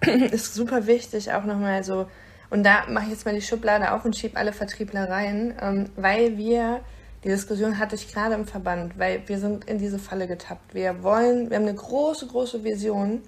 Ist 0.30 0.54
super 0.54 0.86
wichtig, 0.86 1.32
auch 1.32 1.44
nochmal 1.44 1.84
so, 1.84 2.06
und 2.50 2.64
da 2.64 2.84
mache 2.88 3.04
ich 3.04 3.10
jetzt 3.10 3.24
mal 3.24 3.34
die 3.34 3.42
Schublade 3.42 3.92
auf 3.92 4.04
und 4.04 4.16
schiebe 4.16 4.36
alle 4.36 4.52
Vertriebler 4.52 5.08
rein, 5.08 5.54
ähm, 5.60 5.90
weil 5.96 6.36
wir 6.36 6.80
die 7.22 7.28
Diskussion 7.28 7.78
hatte 7.78 7.94
ich 7.94 8.12
gerade 8.12 8.34
im 8.34 8.46
Verband, 8.46 8.98
weil 8.98 9.22
wir 9.26 9.38
sind 9.38 9.66
in 9.66 9.78
diese 9.78 9.98
Falle 9.98 10.26
getappt. 10.26 10.74
Wir 10.74 11.02
wollen, 11.02 11.50
wir 11.50 11.56
haben 11.56 11.68
eine 11.68 11.74
große, 11.74 12.26
große 12.26 12.64
Vision 12.64 13.22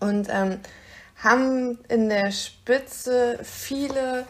und 0.00 0.28
ähm, 0.30 0.58
haben 1.22 1.78
in 1.88 2.08
der 2.08 2.32
Spitze 2.32 3.38
viele 3.42 4.26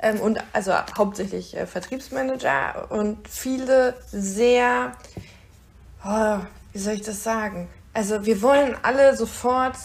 ähm, 0.00 0.20
und 0.20 0.38
also 0.52 0.74
hauptsächlich 0.96 1.56
äh, 1.56 1.66
Vertriebsmanager 1.66 2.90
und 2.90 3.26
viele 3.26 3.94
sehr, 4.12 4.92
oh, 6.04 6.38
wie 6.72 6.78
soll 6.78 6.94
ich 6.94 7.02
das 7.02 7.24
sagen? 7.24 7.68
Also 7.94 8.26
wir 8.26 8.42
wollen 8.42 8.76
alle 8.82 9.16
sofort 9.16 9.76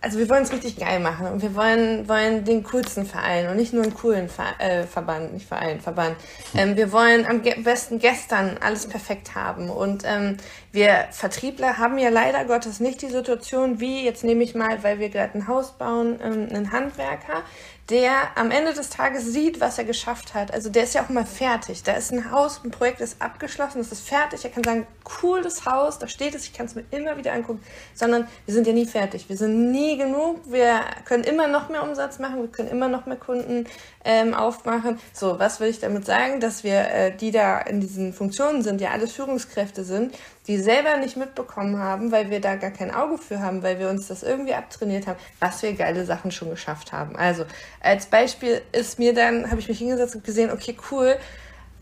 also 0.00 0.18
wir 0.18 0.28
wollen 0.28 0.42
es 0.42 0.52
richtig 0.52 0.76
geil 0.76 1.00
machen 1.00 1.26
und 1.26 1.42
wir 1.42 1.54
wollen, 1.54 2.08
wollen 2.08 2.44
den 2.44 2.62
coolsten 2.64 3.04
Verein 3.04 3.48
und 3.48 3.56
nicht 3.56 3.72
nur 3.72 3.82
einen 3.82 3.94
coolen 3.94 4.28
Ver 4.28 4.54
äh, 4.58 4.84
Verband, 4.84 5.34
nicht 5.34 5.46
Verein, 5.46 5.80
Verband. 5.80 6.16
Ähm, 6.54 6.76
wir 6.76 6.90
wollen 6.92 7.26
am 7.26 7.42
ge 7.42 7.60
besten 7.60 7.98
gestern 7.98 8.56
alles 8.60 8.86
perfekt 8.86 9.34
haben 9.34 9.68
und 9.68 10.04
ähm, 10.06 10.38
wir 10.72 11.06
Vertriebler 11.10 11.78
haben 11.78 11.98
ja 11.98 12.08
leider 12.08 12.44
Gottes 12.44 12.80
nicht 12.80 13.02
die 13.02 13.10
Situation 13.10 13.80
wie, 13.80 14.04
jetzt 14.04 14.24
nehme 14.24 14.42
ich 14.42 14.54
mal, 14.54 14.82
weil 14.82 14.98
wir 14.98 15.10
gerade 15.10 15.38
ein 15.38 15.48
Haus 15.48 15.72
bauen, 15.72 16.18
ähm, 16.22 16.48
einen 16.50 16.72
Handwerker, 16.72 17.42
der 17.90 18.36
am 18.36 18.50
Ende 18.50 18.72
des 18.72 18.88
Tages 18.88 19.26
sieht, 19.26 19.60
was 19.60 19.78
er 19.78 19.84
geschafft 19.84 20.34
hat. 20.34 20.52
Also 20.52 20.70
der 20.70 20.84
ist 20.84 20.94
ja 20.94 21.02
auch 21.02 21.08
mal 21.08 21.26
fertig. 21.26 21.82
Da 21.82 21.92
ist 21.92 22.12
ein 22.12 22.30
Haus, 22.30 22.60
ein 22.64 22.70
Projekt 22.70 23.00
ist 23.00 23.20
abgeschlossen, 23.20 23.80
es 23.80 23.90
ist 23.90 24.08
fertig. 24.08 24.44
Er 24.44 24.50
kann 24.50 24.62
sagen, 24.62 24.86
cooles 25.02 25.66
Haus, 25.66 25.98
da 25.98 26.06
steht 26.06 26.34
es, 26.34 26.44
ich 26.44 26.52
kann 26.52 26.66
es 26.66 26.74
mir 26.74 26.84
immer 26.90 27.16
wieder 27.16 27.32
angucken. 27.32 27.62
Sondern 27.94 28.28
wir 28.46 28.54
sind 28.54 28.66
ja 28.66 28.72
nie 28.72 28.86
fertig. 28.86 29.28
Wir 29.28 29.36
sind 29.36 29.72
nie 29.72 29.96
genug. 29.96 30.40
Wir 30.46 30.80
können 31.04 31.24
immer 31.24 31.48
noch 31.48 31.68
mehr 31.68 31.82
Umsatz 31.82 32.18
machen, 32.18 32.40
wir 32.40 32.48
können 32.48 32.68
immer 32.68 32.88
noch 32.88 33.06
mehr 33.06 33.16
Kunden 33.16 33.66
ähm, 34.04 34.34
aufmachen. 34.34 34.98
So, 35.12 35.38
was 35.38 35.60
will 35.60 35.68
ich 35.68 35.80
damit 35.80 36.06
sagen? 36.06 36.40
Dass 36.40 36.62
wir, 36.64 36.90
äh, 36.90 37.16
die 37.16 37.32
da 37.32 37.58
in 37.58 37.80
diesen 37.80 38.12
Funktionen 38.12 38.62
sind, 38.62 38.80
ja 38.80 38.90
alles 38.90 39.12
Führungskräfte 39.12 39.84
sind, 39.84 40.14
die 40.46 40.58
selber 40.58 40.96
nicht 40.96 41.16
mitbekommen 41.16 41.78
haben, 41.78 42.12
weil 42.12 42.30
wir 42.30 42.40
da 42.40 42.56
gar 42.56 42.70
kein 42.70 42.92
Auge 42.92 43.18
für 43.18 43.40
haben, 43.40 43.62
weil 43.62 43.78
wir 43.78 43.88
uns 43.88 44.08
das 44.08 44.22
irgendwie 44.22 44.54
abtrainiert 44.54 45.06
haben, 45.06 45.18
was 45.38 45.62
wir 45.62 45.74
geile 45.74 46.04
Sachen 46.04 46.30
schon 46.30 46.50
geschafft 46.50 46.92
haben. 46.92 47.16
Also 47.16 47.44
als 47.80 48.06
Beispiel 48.06 48.62
ist 48.72 48.98
mir 48.98 49.14
dann, 49.14 49.50
habe 49.50 49.60
ich 49.60 49.68
mich 49.68 49.78
hingesetzt 49.78 50.14
und 50.14 50.24
gesehen, 50.24 50.50
okay, 50.50 50.76
cool, 50.90 51.16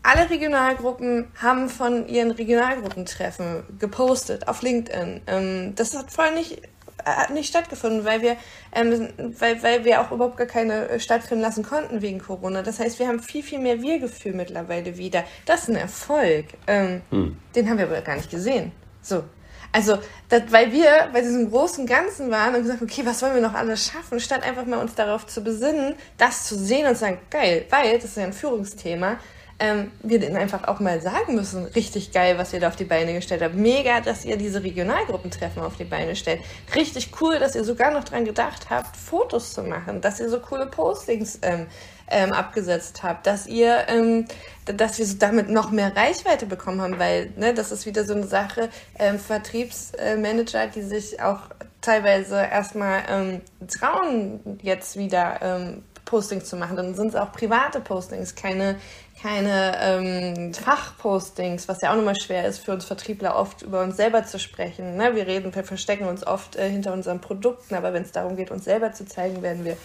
alle 0.03 0.29
Regionalgruppen 0.29 1.31
haben 1.41 1.69
von 1.69 2.07
ihren 2.07 2.31
Regionalgruppentreffen 2.31 3.63
gepostet 3.79 4.47
auf 4.47 4.61
LinkedIn. 4.61 5.21
Ähm, 5.27 5.73
das 5.75 5.95
hat 5.97 6.11
voll 6.11 6.33
nicht 6.33 6.61
hat 7.05 7.31
nicht 7.31 7.49
stattgefunden, 7.49 8.05
weil 8.05 8.21
wir, 8.21 8.37
ähm, 8.73 9.09
weil, 9.39 9.61
weil 9.63 9.85
wir 9.85 10.01
auch 10.01 10.11
überhaupt 10.11 10.37
gar 10.37 10.47
keine 10.47 10.89
äh, 10.89 10.99
stattfinden 10.99 11.41
lassen 11.41 11.63
konnten 11.63 12.01
wegen 12.01 12.19
Corona. 12.19 12.61
Das 12.61 12.79
heißt, 12.79 12.99
wir 12.99 13.07
haben 13.07 13.19
viel, 13.19 13.43
viel 13.43 13.59
mehr 13.59 13.81
Wir-Gefühl 13.81 14.33
mittlerweile 14.33 14.97
wieder. 14.97 15.23
Das 15.45 15.63
ist 15.63 15.69
ein 15.69 15.75
Erfolg. 15.75 16.45
Ähm, 16.67 17.01
hm. 17.09 17.37
Den 17.55 17.69
haben 17.69 17.77
wir 17.77 17.85
aber 17.85 18.01
gar 18.01 18.15
nicht 18.15 18.29
gesehen. 18.29 18.71
So. 19.01 19.23
Also, 19.71 19.99
das, 20.29 20.43
weil 20.49 20.71
wir 20.71 21.09
bei 21.13 21.21
diesem 21.21 21.51
großen 21.51 21.85
Ganzen 21.85 22.31
waren 22.31 22.55
und 22.55 22.63
gesagt, 22.63 22.81
okay, 22.81 23.01
was 23.05 23.21
wollen 23.21 23.35
wir 23.35 23.41
noch 23.41 23.53
alles 23.53 23.85
schaffen, 23.85 24.19
statt 24.19 24.43
einfach 24.43 24.65
mal 24.65 24.79
uns 24.79 24.95
darauf 24.95 25.27
zu 25.27 25.43
besinnen, 25.43 25.95
das 26.17 26.45
zu 26.45 26.57
sehen 26.57 26.87
und 26.87 26.95
zu 26.95 27.01
sagen, 27.01 27.19
geil, 27.29 27.65
weil, 27.69 27.95
das 27.95 28.05
ist 28.05 28.17
ja 28.17 28.23
ein 28.23 28.33
Führungsthema, 28.33 29.19
ähm, 29.59 29.91
wir 30.01 30.19
denen 30.19 30.37
einfach 30.37 30.67
auch 30.67 30.79
mal 30.79 31.01
sagen 31.01 31.35
müssen, 31.35 31.65
richtig 31.65 32.11
geil, 32.11 32.37
was 32.37 32.53
ihr 32.53 32.59
da 32.59 32.69
auf 32.69 32.75
die 32.75 32.85
Beine 32.85 33.13
gestellt 33.13 33.41
habt. 33.41 33.55
Mega, 33.55 33.99
dass 33.99 34.25
ihr 34.25 34.37
diese 34.37 34.63
Regionalgruppentreffen 34.63 35.61
auf 35.61 35.75
die 35.75 35.83
Beine 35.83 36.15
stellt. 36.15 36.41
Richtig 36.75 37.11
cool, 37.21 37.39
dass 37.39 37.55
ihr 37.55 37.63
sogar 37.63 37.91
noch 37.91 38.03
dran 38.03 38.25
gedacht 38.25 38.69
habt, 38.69 38.95
Fotos 38.95 39.53
zu 39.53 39.63
machen, 39.63 40.01
dass 40.01 40.19
ihr 40.19 40.29
so 40.29 40.39
coole 40.39 40.65
Postings 40.65 41.39
ähm, 41.41 41.67
ähm, 42.09 42.31
abgesetzt 42.31 43.03
habt, 43.03 43.27
dass 43.27 43.47
ihr, 43.47 43.85
ähm, 43.87 44.25
dass 44.65 44.97
wir 44.97 45.05
so 45.05 45.17
damit 45.17 45.49
noch 45.49 45.71
mehr 45.71 45.95
Reichweite 45.95 46.45
bekommen 46.45 46.81
haben, 46.81 46.99
weil 46.99 47.31
ne, 47.35 47.53
das 47.53 47.71
ist 47.71 47.85
wieder 47.85 48.05
so 48.05 48.13
eine 48.13 48.27
Sache, 48.27 48.69
ähm, 48.97 49.19
Vertriebsmanager, 49.19 50.67
die 50.67 50.81
sich 50.81 51.21
auch 51.21 51.41
teilweise 51.81 52.35
erstmal 52.35 53.03
ähm, 53.09 53.41
trauen, 53.67 54.59
jetzt 54.61 54.97
wieder 54.97 55.39
ähm, 55.41 55.83
Postings 56.09 56.45
zu 56.45 56.57
machen. 56.57 56.75
Dann 56.75 56.95
sind 56.95 57.09
es 57.09 57.15
auch 57.15 57.31
private 57.31 57.79
Postings, 57.79 58.35
keine, 58.35 58.75
keine 59.21 59.73
ähm, 59.81 60.53
Fachpostings, 60.53 61.67
was 61.67 61.81
ja 61.81 61.91
auch 61.91 61.95
nochmal 61.95 62.15
schwer 62.15 62.45
ist 62.45 62.59
für 62.59 62.71
uns 62.71 62.85
Vertriebler, 62.85 63.35
oft 63.35 63.63
über 63.63 63.83
uns 63.83 63.97
selber 63.97 64.23
zu 64.25 64.39
sprechen. 64.39 64.95
Ne? 64.95 65.15
Wir 65.15 65.27
reden, 65.27 65.53
wir 65.53 65.63
verstecken 65.63 66.07
uns 66.07 66.25
oft 66.25 66.55
äh, 66.55 66.69
hinter 66.69 66.93
unseren 66.93 67.19
Produkten, 67.19 67.75
aber 67.75 67.93
wenn 67.93 68.03
es 68.03 68.11
darum 68.11 68.37
geht, 68.37 68.49
uns 68.51 68.63
selber 68.65 68.93
zu 68.93 69.05
zeigen, 69.05 69.41
werden 69.41 69.65
wir 69.65 69.77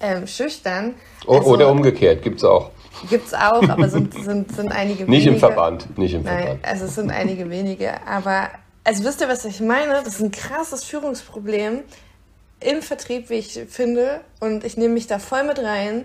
ähm, 0.00 0.26
schüchtern. 0.26 0.94
Also, 1.26 1.50
Oder 1.50 1.70
umgekehrt, 1.70 2.22
gibt 2.22 2.38
es 2.38 2.44
auch. 2.44 2.70
Gibt 3.08 3.26
es 3.26 3.34
auch, 3.34 3.62
aber 3.68 3.88
sind, 3.88 4.12
sind, 4.22 4.54
sind 4.54 4.70
einige 4.70 5.04
Nicht 5.04 5.24
wenige. 5.24 5.30
im 5.30 5.38
Verband, 5.38 5.98
nicht 5.98 6.14
im 6.14 6.22
Nein, 6.22 6.42
Verband. 6.42 6.64
Also 6.64 6.84
es 6.84 6.94
sind 6.94 7.10
einige 7.10 7.48
wenige, 7.48 8.06
aber 8.06 8.50
also 8.84 9.02
wisst 9.04 9.22
ihr, 9.22 9.28
was 9.28 9.44
ich 9.46 9.60
meine? 9.60 9.94
Das 9.94 10.06
ist 10.08 10.20
ein 10.20 10.30
krasses 10.30 10.84
Führungsproblem 10.84 11.80
im 12.60 12.82
Vertrieb, 12.82 13.30
wie 13.30 13.34
ich 13.34 13.58
finde, 13.68 14.20
und 14.40 14.64
ich 14.64 14.76
nehme 14.76 14.94
mich 14.94 15.06
da 15.06 15.18
voll 15.18 15.44
mit 15.44 15.58
rein, 15.58 16.04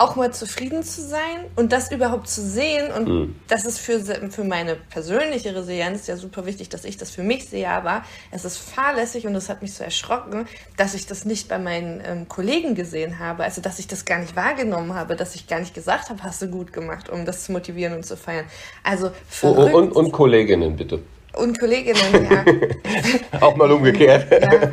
auch 0.00 0.16
mal 0.16 0.32
zufrieden 0.32 0.82
zu 0.82 1.02
sein 1.02 1.44
und 1.56 1.72
das 1.72 1.92
überhaupt 1.92 2.26
zu 2.28 2.40
sehen. 2.40 2.90
Und 2.90 3.08
mhm. 3.08 3.36
das 3.48 3.66
ist 3.66 3.78
für, 3.78 4.00
für 4.00 4.44
meine 4.44 4.76
persönliche 4.76 5.54
Resilienz 5.54 6.06
ja 6.06 6.16
super 6.16 6.46
wichtig, 6.46 6.70
dass 6.70 6.84
ich 6.84 6.96
das 6.96 7.10
für 7.10 7.22
mich 7.22 7.48
sehe. 7.48 7.68
Aber 7.68 8.02
es 8.30 8.46
ist 8.46 8.56
fahrlässig 8.56 9.26
und 9.26 9.34
es 9.34 9.50
hat 9.50 9.60
mich 9.60 9.74
so 9.74 9.84
erschrocken, 9.84 10.46
dass 10.78 10.94
ich 10.94 11.06
das 11.06 11.26
nicht 11.26 11.48
bei 11.48 11.58
meinen 11.58 12.02
ähm, 12.04 12.28
Kollegen 12.28 12.74
gesehen 12.74 13.18
habe. 13.18 13.44
Also, 13.44 13.60
dass 13.60 13.78
ich 13.78 13.88
das 13.88 14.06
gar 14.06 14.18
nicht 14.20 14.34
wahrgenommen 14.36 14.94
habe, 14.94 15.16
dass 15.16 15.34
ich 15.34 15.46
gar 15.46 15.60
nicht 15.60 15.74
gesagt 15.74 16.08
habe, 16.08 16.22
hast 16.22 16.40
du 16.40 16.48
gut 16.48 16.72
gemacht, 16.72 17.10
um 17.10 17.26
das 17.26 17.44
zu 17.44 17.52
motivieren 17.52 17.94
und 17.94 18.06
zu 18.06 18.16
feiern. 18.16 18.46
Also, 18.82 19.10
verrückt. 19.28 19.74
Und, 19.74 19.90
und, 19.90 19.92
und 19.92 20.12
Kolleginnen, 20.12 20.76
bitte. 20.76 21.02
Und 21.34 21.60
Kolleginnen, 21.60 22.26
ja. 22.30 23.40
Auch 23.42 23.54
mal 23.54 23.70
umgekehrt. 23.70 24.30
ja. 24.30 24.60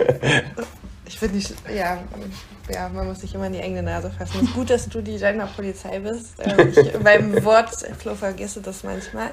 Ich 1.10 1.20
finde 1.20 1.38
nicht, 1.38 1.54
ja, 1.74 2.04
ja, 2.70 2.90
man 2.90 3.08
muss 3.08 3.22
sich 3.22 3.34
immer 3.34 3.48
in 3.48 3.54
die 3.54 3.60
enge 3.60 3.84
Nase 3.84 4.12
fassen. 4.12 4.44
Ist 4.44 4.54
gut, 4.54 4.70
dass 4.70 4.88
du 4.90 5.02
die 5.02 5.18
Gender-Polizei 5.18 6.00
bist. 6.00 6.34
Ähm, 6.40 6.70
ich, 6.70 6.94
beim 7.04 7.44
Wortflow 7.44 8.16
vergesse 8.16 8.62
das 8.62 8.84
manchmal. 8.84 9.32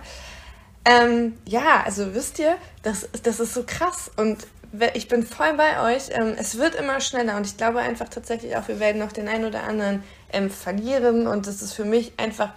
Ähm, 0.84 1.38
ja, 1.46 1.82
also 1.84 2.14
wisst 2.14 2.38
ihr, 2.38 2.56
das, 2.82 3.08
das 3.22 3.40
ist 3.40 3.54
so 3.54 3.64
krass 3.66 4.10
und 4.16 4.46
ich 4.94 5.08
bin 5.08 5.24
voll 5.24 5.54
bei 5.54 5.94
euch. 5.94 6.10
Ähm, 6.10 6.34
es 6.38 6.58
wird 6.58 6.74
immer 6.74 7.00
schneller 7.00 7.36
und 7.36 7.46
ich 7.46 7.56
glaube 7.56 7.78
einfach 7.78 8.08
tatsächlich 8.08 8.56
auch, 8.56 8.68
wir 8.68 8.80
werden 8.80 8.98
noch 8.98 9.12
den 9.12 9.28
einen 9.28 9.44
oder 9.44 9.64
anderen 9.64 10.02
ähm, 10.32 10.50
verlieren 10.50 11.26
und 11.26 11.46
das 11.46 11.62
ist 11.62 11.72
für 11.72 11.84
mich 11.84 12.12
einfach 12.18 12.50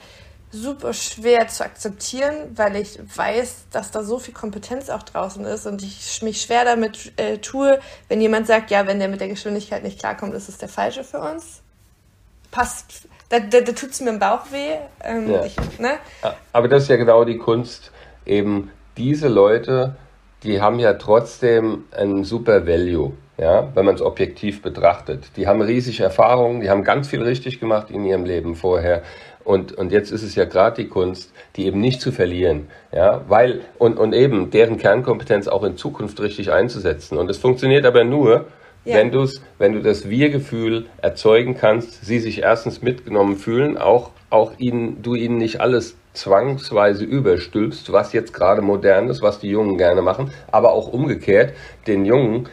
super 0.52 0.94
schwer 0.94 1.48
zu 1.48 1.64
akzeptieren, 1.64 2.34
weil 2.56 2.78
ich 2.78 3.00
weiß, 3.16 3.66
dass 3.72 3.92
da 3.92 4.04
so 4.04 4.18
viel 4.20 4.34
Kompetenz 4.34 4.90
auch 4.90 5.04
draußen 5.04 5.44
ist 5.46 5.66
und 5.66 5.84
ich 5.84 6.22
mich 6.22 6.42
schwer 6.42 6.64
damit 6.64 7.12
äh, 7.18 7.38
tue, 7.40 7.80
wenn 8.08 8.22
jemand 8.22 8.48
sagt, 8.48 8.72
ja, 8.72 8.88
wenn 8.88 9.00
der 9.00 9.10
mit 9.10 9.20
der 9.20 9.28
Geschwindigkeit 9.28 9.84
nicht 9.84 10.00
klarkommt, 10.00 10.34
ist 10.34 10.48
es 10.48 10.58
der 10.58 10.70
falsche 10.70 11.04
für 11.04 11.20
uns. 11.20 11.62
Passt, 12.52 13.08
da, 13.30 13.40
da, 13.40 13.60
da 13.60 13.72
tut 13.74 13.92
es 13.92 14.00
mir 14.00 14.10
im 14.10 14.20
Bauch 14.20 14.52
weh. 14.52 14.76
Ähm, 15.04 15.30
ja. 15.30 15.44
ich, 15.44 15.58
ne? 15.80 15.98
Aber 16.54 16.68
das 16.68 16.84
ist 16.84 16.90
ja 16.90 16.96
genau 16.96 17.26
die 17.26 17.38
Kunst, 17.38 17.92
eben 18.26 18.72
diese 18.96 19.28
Leute, 19.28 19.96
die 20.44 20.62
haben 20.62 20.80
ja 20.80 20.94
trotzdem 20.94 21.86
ein 21.92 22.24
super 22.24 22.66
Value 22.66 23.14
ja, 23.38 23.70
wenn 23.76 23.86
man 23.86 23.96
es 23.96 24.02
objektiv 24.02 24.62
betrachtet. 24.62 25.26
Die 25.38 25.48
haben 25.48 25.62
riesige 25.62 26.04
Erfahrungen, 26.04 26.62
die 26.62 26.70
haben 26.70 26.84
ganz 26.84 27.08
viel 27.08 27.22
richtig 27.22 27.60
gemacht 27.60 27.92
in 27.92 28.04
ihrem 28.04 28.26
Leben 28.26 28.56
vorher. 28.56 29.04
Und, 29.44 29.72
und 29.72 29.92
jetzt 29.92 30.12
ist 30.12 30.24
es 30.24 30.36
ja 30.36 30.46
gerade 30.46 30.84
die 30.84 30.90
Kunst, 30.90 31.32
die 31.56 31.68
eben 31.68 31.80
nicht 31.80 32.02
zu 32.02 32.12
verlieren, 32.12 32.68
ja, 32.92 33.22
weil, 33.30 33.62
und, 33.78 33.98
und 33.98 34.12
eben 34.14 34.50
deren 34.50 34.78
Kernkompetenz 34.78 35.48
auch 35.48 35.64
in 35.64 35.78
Zukunft 35.78 36.20
richtig 36.20 36.52
einzusetzen. 36.52 37.18
Und 37.18 37.30
es 37.30 37.38
funktioniert 37.38 37.86
aber 37.86 38.04
nur, 38.04 38.48
ja. 38.84 38.96
wenn, 38.96 39.12
du's, 39.12 39.42
wenn 39.58 39.72
du 39.72 39.82
das 39.82 40.10
Wir-Gefühl 40.10 40.88
erzeugen 41.02 41.56
kannst, 41.56 42.06
sie 42.06 42.20
sich 42.20 42.42
erstens 42.42 42.82
mitgenommen 42.82 43.38
fühlen, 43.38 43.78
auch, 43.78 44.12
auch 44.30 44.52
ihnen, 44.58 45.02
du 45.02 45.16
ihnen 45.16 45.38
nicht 45.38 45.62
alles 45.62 45.96
zwangsweise 46.12 47.06
überstülpst, 47.06 47.94
was 47.94 48.12
jetzt 48.12 48.34
gerade 48.34 48.62
modern 48.62 49.08
ist, 49.08 49.22
was 49.22 49.40
die 49.40 49.50
Jungen 49.50 49.78
gerne 49.78 50.02
machen, 50.02 50.32
aber 50.52 50.72
auch 50.72 50.88
umgekehrt 50.88 51.54
den 51.86 52.06
Jungen 52.06 52.50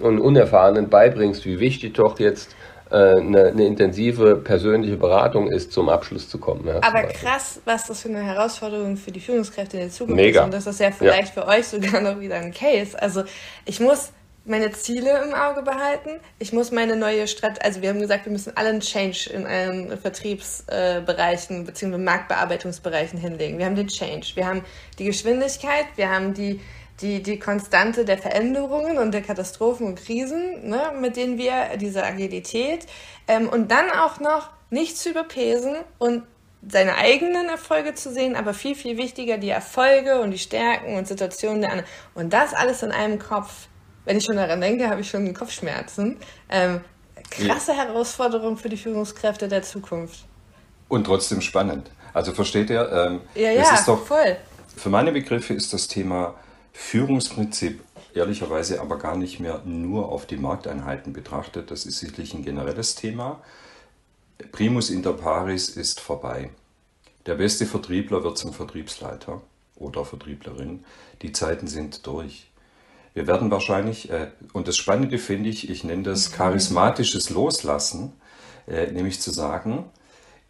und 0.00 0.18
Unerfahrenen 0.18 0.88
beibringst, 0.88 1.44
wie 1.44 1.60
wichtig 1.60 1.94
doch 1.94 2.18
jetzt 2.18 2.54
äh, 2.90 2.94
eine, 2.94 3.46
eine, 3.46 3.66
intensive 3.66 4.36
persönliche 4.36 4.96
Beratung 4.96 5.50
ist, 5.50 5.72
zum 5.72 5.88
Abschluss 5.88 6.28
zu 6.28 6.38
kommen. 6.38 6.66
Ja, 6.66 6.82
Aber 6.82 7.04
krass, 7.04 7.60
was 7.64 7.86
das 7.86 8.02
für 8.02 8.08
eine 8.08 8.22
Herausforderung 8.22 8.96
für 8.96 9.12
die 9.12 9.20
Führungskräfte 9.20 9.76
in 9.76 9.84
der 9.84 9.92
Zukunft 9.92 10.16
Mega. 10.16 10.40
ist. 10.40 10.44
Und 10.44 10.54
das 10.54 10.66
ist 10.66 10.80
ja 10.80 10.90
vielleicht 10.90 11.36
ja. 11.36 11.42
für 11.42 11.48
euch 11.48 11.68
sogar 11.68 12.00
noch 12.00 12.18
wieder 12.18 12.36
ein 12.36 12.52
Case. 12.52 13.00
Also 13.00 13.22
ich 13.64 13.78
muss 13.78 14.12
meine 14.44 14.72
Ziele 14.72 15.22
im 15.22 15.34
Auge 15.34 15.62
behalten. 15.62 16.18
Ich 16.38 16.52
muss 16.52 16.72
meine 16.72 16.96
neue 16.96 17.28
Strategie, 17.28 17.64
also 17.64 17.82
wir 17.82 17.90
haben 17.90 18.00
gesagt, 18.00 18.24
wir 18.24 18.32
müssen 18.32 18.56
allen 18.56 18.80
Change 18.80 19.30
in 19.32 19.46
allen 19.46 19.96
Vertriebsbereichen 19.98 21.64
bzw. 21.64 21.98
Marktbearbeitungsbereichen 21.98 23.18
hinlegen. 23.18 23.58
Wir 23.58 23.66
haben 23.66 23.76
den 23.76 23.88
Change, 23.88 24.32
wir 24.34 24.46
haben 24.46 24.62
die 24.98 25.04
Geschwindigkeit, 25.04 25.86
wir 25.96 26.10
haben 26.10 26.34
die 26.34 26.60
die, 27.02 27.22
die 27.22 27.38
Konstante 27.38 28.04
der 28.04 28.18
Veränderungen 28.18 28.98
und 28.98 29.12
der 29.12 29.22
Katastrophen 29.22 29.86
und 29.86 29.96
Krisen, 29.96 30.68
ne, 30.68 30.92
mit 31.00 31.16
denen 31.16 31.38
wir 31.38 31.76
diese 31.76 32.04
Agilität 32.04 32.86
ähm, 33.28 33.48
und 33.48 33.70
dann 33.70 33.90
auch 33.90 34.20
noch 34.20 34.50
nicht 34.70 34.96
zu 34.96 35.10
überpesen 35.10 35.76
und 35.98 36.24
seine 36.66 36.96
eigenen 36.96 37.48
Erfolge 37.48 37.94
zu 37.94 38.12
sehen, 38.12 38.36
aber 38.36 38.52
viel, 38.52 38.74
viel 38.74 38.96
wichtiger 38.98 39.38
die 39.38 39.48
Erfolge 39.48 40.20
und 40.20 40.30
die 40.30 40.38
Stärken 40.38 40.96
und 40.96 41.08
Situationen 41.08 41.62
der 41.62 41.70
anderen. 41.70 41.90
Und 42.14 42.32
das 42.32 42.52
alles 42.52 42.82
in 42.82 42.92
einem 42.92 43.18
Kopf. 43.18 43.68
Wenn 44.04 44.18
ich 44.18 44.24
schon 44.24 44.36
daran 44.36 44.60
denke, 44.60 44.88
habe 44.88 45.00
ich 45.00 45.08
schon 45.08 45.32
Kopfschmerzen. 45.32 46.18
Ähm, 46.50 46.80
krasse 47.30 47.72
ja. 47.72 47.78
Herausforderung 47.78 48.56
für 48.56 48.68
die 48.68 48.76
Führungskräfte 48.76 49.48
der 49.48 49.62
Zukunft. 49.62 50.26
Und 50.88 51.04
trotzdem 51.04 51.40
spannend. 51.40 51.90
Also 52.12 52.32
versteht 52.32 52.70
ihr? 52.70 52.90
Ähm, 52.92 53.20
ja, 53.34 53.52
ja, 53.52 53.74
ist 53.74 53.86
doch, 53.86 54.04
voll. 54.04 54.36
Für 54.76 54.90
meine 54.90 55.12
Begriffe 55.12 55.54
ist 55.54 55.72
das 55.72 55.88
Thema 55.88 56.34
Führungsprinzip 56.80 57.84
ehrlicherweise 58.14 58.80
aber 58.80 58.98
gar 58.98 59.16
nicht 59.16 59.38
mehr 59.38 59.62
nur 59.64 60.08
auf 60.08 60.26
die 60.26 60.38
Markteinheiten 60.38 61.12
betrachtet. 61.12 61.70
Das 61.70 61.86
ist 61.86 62.00
sicherlich 62.00 62.34
ein 62.34 62.42
generelles 62.42 62.96
Thema. 62.96 63.40
Primus 64.50 64.90
inter 64.90 65.12
pares 65.12 65.68
ist 65.68 66.00
vorbei. 66.00 66.50
Der 67.26 67.36
beste 67.36 67.66
Vertriebler 67.66 68.24
wird 68.24 68.38
zum 68.38 68.52
Vertriebsleiter 68.52 69.40
oder 69.76 70.04
Vertrieblerin. 70.04 70.84
Die 71.22 71.30
Zeiten 71.30 71.68
sind 71.68 72.06
durch. 72.06 72.50
Wir 73.14 73.28
werden 73.28 73.52
wahrscheinlich, 73.52 74.10
äh, 74.10 74.32
und 74.52 74.66
das 74.66 74.76
Spannende 74.76 75.18
finde 75.18 75.50
ich, 75.50 75.70
ich 75.70 75.84
nenne 75.84 76.02
das 76.02 76.32
charismatisches 76.32 77.30
Loslassen, 77.30 78.14
äh, 78.66 78.90
nämlich 78.90 79.20
zu 79.20 79.30
sagen, 79.30 79.84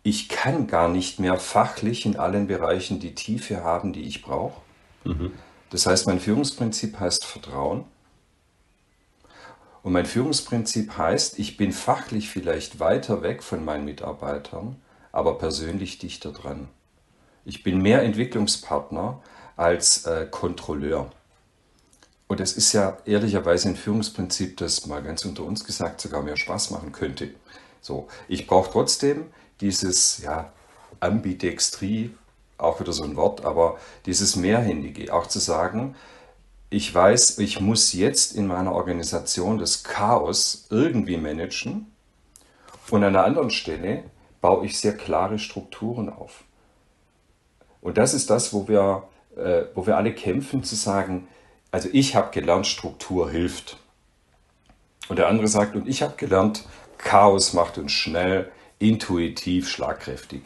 ich 0.04 0.30
kann 0.30 0.68
gar 0.68 0.88
nicht 0.88 1.18
mehr 1.18 1.38
fachlich 1.38 2.06
in 2.06 2.16
allen 2.16 2.46
Bereichen 2.46 2.98
die 3.00 3.14
Tiefe 3.14 3.62
haben, 3.62 3.92
die 3.92 4.04
ich 4.04 4.22
brauche. 4.22 4.58
Mhm 5.04 5.32
das 5.70 5.86
heißt, 5.86 6.06
mein 6.06 6.20
Führungsprinzip 6.20 6.98
heißt 6.98 7.24
Vertrauen. 7.24 7.84
Und 9.82 9.92
mein 9.92 10.06
Führungsprinzip 10.06 10.98
heißt, 10.98 11.38
ich 11.38 11.56
bin 11.56 11.72
fachlich 11.72 12.28
vielleicht 12.28 12.80
weiter 12.80 13.22
weg 13.22 13.42
von 13.42 13.64
meinen 13.64 13.84
Mitarbeitern, 13.84 14.76
aber 15.10 15.38
persönlich 15.38 15.98
dichter 15.98 16.32
dran. 16.32 16.68
Ich 17.44 17.62
bin 17.62 17.80
mehr 17.80 18.02
Entwicklungspartner 18.02 19.22
als 19.56 20.04
äh, 20.06 20.26
Kontrolleur. 20.30 21.10
Und 22.28 22.40
das 22.40 22.52
ist 22.52 22.72
ja 22.72 22.98
ehrlicherweise 23.06 23.70
ein 23.70 23.76
Führungsprinzip, 23.76 24.56
das 24.58 24.86
mal 24.86 25.02
ganz 25.02 25.24
unter 25.24 25.44
uns 25.44 25.64
gesagt 25.64 26.00
sogar 26.00 26.22
mehr 26.22 26.36
Spaß 26.36 26.70
machen 26.70 26.92
könnte. 26.92 27.30
So, 27.80 28.08
ich 28.28 28.46
brauche 28.46 28.70
trotzdem 28.70 29.26
dieses 29.60 30.18
ja, 30.18 30.52
Ambidextrie, 31.00 32.14
auch 32.62 32.80
wieder 32.80 32.92
so 32.92 33.04
ein 33.04 33.16
Wort, 33.16 33.44
aber 33.44 33.78
dieses 34.06 34.36
Mehrhändige, 34.36 35.12
auch 35.12 35.26
zu 35.26 35.38
sagen, 35.38 35.94
ich 36.70 36.94
weiß, 36.94 37.38
ich 37.38 37.60
muss 37.60 37.92
jetzt 37.92 38.36
in 38.36 38.46
meiner 38.46 38.72
Organisation 38.72 39.58
das 39.58 39.82
Chaos 39.82 40.66
irgendwie 40.70 41.16
managen 41.16 41.92
und 42.90 43.02
an 43.02 43.16
einer 43.16 43.24
anderen 43.24 43.50
Stelle 43.50 44.04
baue 44.40 44.66
ich 44.66 44.78
sehr 44.78 44.96
klare 44.96 45.38
Strukturen 45.38 46.08
auf. 46.08 46.44
Und 47.80 47.98
das 47.98 48.14
ist 48.14 48.30
das, 48.30 48.52
wo 48.52 48.68
wir, 48.68 49.04
äh, 49.36 49.64
wo 49.74 49.86
wir 49.86 49.96
alle 49.96 50.14
kämpfen, 50.14 50.62
zu 50.62 50.76
sagen, 50.76 51.28
also 51.70 51.88
ich 51.92 52.14
habe 52.14 52.30
gelernt, 52.30 52.66
Struktur 52.66 53.30
hilft. 53.30 53.78
Und 55.08 55.18
der 55.18 55.28
andere 55.28 55.48
sagt, 55.48 55.74
und 55.74 55.88
ich 55.88 56.02
habe 56.02 56.14
gelernt, 56.16 56.64
Chaos 56.98 57.52
macht 57.52 57.78
uns 57.78 57.92
schnell, 57.92 58.50
intuitiv, 58.78 59.68
schlagkräftig. 59.68 60.42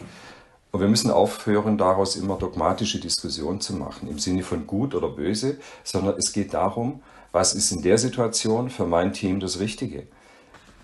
Und 0.74 0.80
wir 0.80 0.88
müssen 0.88 1.12
aufhören, 1.12 1.78
daraus 1.78 2.16
immer 2.16 2.34
dogmatische 2.36 2.98
Diskussionen 2.98 3.60
zu 3.60 3.74
machen, 3.74 4.08
im 4.08 4.18
Sinne 4.18 4.42
von 4.42 4.66
gut 4.66 4.96
oder 4.96 5.08
böse, 5.08 5.58
sondern 5.84 6.16
es 6.18 6.32
geht 6.32 6.52
darum, 6.52 7.00
was 7.30 7.54
ist 7.54 7.70
in 7.70 7.80
der 7.80 7.96
Situation 7.96 8.70
für 8.70 8.84
mein 8.84 9.12
Team 9.12 9.38
das 9.38 9.60
Richtige. 9.60 10.08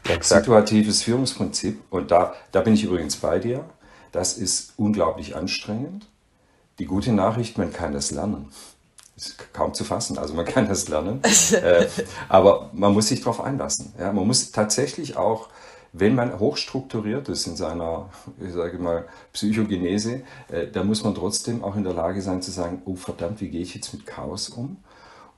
Exakt. 0.05 0.45
Situatives 0.45 1.03
Führungsprinzip, 1.03 1.81
und 1.91 2.13
da, 2.13 2.35
da 2.53 2.61
bin 2.61 2.75
ich 2.75 2.85
übrigens 2.85 3.17
bei 3.17 3.41
dir, 3.41 3.65
das 4.13 4.39
ist 4.39 4.75
unglaublich 4.77 5.35
anstrengend. 5.35 6.07
Die 6.79 6.87
gute 6.87 7.13
Nachricht, 7.13 7.59
man 7.59 7.73
kann 7.73 7.93
das 7.93 8.13
lernen. 8.13 8.51
Ist 9.17 9.53
kaum 9.53 9.75
zu 9.75 9.83
fassen, 9.83 10.19
also 10.19 10.35
man 10.35 10.45
kann 10.47 10.69
das 10.69 10.87
lernen. 10.87 11.21
äh, 11.53 11.89
aber 12.29 12.71
man 12.75 12.93
muss 12.93 13.09
sich 13.09 13.23
darauf 13.23 13.41
einlassen. 13.41 13.93
Ja? 13.99 14.13
Man 14.13 14.29
muss 14.29 14.53
tatsächlich 14.53 15.17
auch 15.17 15.49
wenn 15.93 16.15
man 16.15 16.39
hochstrukturiert 16.39 17.29
ist 17.29 17.47
in 17.47 17.57
seiner, 17.57 18.11
ich 18.41 18.53
sage 18.53 18.79
mal, 18.79 19.07
Psychogenese, 19.33 20.23
äh, 20.49 20.69
da 20.69 20.85
muss 20.85 21.03
man 21.03 21.15
trotzdem 21.15 21.65
auch 21.65 21.77
in 21.77 21.85
der 21.85 21.95
Lage 21.95 22.23
sein 22.23 22.43
zu 22.43 22.51
sagen, 22.51 22.83
oh 22.85 22.95
verdammt, 22.95 23.41
wie 23.41 23.49
gehe 23.49 23.63
ich 23.63 23.75
jetzt 23.75 23.93
mit 23.93 24.07
Chaos 24.07 24.49
um? 24.51 24.77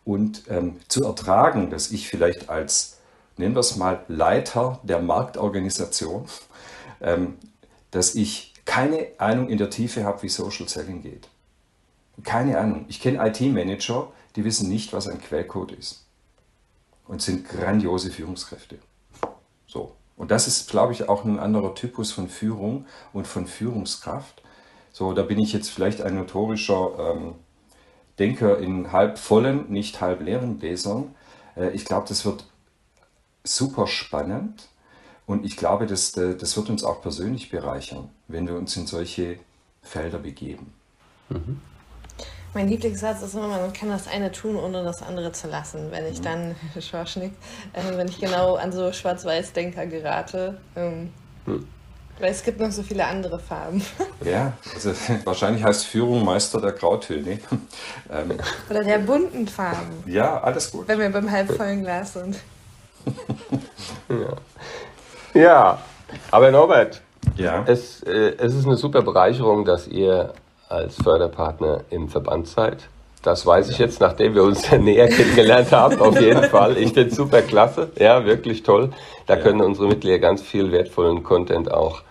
Und 0.04 0.44
ähm, 0.48 0.76
zu 0.88 1.04
ertragen, 1.04 1.70
dass 1.70 1.90
ich 1.90 2.08
vielleicht 2.08 2.50
als, 2.50 2.98
nennen 3.36 3.54
wir 3.54 3.60
es 3.60 3.76
mal, 3.76 4.04
Leiter 4.08 4.80
der 4.82 5.00
Marktorganisation, 5.00 6.26
ähm, 7.00 7.38
dass 7.90 8.14
ich 8.14 8.52
keine 8.64 9.08
Ahnung 9.18 9.48
in 9.48 9.58
der 9.58 9.70
Tiefe 9.70 10.04
habe, 10.04 10.22
wie 10.22 10.28
Social 10.28 10.68
Selling 10.68 11.02
geht. 11.02 11.28
Keine 12.24 12.58
Ahnung. 12.58 12.84
Ich 12.88 13.00
kenne 13.00 13.26
IT-Manager, 13.26 14.12
die 14.36 14.44
wissen 14.44 14.68
nicht, 14.68 14.92
was 14.92 15.08
ein 15.08 15.20
Quellcode 15.20 15.72
ist. 15.72 16.04
Und 17.06 17.22
sind 17.22 17.48
grandiose 17.48 18.10
Führungskräfte. 18.10 18.78
So. 19.66 19.96
Und 20.22 20.30
das 20.30 20.46
ist, 20.46 20.70
glaube 20.70 20.92
ich, 20.92 21.08
auch 21.08 21.24
ein 21.24 21.40
anderer 21.40 21.74
Typus 21.74 22.12
von 22.12 22.28
Führung 22.28 22.86
und 23.12 23.26
von 23.26 23.48
Führungskraft. 23.48 24.40
So, 24.92 25.14
da 25.14 25.22
bin 25.22 25.40
ich 25.40 25.52
jetzt 25.52 25.68
vielleicht 25.68 26.00
ein 26.00 26.14
notorischer 26.14 26.92
ähm, 26.96 27.34
Denker 28.20 28.58
in 28.58 28.92
halb 28.92 29.18
vollen, 29.18 29.68
nicht 29.68 30.00
halb 30.00 30.20
leeren 30.20 30.60
Gläsern. 30.60 31.12
Äh, 31.56 31.70
ich 31.70 31.84
glaube, 31.84 32.06
das 32.08 32.24
wird 32.24 32.44
super 33.42 33.88
spannend 33.88 34.68
und 35.26 35.44
ich 35.44 35.56
glaube, 35.56 35.88
das, 35.88 36.16
äh, 36.16 36.36
das 36.36 36.56
wird 36.56 36.70
uns 36.70 36.84
auch 36.84 37.02
persönlich 37.02 37.50
bereichern, 37.50 38.08
wenn 38.28 38.46
wir 38.46 38.54
uns 38.54 38.76
in 38.76 38.86
solche 38.86 39.40
Felder 39.82 40.18
begeben. 40.18 40.72
Mhm. 41.30 41.60
Mein 42.54 42.68
Lieblingssatz 42.68 43.22
ist 43.22 43.34
immer, 43.34 43.48
man 43.48 43.72
kann 43.72 43.88
das 43.88 44.06
eine 44.08 44.30
tun, 44.30 44.56
ohne 44.56 44.84
das 44.84 45.02
andere 45.02 45.32
zu 45.32 45.48
lassen. 45.48 45.90
Wenn 45.90 46.06
ich 46.06 46.18
mhm. 46.18 46.24
dann, 46.24 46.56
Schorschnick, 46.80 47.32
äh, 47.72 47.96
wenn 47.96 48.08
ich 48.08 48.20
genau 48.20 48.56
an 48.56 48.72
so 48.72 48.92
Schwarz-Weiß-Denker 48.92 49.86
gerate. 49.86 50.58
Ähm, 50.76 51.12
hm. 51.46 51.66
Weil 52.18 52.30
es 52.30 52.42
gibt 52.42 52.60
noch 52.60 52.70
so 52.70 52.82
viele 52.82 53.06
andere 53.06 53.38
Farben. 53.38 53.82
Ja, 54.24 54.52
also 54.72 54.92
wahrscheinlich 55.24 55.64
heißt 55.64 55.84
Führung 55.86 56.24
Meister 56.24 56.60
der 56.60 56.72
Grautöne. 56.72 57.40
ähm, 58.10 58.38
Oder 58.70 58.84
der 58.84 58.98
bunten 58.98 59.48
Farben. 59.48 60.04
Ja, 60.06 60.40
alles 60.40 60.70
gut. 60.70 60.86
Wenn 60.86 61.00
wir 61.00 61.10
beim 61.10 61.28
halbvollen 61.28 61.82
Glas 61.82 62.12
sind. 62.12 62.36
ja. 64.08 65.40
ja, 65.40 65.78
aber 66.30 66.52
Norbert, 66.52 67.02
ja. 67.34 67.64
Es, 67.66 68.04
äh, 68.04 68.36
es 68.38 68.54
ist 68.54 68.64
eine 68.64 68.76
super 68.76 69.02
Bereicherung, 69.02 69.64
dass 69.64 69.88
ihr 69.88 70.32
als 70.72 70.96
Förderpartner 70.96 71.84
im 71.90 72.08
Verband 72.08 72.48
seid. 72.48 72.88
Das 73.22 73.46
weiß 73.46 73.68
ich 73.68 73.78
jetzt, 73.78 74.00
nachdem 74.00 74.34
wir 74.34 74.42
uns 74.42 74.70
näher 74.80 75.08
kennengelernt 75.08 75.70
haben, 75.70 76.00
auf 76.00 76.20
jeden 76.20 76.44
Fall. 76.44 76.76
Ich 76.76 76.92
finde 76.92 77.10
es 77.10 77.16
super 77.16 77.42
klasse, 77.42 77.90
ja, 77.98 78.24
wirklich 78.24 78.62
toll. 78.64 78.90
Da 79.26 79.36
können 79.36 79.60
unsere 79.60 79.86
Mitglieder 79.86 80.18
ganz 80.18 80.42
viel 80.42 80.72
wertvollen 80.72 81.22
Content 81.22 81.72
auch 81.72 82.02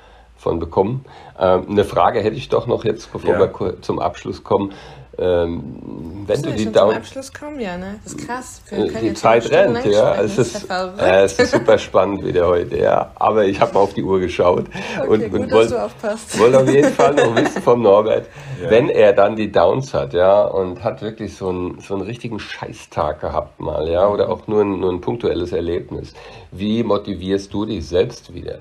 von 0.42 0.60
bekommen. 0.60 1.06
Ähm, 1.40 1.68
eine 1.70 1.86
Frage 1.86 2.20
hätte 2.20 2.36
ich 2.36 2.50
doch 2.50 2.68
noch 2.68 2.84
jetzt, 2.84 3.12
bevor 3.14 3.40
ja. 3.40 3.40
wir 3.40 3.82
zum 3.82 4.00
Abschluss 4.00 4.44
kommen. 4.44 4.74
Ähm, 5.18 6.24
wenn 6.26 6.42
du 6.42 6.52
die 6.54 6.72
Down. 6.72 6.90
Zum 6.90 6.98
Abschluss 6.98 7.34
kommen, 7.34 7.60
ja, 7.60 7.78
ne? 7.78 8.00
Das 8.04 8.14
ist 8.14 8.26
krass. 8.26 8.62
Wir 8.70 8.86
äh, 8.86 9.00
die 9.02 9.14
Zeit 9.14 9.52
rennt, 9.52 9.86
ja. 9.86 10.16
Es 10.16 10.38
ist, 10.38 10.68
äh, 10.70 11.24
es 11.24 11.38
ist 11.38 11.52
super 11.52 11.78
spannend 11.78 12.26
wieder 12.26 12.48
heute, 12.48 12.78
ja. 12.80 13.12
Aber 13.16 13.46
ich 13.46 13.60
habe 13.60 13.74
mal 13.74 13.82
auf 13.82 13.94
die 13.94 14.04
Uhr 14.04 14.20
geschaut. 14.20 14.66
Okay, 14.98 15.08
und, 15.08 15.30
gut, 15.30 15.40
und 15.42 15.52
wollte 15.52 15.90
wollt 16.38 16.56
auf 16.56 16.70
jeden 16.70 16.94
Fall 16.94 17.14
noch 17.14 17.36
wissen 17.36 17.62
vom 17.62 17.82
Norbert, 17.82 18.28
ja. 18.64 18.70
wenn 18.70 18.90
er 18.90 19.14
dann 19.14 19.36
die 19.36 19.52
Downs 19.52 19.94
hat, 19.94 20.14
ja, 20.14 20.44
und 20.44 20.84
hat 20.84 21.02
wirklich 21.02 21.36
so 21.36 21.50
einen, 21.50 21.80
so 21.82 21.94
einen 21.94 22.04
richtigen 22.04 22.40
Scheißtag 22.40 23.20
gehabt 23.20 23.60
mal, 23.60 23.88
ja, 23.90 24.08
oder 24.08 24.30
auch 24.30 24.48
nur 24.48 24.62
ein, 24.62 24.80
nur 24.80 24.92
ein 24.92 25.02
punktuelles 25.02 25.52
Erlebnis. 25.52 26.14
Wie 26.52 26.84
motivierst 26.84 27.54
du 27.54 27.66
dich 27.66 27.88
selbst 27.88 28.34
wieder? 28.34 28.60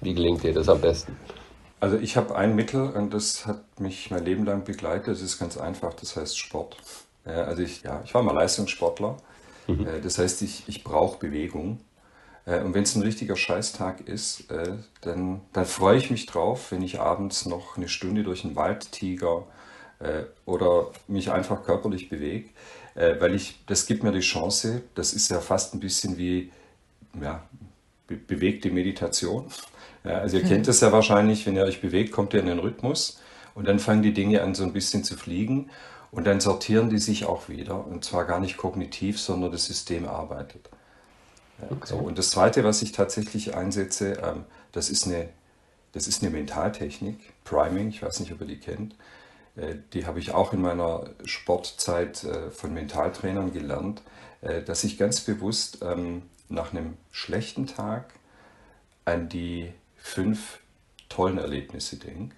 Wie 0.00 0.14
gelingt 0.14 0.42
dir 0.42 0.52
das 0.52 0.68
am 0.68 0.80
besten? 0.80 1.16
Also 1.80 1.98
ich 1.98 2.16
habe 2.16 2.34
ein 2.36 2.54
Mittel 2.54 2.90
und 2.90 3.12
das 3.12 3.46
hat 3.46 3.80
mich 3.80 4.10
mein 4.10 4.24
Leben 4.24 4.44
lang 4.44 4.64
begleitet. 4.64 5.08
Das 5.08 5.20
ist 5.20 5.38
ganz 5.38 5.56
einfach, 5.56 5.94
das 5.94 6.16
heißt 6.16 6.38
Sport. 6.38 6.76
Also 7.24 7.62
ich, 7.62 7.82
ja, 7.82 8.02
ich 8.04 8.14
war 8.14 8.22
mal 8.22 8.34
Leistungssportler. 8.34 9.16
Mhm. 9.66 9.86
Äh, 9.86 10.00
das 10.00 10.18
heißt, 10.18 10.42
ich, 10.42 10.64
ich 10.66 10.84
brauche 10.84 11.18
Bewegung. 11.18 11.80
Äh, 12.44 12.60
und 12.60 12.74
wenn 12.74 12.84
es 12.84 12.94
ein 12.94 13.02
richtiger 13.02 13.36
Scheißtag 13.36 14.08
ist, 14.08 14.50
äh, 14.50 14.74
dann, 15.02 15.40
dann 15.52 15.66
freue 15.66 15.98
ich 15.98 16.10
mich 16.10 16.26
drauf, 16.26 16.72
wenn 16.72 16.82
ich 16.82 17.00
abends 17.00 17.46
noch 17.46 17.76
eine 17.76 17.88
Stunde 17.88 18.22
durch 18.22 18.42
den 18.42 18.56
Wald 18.56 18.92
tiger 18.92 19.44
oder 20.44 20.90
mich 21.08 21.32
einfach 21.32 21.64
körperlich 21.64 22.10
bewege, 22.10 22.50
weil 22.94 23.34
ich, 23.34 23.64
das 23.64 23.86
gibt 23.86 24.02
mir 24.02 24.12
die 24.12 24.20
Chance, 24.20 24.82
das 24.94 25.14
ist 25.14 25.30
ja 25.30 25.40
fast 25.40 25.72
ein 25.72 25.80
bisschen 25.80 26.18
wie 26.18 26.52
ja, 27.18 27.42
be 28.06 28.16
bewegte 28.16 28.70
Meditation. 28.70 29.46
Ja, 30.06 30.18
also 30.18 30.36
ihr 30.36 30.44
kennt 30.44 30.68
es 30.68 30.80
ja 30.80 30.92
wahrscheinlich, 30.92 31.46
wenn 31.46 31.56
ihr 31.56 31.64
euch 31.64 31.80
bewegt, 31.80 32.12
kommt 32.12 32.32
ihr 32.32 32.40
in 32.40 32.46
den 32.46 32.60
Rhythmus 32.60 33.20
und 33.54 33.66
dann 33.66 33.80
fangen 33.80 34.02
die 34.02 34.14
Dinge 34.14 34.42
an 34.42 34.54
so 34.54 34.62
ein 34.62 34.72
bisschen 34.72 35.02
zu 35.02 35.16
fliegen 35.16 35.70
und 36.12 36.26
dann 36.26 36.40
sortieren 36.40 36.90
die 36.90 36.98
sich 36.98 37.26
auch 37.26 37.48
wieder 37.48 37.84
und 37.84 38.04
zwar 38.04 38.24
gar 38.24 38.38
nicht 38.38 38.56
kognitiv, 38.56 39.20
sondern 39.20 39.50
das 39.50 39.64
System 39.64 40.06
arbeitet. 40.06 40.70
Ja, 41.60 41.68
okay. 41.70 41.86
so. 41.88 41.96
Und 41.96 42.18
das 42.18 42.30
Zweite, 42.30 42.62
was 42.62 42.82
ich 42.82 42.92
tatsächlich 42.92 43.56
einsetze, 43.56 44.12
ähm, 44.22 44.44
das, 44.72 44.90
ist 44.90 45.06
eine, 45.06 45.28
das 45.92 46.06
ist 46.06 46.22
eine 46.22 46.30
Mentaltechnik, 46.30 47.18
Priming, 47.44 47.88
ich 47.88 48.02
weiß 48.02 48.20
nicht, 48.20 48.32
ob 48.32 48.40
ihr 48.42 48.46
die 48.46 48.60
kennt. 48.60 48.94
Äh, 49.56 49.76
die 49.92 50.06
habe 50.06 50.20
ich 50.20 50.32
auch 50.32 50.52
in 50.52 50.60
meiner 50.60 51.04
Sportzeit 51.24 52.22
äh, 52.22 52.50
von 52.50 52.72
Mentaltrainern 52.72 53.52
gelernt, 53.52 54.02
äh, 54.42 54.62
dass 54.62 54.84
ich 54.84 54.98
ganz 54.98 55.20
bewusst 55.22 55.78
ähm, 55.82 56.22
nach 56.48 56.72
einem 56.72 56.96
schlechten 57.10 57.66
Tag 57.66 58.12
an 59.04 59.28
die 59.28 59.72
fünf 60.06 60.60
tollen 61.08 61.38
Erlebnisse 61.38 61.96
denke 61.96 62.36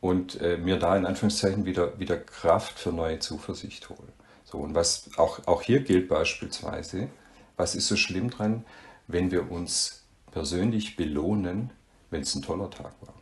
und 0.00 0.40
äh, 0.40 0.56
mir 0.56 0.78
da 0.78 0.96
in 0.96 1.04
Anführungszeichen 1.04 1.64
wieder, 1.64 1.98
wieder 1.98 2.16
Kraft 2.16 2.78
für 2.78 2.92
neue 2.92 3.18
Zuversicht 3.18 3.90
hole. 3.90 4.12
So, 4.44 4.58
und 4.58 4.74
was 4.74 5.10
auch, 5.16 5.46
auch 5.46 5.62
hier 5.62 5.80
gilt 5.80 6.08
beispielsweise, 6.08 7.08
was 7.56 7.74
ist 7.74 7.88
so 7.88 7.96
schlimm 7.96 8.30
dran, 8.30 8.64
wenn 9.08 9.30
wir 9.30 9.50
uns 9.50 10.04
persönlich 10.30 10.96
belohnen, 10.96 11.70
wenn 12.10 12.22
es 12.22 12.34
ein 12.34 12.42
toller 12.42 12.70
Tag 12.70 12.94
war. 13.00 13.14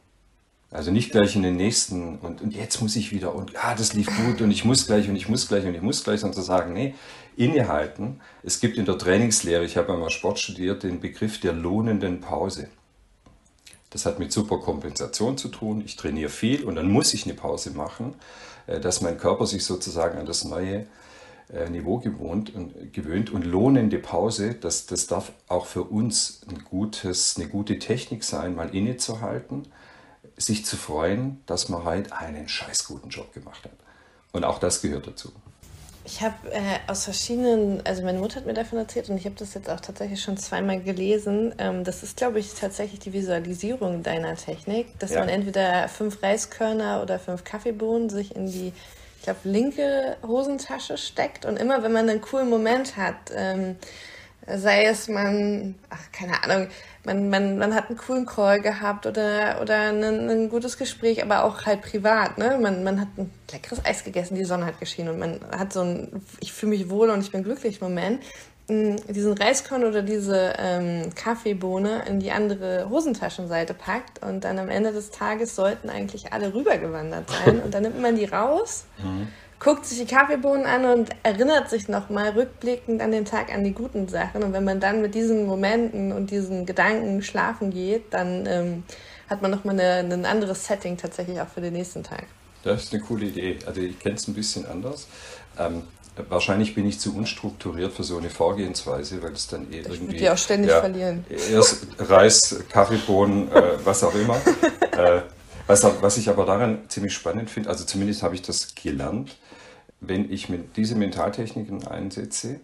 Also 0.71 0.93
nicht 0.93 1.11
gleich 1.11 1.35
in 1.35 1.43
den 1.43 1.57
nächsten 1.57 2.19
und, 2.19 2.43
und 2.43 2.55
jetzt 2.55 2.81
muss 2.81 2.95
ich 2.95 3.11
wieder 3.11 3.35
und 3.35 3.53
ah, 3.57 3.75
das 3.75 3.95
lief 3.95 4.09
gut 4.25 4.41
und 4.41 4.51
ich 4.51 4.65
muss 4.65 4.87
gleich 4.87 5.09
und 5.09 5.17
ich 5.17 5.29
muss 5.29 5.49
gleich 5.49 5.65
und 5.65 5.75
ich 5.75 5.83
muss 5.83 6.05
gleich, 6.05 6.21
sondern 6.21 6.37
zu 6.37 6.47
sagen, 6.47 6.75
nee, 6.75 6.95
innehalten. 7.37 8.21
Es 8.43 8.61
gibt 8.61 8.77
in 8.77 8.85
der 8.85 8.99
Trainingslehre, 8.99 9.65
ich 9.65 9.77
habe 9.77 9.93
einmal 9.93 10.11
Sport 10.11 10.39
studiert, 10.39 10.83
den 10.83 11.01
Begriff 11.01 11.41
der 11.41 11.55
lohnenden 11.55 12.21
Pause. 12.21 12.69
Das 13.91 14.07
hat 14.07 14.19
mit 14.19 14.33
Superkompensation 14.33 15.37
zu 15.37 15.49
tun. 15.49 15.83
Ich 15.85 15.97
trainiere 15.97 16.31
viel 16.31 16.65
und 16.65 16.77
dann 16.77 16.91
muss 16.91 17.13
ich 17.13 17.25
eine 17.25 17.35
Pause 17.35 17.73
machen, 17.73 18.15
äh, 18.67 18.81
dass 18.81 19.01
mein 19.01 19.19
Körper 19.19 19.47
sich 19.47 19.65
sozusagen 19.65 20.19
an 20.19 20.27
das 20.27 20.45
neue 20.45 20.87
äh, 21.53 21.69
Niveau 21.69 21.99
gewohnt 21.99 22.55
und, 22.55 22.93
gewöhnt. 22.93 23.31
Und 23.31 23.45
lohnende 23.45 23.99
Pause, 23.99 24.55
das, 24.55 24.87
das 24.87 25.09
darf 25.09 25.33
auch 25.49 25.67
für 25.67 25.83
uns 25.83 26.43
ein 26.49 26.65
gutes, 26.65 27.37
eine 27.37 27.49
gute 27.49 27.79
Technik 27.79 28.23
sein, 28.23 28.55
mal 28.55 28.75
innezuhalten, 28.75 29.67
sich 30.37 30.65
zu 30.65 30.77
freuen, 30.77 31.41
dass 31.47 31.69
man 31.69 31.85
halt 31.85 32.13
einen 32.13 32.49
scheiß 32.49 32.87
guten 32.87 33.11
Job 33.11 33.33
gemacht 33.35 33.65
hat. 33.65 33.73
Und 34.33 34.45
auch 34.45 34.61
das 34.61 34.81
gehört 34.81 35.09
dazu. 35.09 35.33
Ich 36.05 36.23
habe 36.23 36.35
äh, 36.51 36.61
aus 36.87 37.05
verschiedenen, 37.05 37.85
also 37.85 38.03
meine 38.03 38.19
Mutter 38.19 38.37
hat 38.37 38.47
mir 38.47 38.55
davon 38.55 38.79
erzählt 38.79 39.11
und 39.11 39.19
ich 39.19 39.27
habe 39.27 39.35
das 39.39 39.53
jetzt 39.55 39.69
auch 39.69 39.81
tatsächlich 39.81 40.23
schon 40.23 40.39
zweimal 40.39 40.81
gelesen. 40.81 41.55
Ähm, 41.59 41.85
das 41.85 42.03
ist, 42.03 42.17
glaube 42.17 42.39
ich, 42.39 42.55
tatsächlich 42.55 43.01
die 43.01 43.13
Visualisierung 43.13 44.03
deiner 44.03 44.35
Technik, 44.37 44.99
dass 44.99 45.11
ja. 45.11 45.21
man 45.21 45.29
entweder 45.29 45.89
fünf 45.89 46.23
Reiskörner 46.23 47.03
oder 47.03 47.19
fünf 47.19 47.45
Kaffeebohnen 47.45 48.09
sich 48.09 48.35
in 48.35 48.47
die, 48.47 48.73
ich 49.19 49.23
glaube, 49.25 49.41
linke 49.45 50.17
Hosentasche 50.27 50.97
steckt 50.97 51.45
und 51.45 51.59
immer, 51.59 51.83
wenn 51.83 51.93
man 51.93 52.09
einen 52.09 52.23
coolen 52.23 52.49
Moment 52.49 52.97
hat, 52.97 53.31
ähm, 53.35 53.77
sei 54.47 54.87
es 54.87 55.09
man, 55.09 55.75
ach, 55.91 56.13
keine 56.13 56.43
Ahnung, 56.43 56.69
man, 57.05 57.31
man, 57.31 57.59
man 57.59 57.75
hat 57.75 57.89
einen 57.89 57.99
coolen 57.99 58.27
Call 58.27 58.61
gehabt 58.61 59.07
oder, 59.07 59.61
oder 59.61 59.89
ein, 59.89 60.03
ein 60.03 60.49
gutes 60.49 60.77
Gespräch, 60.77 61.23
aber 61.23 61.45
auch 61.45 61.65
halt 61.67 61.83
privat. 61.83 62.39
Ne? 62.39 62.59
Man, 62.61 62.85
man 62.85 63.01
hat 63.01 63.09
ein 63.17 63.31
leckeres 63.51 63.85
Eis 63.85 64.05
gegessen, 64.05 64.35
die 64.35 64.45
Sonne 64.45 64.67
hat 64.67 64.81
geschienen 64.81 65.15
und 65.15 65.19
man 65.19 65.41
hat 65.57 65.73
so 65.73 65.81
ein 65.81 66.23
Ich 66.41 66.53
fühle 66.53 66.71
mich 66.71 66.91
wohl 66.91 67.11
und 67.11 67.21
ich 67.21 67.33
bin 67.33 67.43
glücklich 67.43 67.81
Moment. 67.81 68.23
Mm, 68.69 68.97
diesen 69.09 69.33
Reiskorn 69.33 69.85
oder 69.85 70.03
diese 70.03 70.55
ähm, 70.59 71.15
Kaffeebohne 71.15 72.05
in 72.07 72.21
die 72.21 72.31
andere 72.31 72.89
Hosentaschenseite 72.91 73.75
packt 73.75 74.23
und 74.23 74.45
dann 74.45 74.59
am 74.59 74.69
Ende 74.69 74.93
des 74.93 75.11
Tages 75.11 75.57
sollten 75.57 75.89
eigentlich 75.89 76.33
alle 76.33 76.53
rübergewandert 76.53 77.31
sein 77.31 77.61
und 77.65 77.73
dann 77.73 77.83
nimmt 77.83 78.01
man 78.01 78.17
die 78.17 78.27
raus. 78.27 78.85
Mhm 79.03 79.29
guckt 79.61 79.85
sich 79.85 79.99
die 79.99 80.07
Kaffeebohnen 80.07 80.67
an 80.67 80.87
und 80.87 81.11
erinnert 81.23 81.69
sich 81.69 81.87
nochmal 81.87 82.31
rückblickend 82.31 83.03
an 83.03 83.13
den 83.13 83.27
Tag 83.27 83.53
an 83.53 83.63
die 83.63 83.73
guten 83.73 84.09
Sachen. 84.09 84.43
Und 84.43 84.55
wenn 84.55 84.65
man 84.65 84.81
dann 84.81 85.03
mit 85.03 85.15
diesen 85.15 85.47
Momenten 85.47 86.13
und 86.13 86.31
diesen 86.31 86.65
Gedanken 86.65 87.23
schlafen 87.23 87.71
geht, 87.71 88.13
dann 88.13 88.47
ähm, 88.47 88.83
hat 89.29 89.43
man 89.43 89.51
nochmal 89.51 89.79
ein 89.79 90.25
anderes 90.25 90.67
Setting 90.67 90.97
tatsächlich 90.97 91.41
auch 91.41 91.49
für 91.49 91.61
den 91.61 91.75
nächsten 91.75 92.03
Tag. 92.03 92.25
Das 92.65 92.85
ist 92.85 92.95
eine 92.95 93.03
coole 93.03 93.27
Idee. 93.27 93.59
Also 93.67 93.83
ich 93.83 93.99
kenne 93.99 94.17
es 94.17 94.27
ein 94.27 94.35
bisschen 94.35 94.67
anders. 94.67 95.07
Ähm, 95.59 95.83
wahrscheinlich 96.29 96.75
bin 96.75 96.87
ich 96.87 96.99
zu 96.99 97.15
unstrukturiert 97.15 97.93
für 97.93 98.03
so 98.03 98.17
eine 98.17 98.31
Vorgehensweise, 98.31 99.23
weil 99.23 99.33
es 99.33 99.47
dann 99.47 99.71
eh 99.71 99.81
Ich 99.81 99.87
irgendwie. 99.87 100.01
würde 100.01 100.17
die 100.17 100.31
auch 100.31 100.39
ständig 100.39 100.71
ja, 100.71 100.81
verlieren. 100.81 101.25
Erst 101.29 101.87
Reis, 101.99 102.65
Kaffeebohnen, 102.71 103.53
äh, 103.53 103.63
was 103.85 104.03
auch 104.05 104.15
immer. 104.15 104.37
äh, 104.93 105.21
was, 105.67 105.85
was 106.01 106.17
ich 106.17 106.29
aber 106.29 106.47
daran 106.47 106.81
ziemlich 106.89 107.15
spannend 107.15 107.51
finde, 107.51 107.69
also 107.69 107.85
zumindest 107.85 108.23
habe 108.23 108.35
ich 108.35 108.43
das 108.43 108.75
gelernt, 108.75 109.37
wenn 110.01 110.31
ich 110.31 110.49
mit 110.49 110.77
diese 110.77 110.95
Mentaltechniken 110.95 111.87
einsetze, 111.87 112.61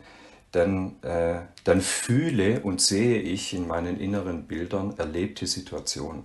dann, 0.53 0.97
äh, 1.03 1.41
dann 1.64 1.80
fühle 1.80 2.61
und 2.61 2.80
sehe 2.80 3.20
ich 3.20 3.53
in 3.53 3.66
meinen 3.66 4.01
inneren 4.01 4.45
Bildern 4.45 4.95
erlebte 4.97 5.47
Situationen. 5.47 6.24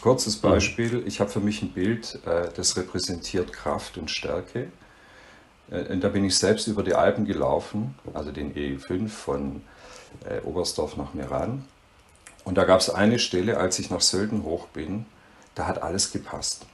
Kurzes 0.00 0.36
Beispiel, 0.36 1.04
ich 1.06 1.20
habe 1.20 1.30
für 1.30 1.40
mich 1.40 1.62
ein 1.62 1.70
Bild, 1.70 2.18
äh, 2.26 2.48
das 2.54 2.76
repräsentiert 2.76 3.52
Kraft 3.52 3.98
und 3.98 4.10
Stärke. 4.10 4.68
Äh, 5.70 5.92
und 5.92 6.02
da 6.02 6.08
bin 6.08 6.24
ich 6.24 6.36
selbst 6.36 6.66
über 6.66 6.82
die 6.82 6.94
Alpen 6.94 7.24
gelaufen, 7.24 7.94
also 8.12 8.32
den 8.32 8.54
E5 8.54 9.08
von 9.08 9.62
äh, 10.28 10.40
Oberstdorf 10.40 10.96
nach 10.96 11.14
Meran. 11.14 11.64
Und 12.44 12.58
da 12.58 12.64
gab 12.64 12.80
es 12.80 12.90
eine 12.90 13.18
Stelle, 13.18 13.58
als 13.58 13.78
ich 13.78 13.90
nach 13.90 14.00
Sölden 14.00 14.42
hoch 14.42 14.66
bin, 14.68 15.06
da 15.54 15.66
hat 15.66 15.82
alles 15.82 16.12
gepasst. 16.12 16.66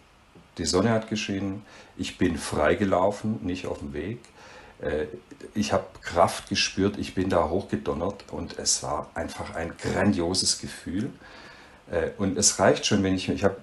Die 0.59 0.65
Sonne 0.67 0.91
hat 0.91 1.09
geschienen, 1.09 1.63
ich 1.97 2.19
bin 2.19 2.37
freigelaufen, 2.37 3.39
nicht 3.43 3.67
auf 3.67 3.79
dem 3.79 3.93
Weg. 3.93 4.19
Äh, 4.81 5.07
Ich 5.55 5.73
habe 5.73 5.85
Kraft 6.03 6.49
gespürt, 6.49 6.99
ich 6.99 7.15
bin 7.15 7.29
da 7.29 7.49
hochgedonnert 7.49 8.25
und 8.31 8.59
es 8.59 8.83
war 8.83 9.11
einfach 9.15 9.55
ein 9.55 9.73
grandioses 9.77 10.59
Gefühl. 10.61 11.11
Äh, 11.91 12.11
Und 12.19 12.39
es 12.39 12.59
reicht 12.59 12.87
schon, 12.87 13.03
wenn 13.03 13.15
ich, 13.15 13.29
ich 13.29 13.45
habe 13.45 13.57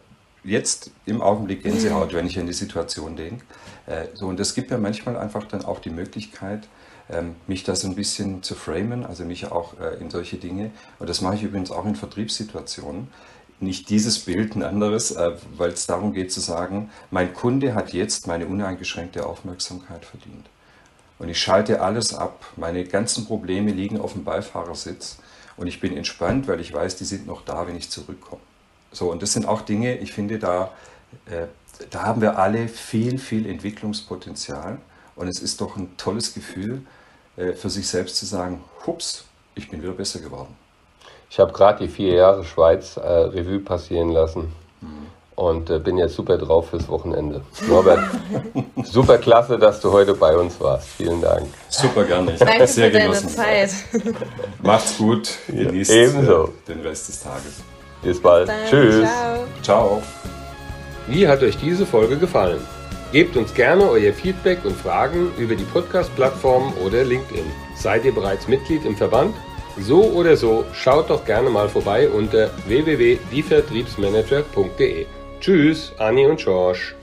jetzt 0.44 0.92
im 1.06 1.22
Augenblick 1.22 1.64
Gänsehaut, 1.64 2.14
wenn 2.14 2.26
ich 2.28 2.40
an 2.40 2.48
die 2.48 2.54
Situation 2.54 3.16
denke. 3.16 3.46
Äh, 3.88 4.08
So, 4.14 4.28
und 4.28 4.40
es 4.40 4.54
gibt 4.56 4.72
mir 4.72 4.78
manchmal 4.78 5.18
einfach 5.18 5.46
dann 5.46 5.64
auch 5.66 5.80
die 5.80 5.90
Möglichkeit, 5.90 6.68
ähm, 7.12 7.36
mich 7.48 7.64
da 7.64 7.76
so 7.76 7.88
ein 7.88 7.96
bisschen 7.96 8.44
zu 8.44 8.56
framen, 8.56 9.06
also 9.06 9.26
mich 9.26 9.52
auch 9.52 9.74
in 10.00 10.10
solche 10.12 10.38
Dinge. 10.38 10.72
Und 11.00 11.10
das 11.10 11.22
mache 11.22 11.36
ich 11.36 11.44
übrigens 11.44 11.72
auch 11.72 11.86
in 11.86 11.96
Vertriebssituationen. 11.96 13.08
Nicht 13.62 13.90
dieses 13.90 14.20
Bild, 14.20 14.56
ein 14.56 14.64
anderes, 14.64 15.12
äh, 15.12 15.34
weil 15.58 15.72
es 15.72 15.86
darum 15.86 16.14
geht 16.14 16.32
zu 16.32 16.40
sagen, 16.40 16.90
mein 17.12 17.34
Kunde 17.34 17.76
hat 17.76 17.94
jetzt 17.94 18.28
meine 18.28 18.48
uneingeschränkte 18.48 19.26
Aufmerksamkeit 19.26 20.06
verdient. 20.06 20.46
Und 21.20 21.28
ich 21.28 21.40
schalte 21.40 21.82
alles 21.82 22.14
ab. 22.14 22.46
Meine 22.56 22.86
ganzen 22.86 23.26
Probleme 23.26 23.72
liegen 23.72 24.00
auf 24.00 24.14
dem 24.14 24.24
Beifahrersitz. 24.24 25.18
Und 25.58 25.68
ich 25.68 25.82
bin 25.82 25.96
entspannt, 25.96 26.48
weil 26.48 26.62
ich 26.62 26.74
weiß, 26.74 26.96
die 26.96 27.04
sind 27.04 27.28
noch 27.28 27.44
da, 27.44 27.68
wenn 27.68 27.76
ich 27.76 27.90
zurückkomme. 27.90 28.42
So, 28.94 29.12
und 29.12 29.22
das 29.22 29.34
sind 29.34 29.46
auch 29.46 29.62
Dinge, 29.62 29.98
ich 29.98 30.14
finde, 30.14 30.40
da, 30.40 30.72
äh, 31.26 31.48
da 31.90 32.04
haben 32.04 32.22
wir 32.22 32.40
alle 32.40 32.70
viel, 32.70 33.20
viel 33.20 33.46
Entwicklungspotenzial. 33.46 34.78
Und 35.18 35.28
es 35.28 35.40
ist 35.40 35.60
doch 35.60 35.76
ein 35.76 35.98
tolles 35.98 36.34
Gefühl, 36.34 36.84
äh, 37.36 37.52
für 37.52 37.70
sich 37.70 37.90
selbst 37.90 38.16
zu 38.16 38.26
sagen, 38.26 38.64
hups, 38.88 39.26
ich 39.56 39.70
bin 39.70 39.82
wieder 39.82 39.92
besser 39.92 40.22
geworden. 40.22 40.56
Ich 41.30 41.40
habe 41.40 41.54
gerade 41.54 41.80
die 41.86 41.88
vier 41.88 42.16
Jahre 42.16 42.44
Schweiz 42.44 42.98
äh, 42.98 43.02
Revue 43.02 43.60
passieren 43.60 44.10
lassen 44.10 44.52
und 45.36 45.70
äh, 45.70 45.80
bin 45.80 45.98
jetzt 45.98 46.16
super 46.16 46.38
drauf 46.38 46.70
fürs 46.70 46.90
Wochenende. 46.90 47.42
Norbert, 47.68 48.00
super 48.84 49.18
klasse, 49.20 49.58
dass 49.58 49.80
du 49.80 49.92
heute 49.92 50.14
bei 50.16 50.36
uns 50.36 50.60
warst. 50.60 50.88
Vielen 50.98 51.22
Dank. 51.22 51.48
Super 51.70 52.04
gerne. 52.04 52.34
Ich 52.34 52.42
habe 52.42 52.50
Danke 52.52 52.64
es 52.66 52.76
sehr 52.76 52.88
für 52.88 52.94
deine 52.94 53.06
genossen. 53.06 53.30
Zeit. 53.30 53.70
Macht's 54.64 54.98
gut. 54.98 55.30
Genießt 55.48 55.92
ebenso. 55.92 56.46
äh, 56.46 56.74
den 56.74 56.82
Rest 56.82 57.08
des 57.10 57.24
Tages. 57.24 57.62
Bis 58.02 58.22
bald. 58.22 58.50
Dann, 58.50 58.56
Tschüss. 58.70 59.08
Ciao. 59.08 59.46
Ciao. 59.62 60.04
Wie 61.08 61.28
hat 61.28 61.42
euch 61.42 61.58
diese 61.58 61.86
Folge 61.86 62.18
gefallen? 62.18 62.60
Gebt 63.12 63.38
uns 63.38 63.54
gerne 63.54 63.90
euer 63.90 64.14
Feedback 64.14 64.66
und 64.66 64.76
Fragen 64.76 65.32
über 65.38 65.56
die 65.56 65.64
Podcast-Plattform 65.64 66.74
oder 66.86 67.04
LinkedIn. 67.04 67.46
Seid 67.76 68.04
ihr 68.06 68.14
bereits 68.14 68.48
Mitglied 68.48 68.86
im 68.86 68.96
Verband? 68.96 69.34
So 69.82 70.04
oder 70.04 70.38
so, 70.38 70.66
schaut 70.74 71.10
doch 71.10 71.26
gerne 71.26 71.50
mal 71.50 71.70
vorbei 71.70 72.10
unter 72.10 72.52
www.dievertriebsmanager.de. 72.68 75.06
Tschüss, 75.40 75.94
Anni 75.98 76.26
und 76.26 76.40
George. 76.40 76.96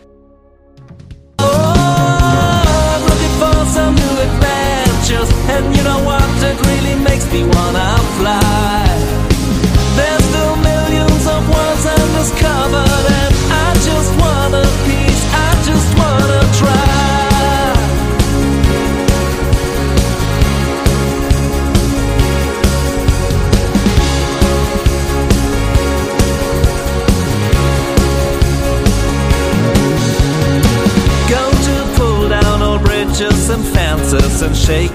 I'm 7.88 8.95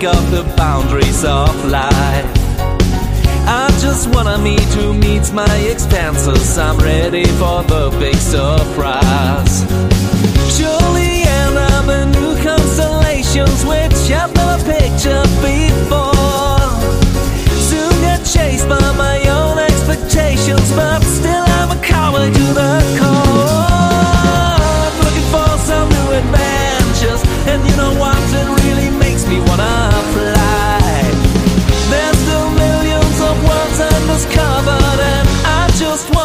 and 0.04 0.14
shake 0.14 0.16
off 0.16 0.32
the 0.32 0.44
boundaries 0.56 1.24
of 1.24 1.66
life. 1.66 2.26
I 3.48 3.70
just 3.80 4.14
wanna 4.14 4.38
meet 4.38 4.74
who 4.76 4.94
meets 4.94 5.32
my 5.32 5.56
expenses. 5.70 6.58
I'm 6.58 6.78
ready 6.78 7.26
for 7.40 7.64
the 7.64 7.90
big 8.00 8.16
surprise. 8.16 9.66
Surely 10.56 11.24
end 11.24 11.58
up 11.58 11.88
in 11.90 12.12
new 12.12 12.36
constellations 12.44 13.66
which 13.66 14.12
I've 14.12 14.34
never 14.36 14.64
pictured 14.64 15.30
before. 15.42 16.60
Soon 17.70 17.94
get 18.02 18.26
chased 18.26 18.68
by 18.70 18.92
my 18.98 19.18
own 19.30 19.58
expectations, 19.60 20.72
but 20.76 21.02
still 21.04 21.46
I'm 21.60 21.72
a 21.72 21.82
coward 21.82 22.34
to 22.34 22.46
the 22.62 22.74
core. 23.00 24.58
Looking 25.04 25.30
for 25.34 25.52
some 25.70 25.90
new 25.90 26.08
adventures, 26.22 27.22
and 27.48 27.60
you 27.68 27.76
know 27.76 27.94
what? 28.00 28.18
It 28.34 28.48
really 28.64 29.01
me 29.32 29.40
wanna 29.48 29.92
fly. 30.14 31.04
There's 31.90 32.18
still 32.24 32.50
millions 32.64 33.18
of 33.30 33.36
worlds 33.48 33.80
undiscovered, 33.80 35.00
and 35.14 35.28
I 35.46 35.70
just 35.80 36.14
want. 36.14 36.21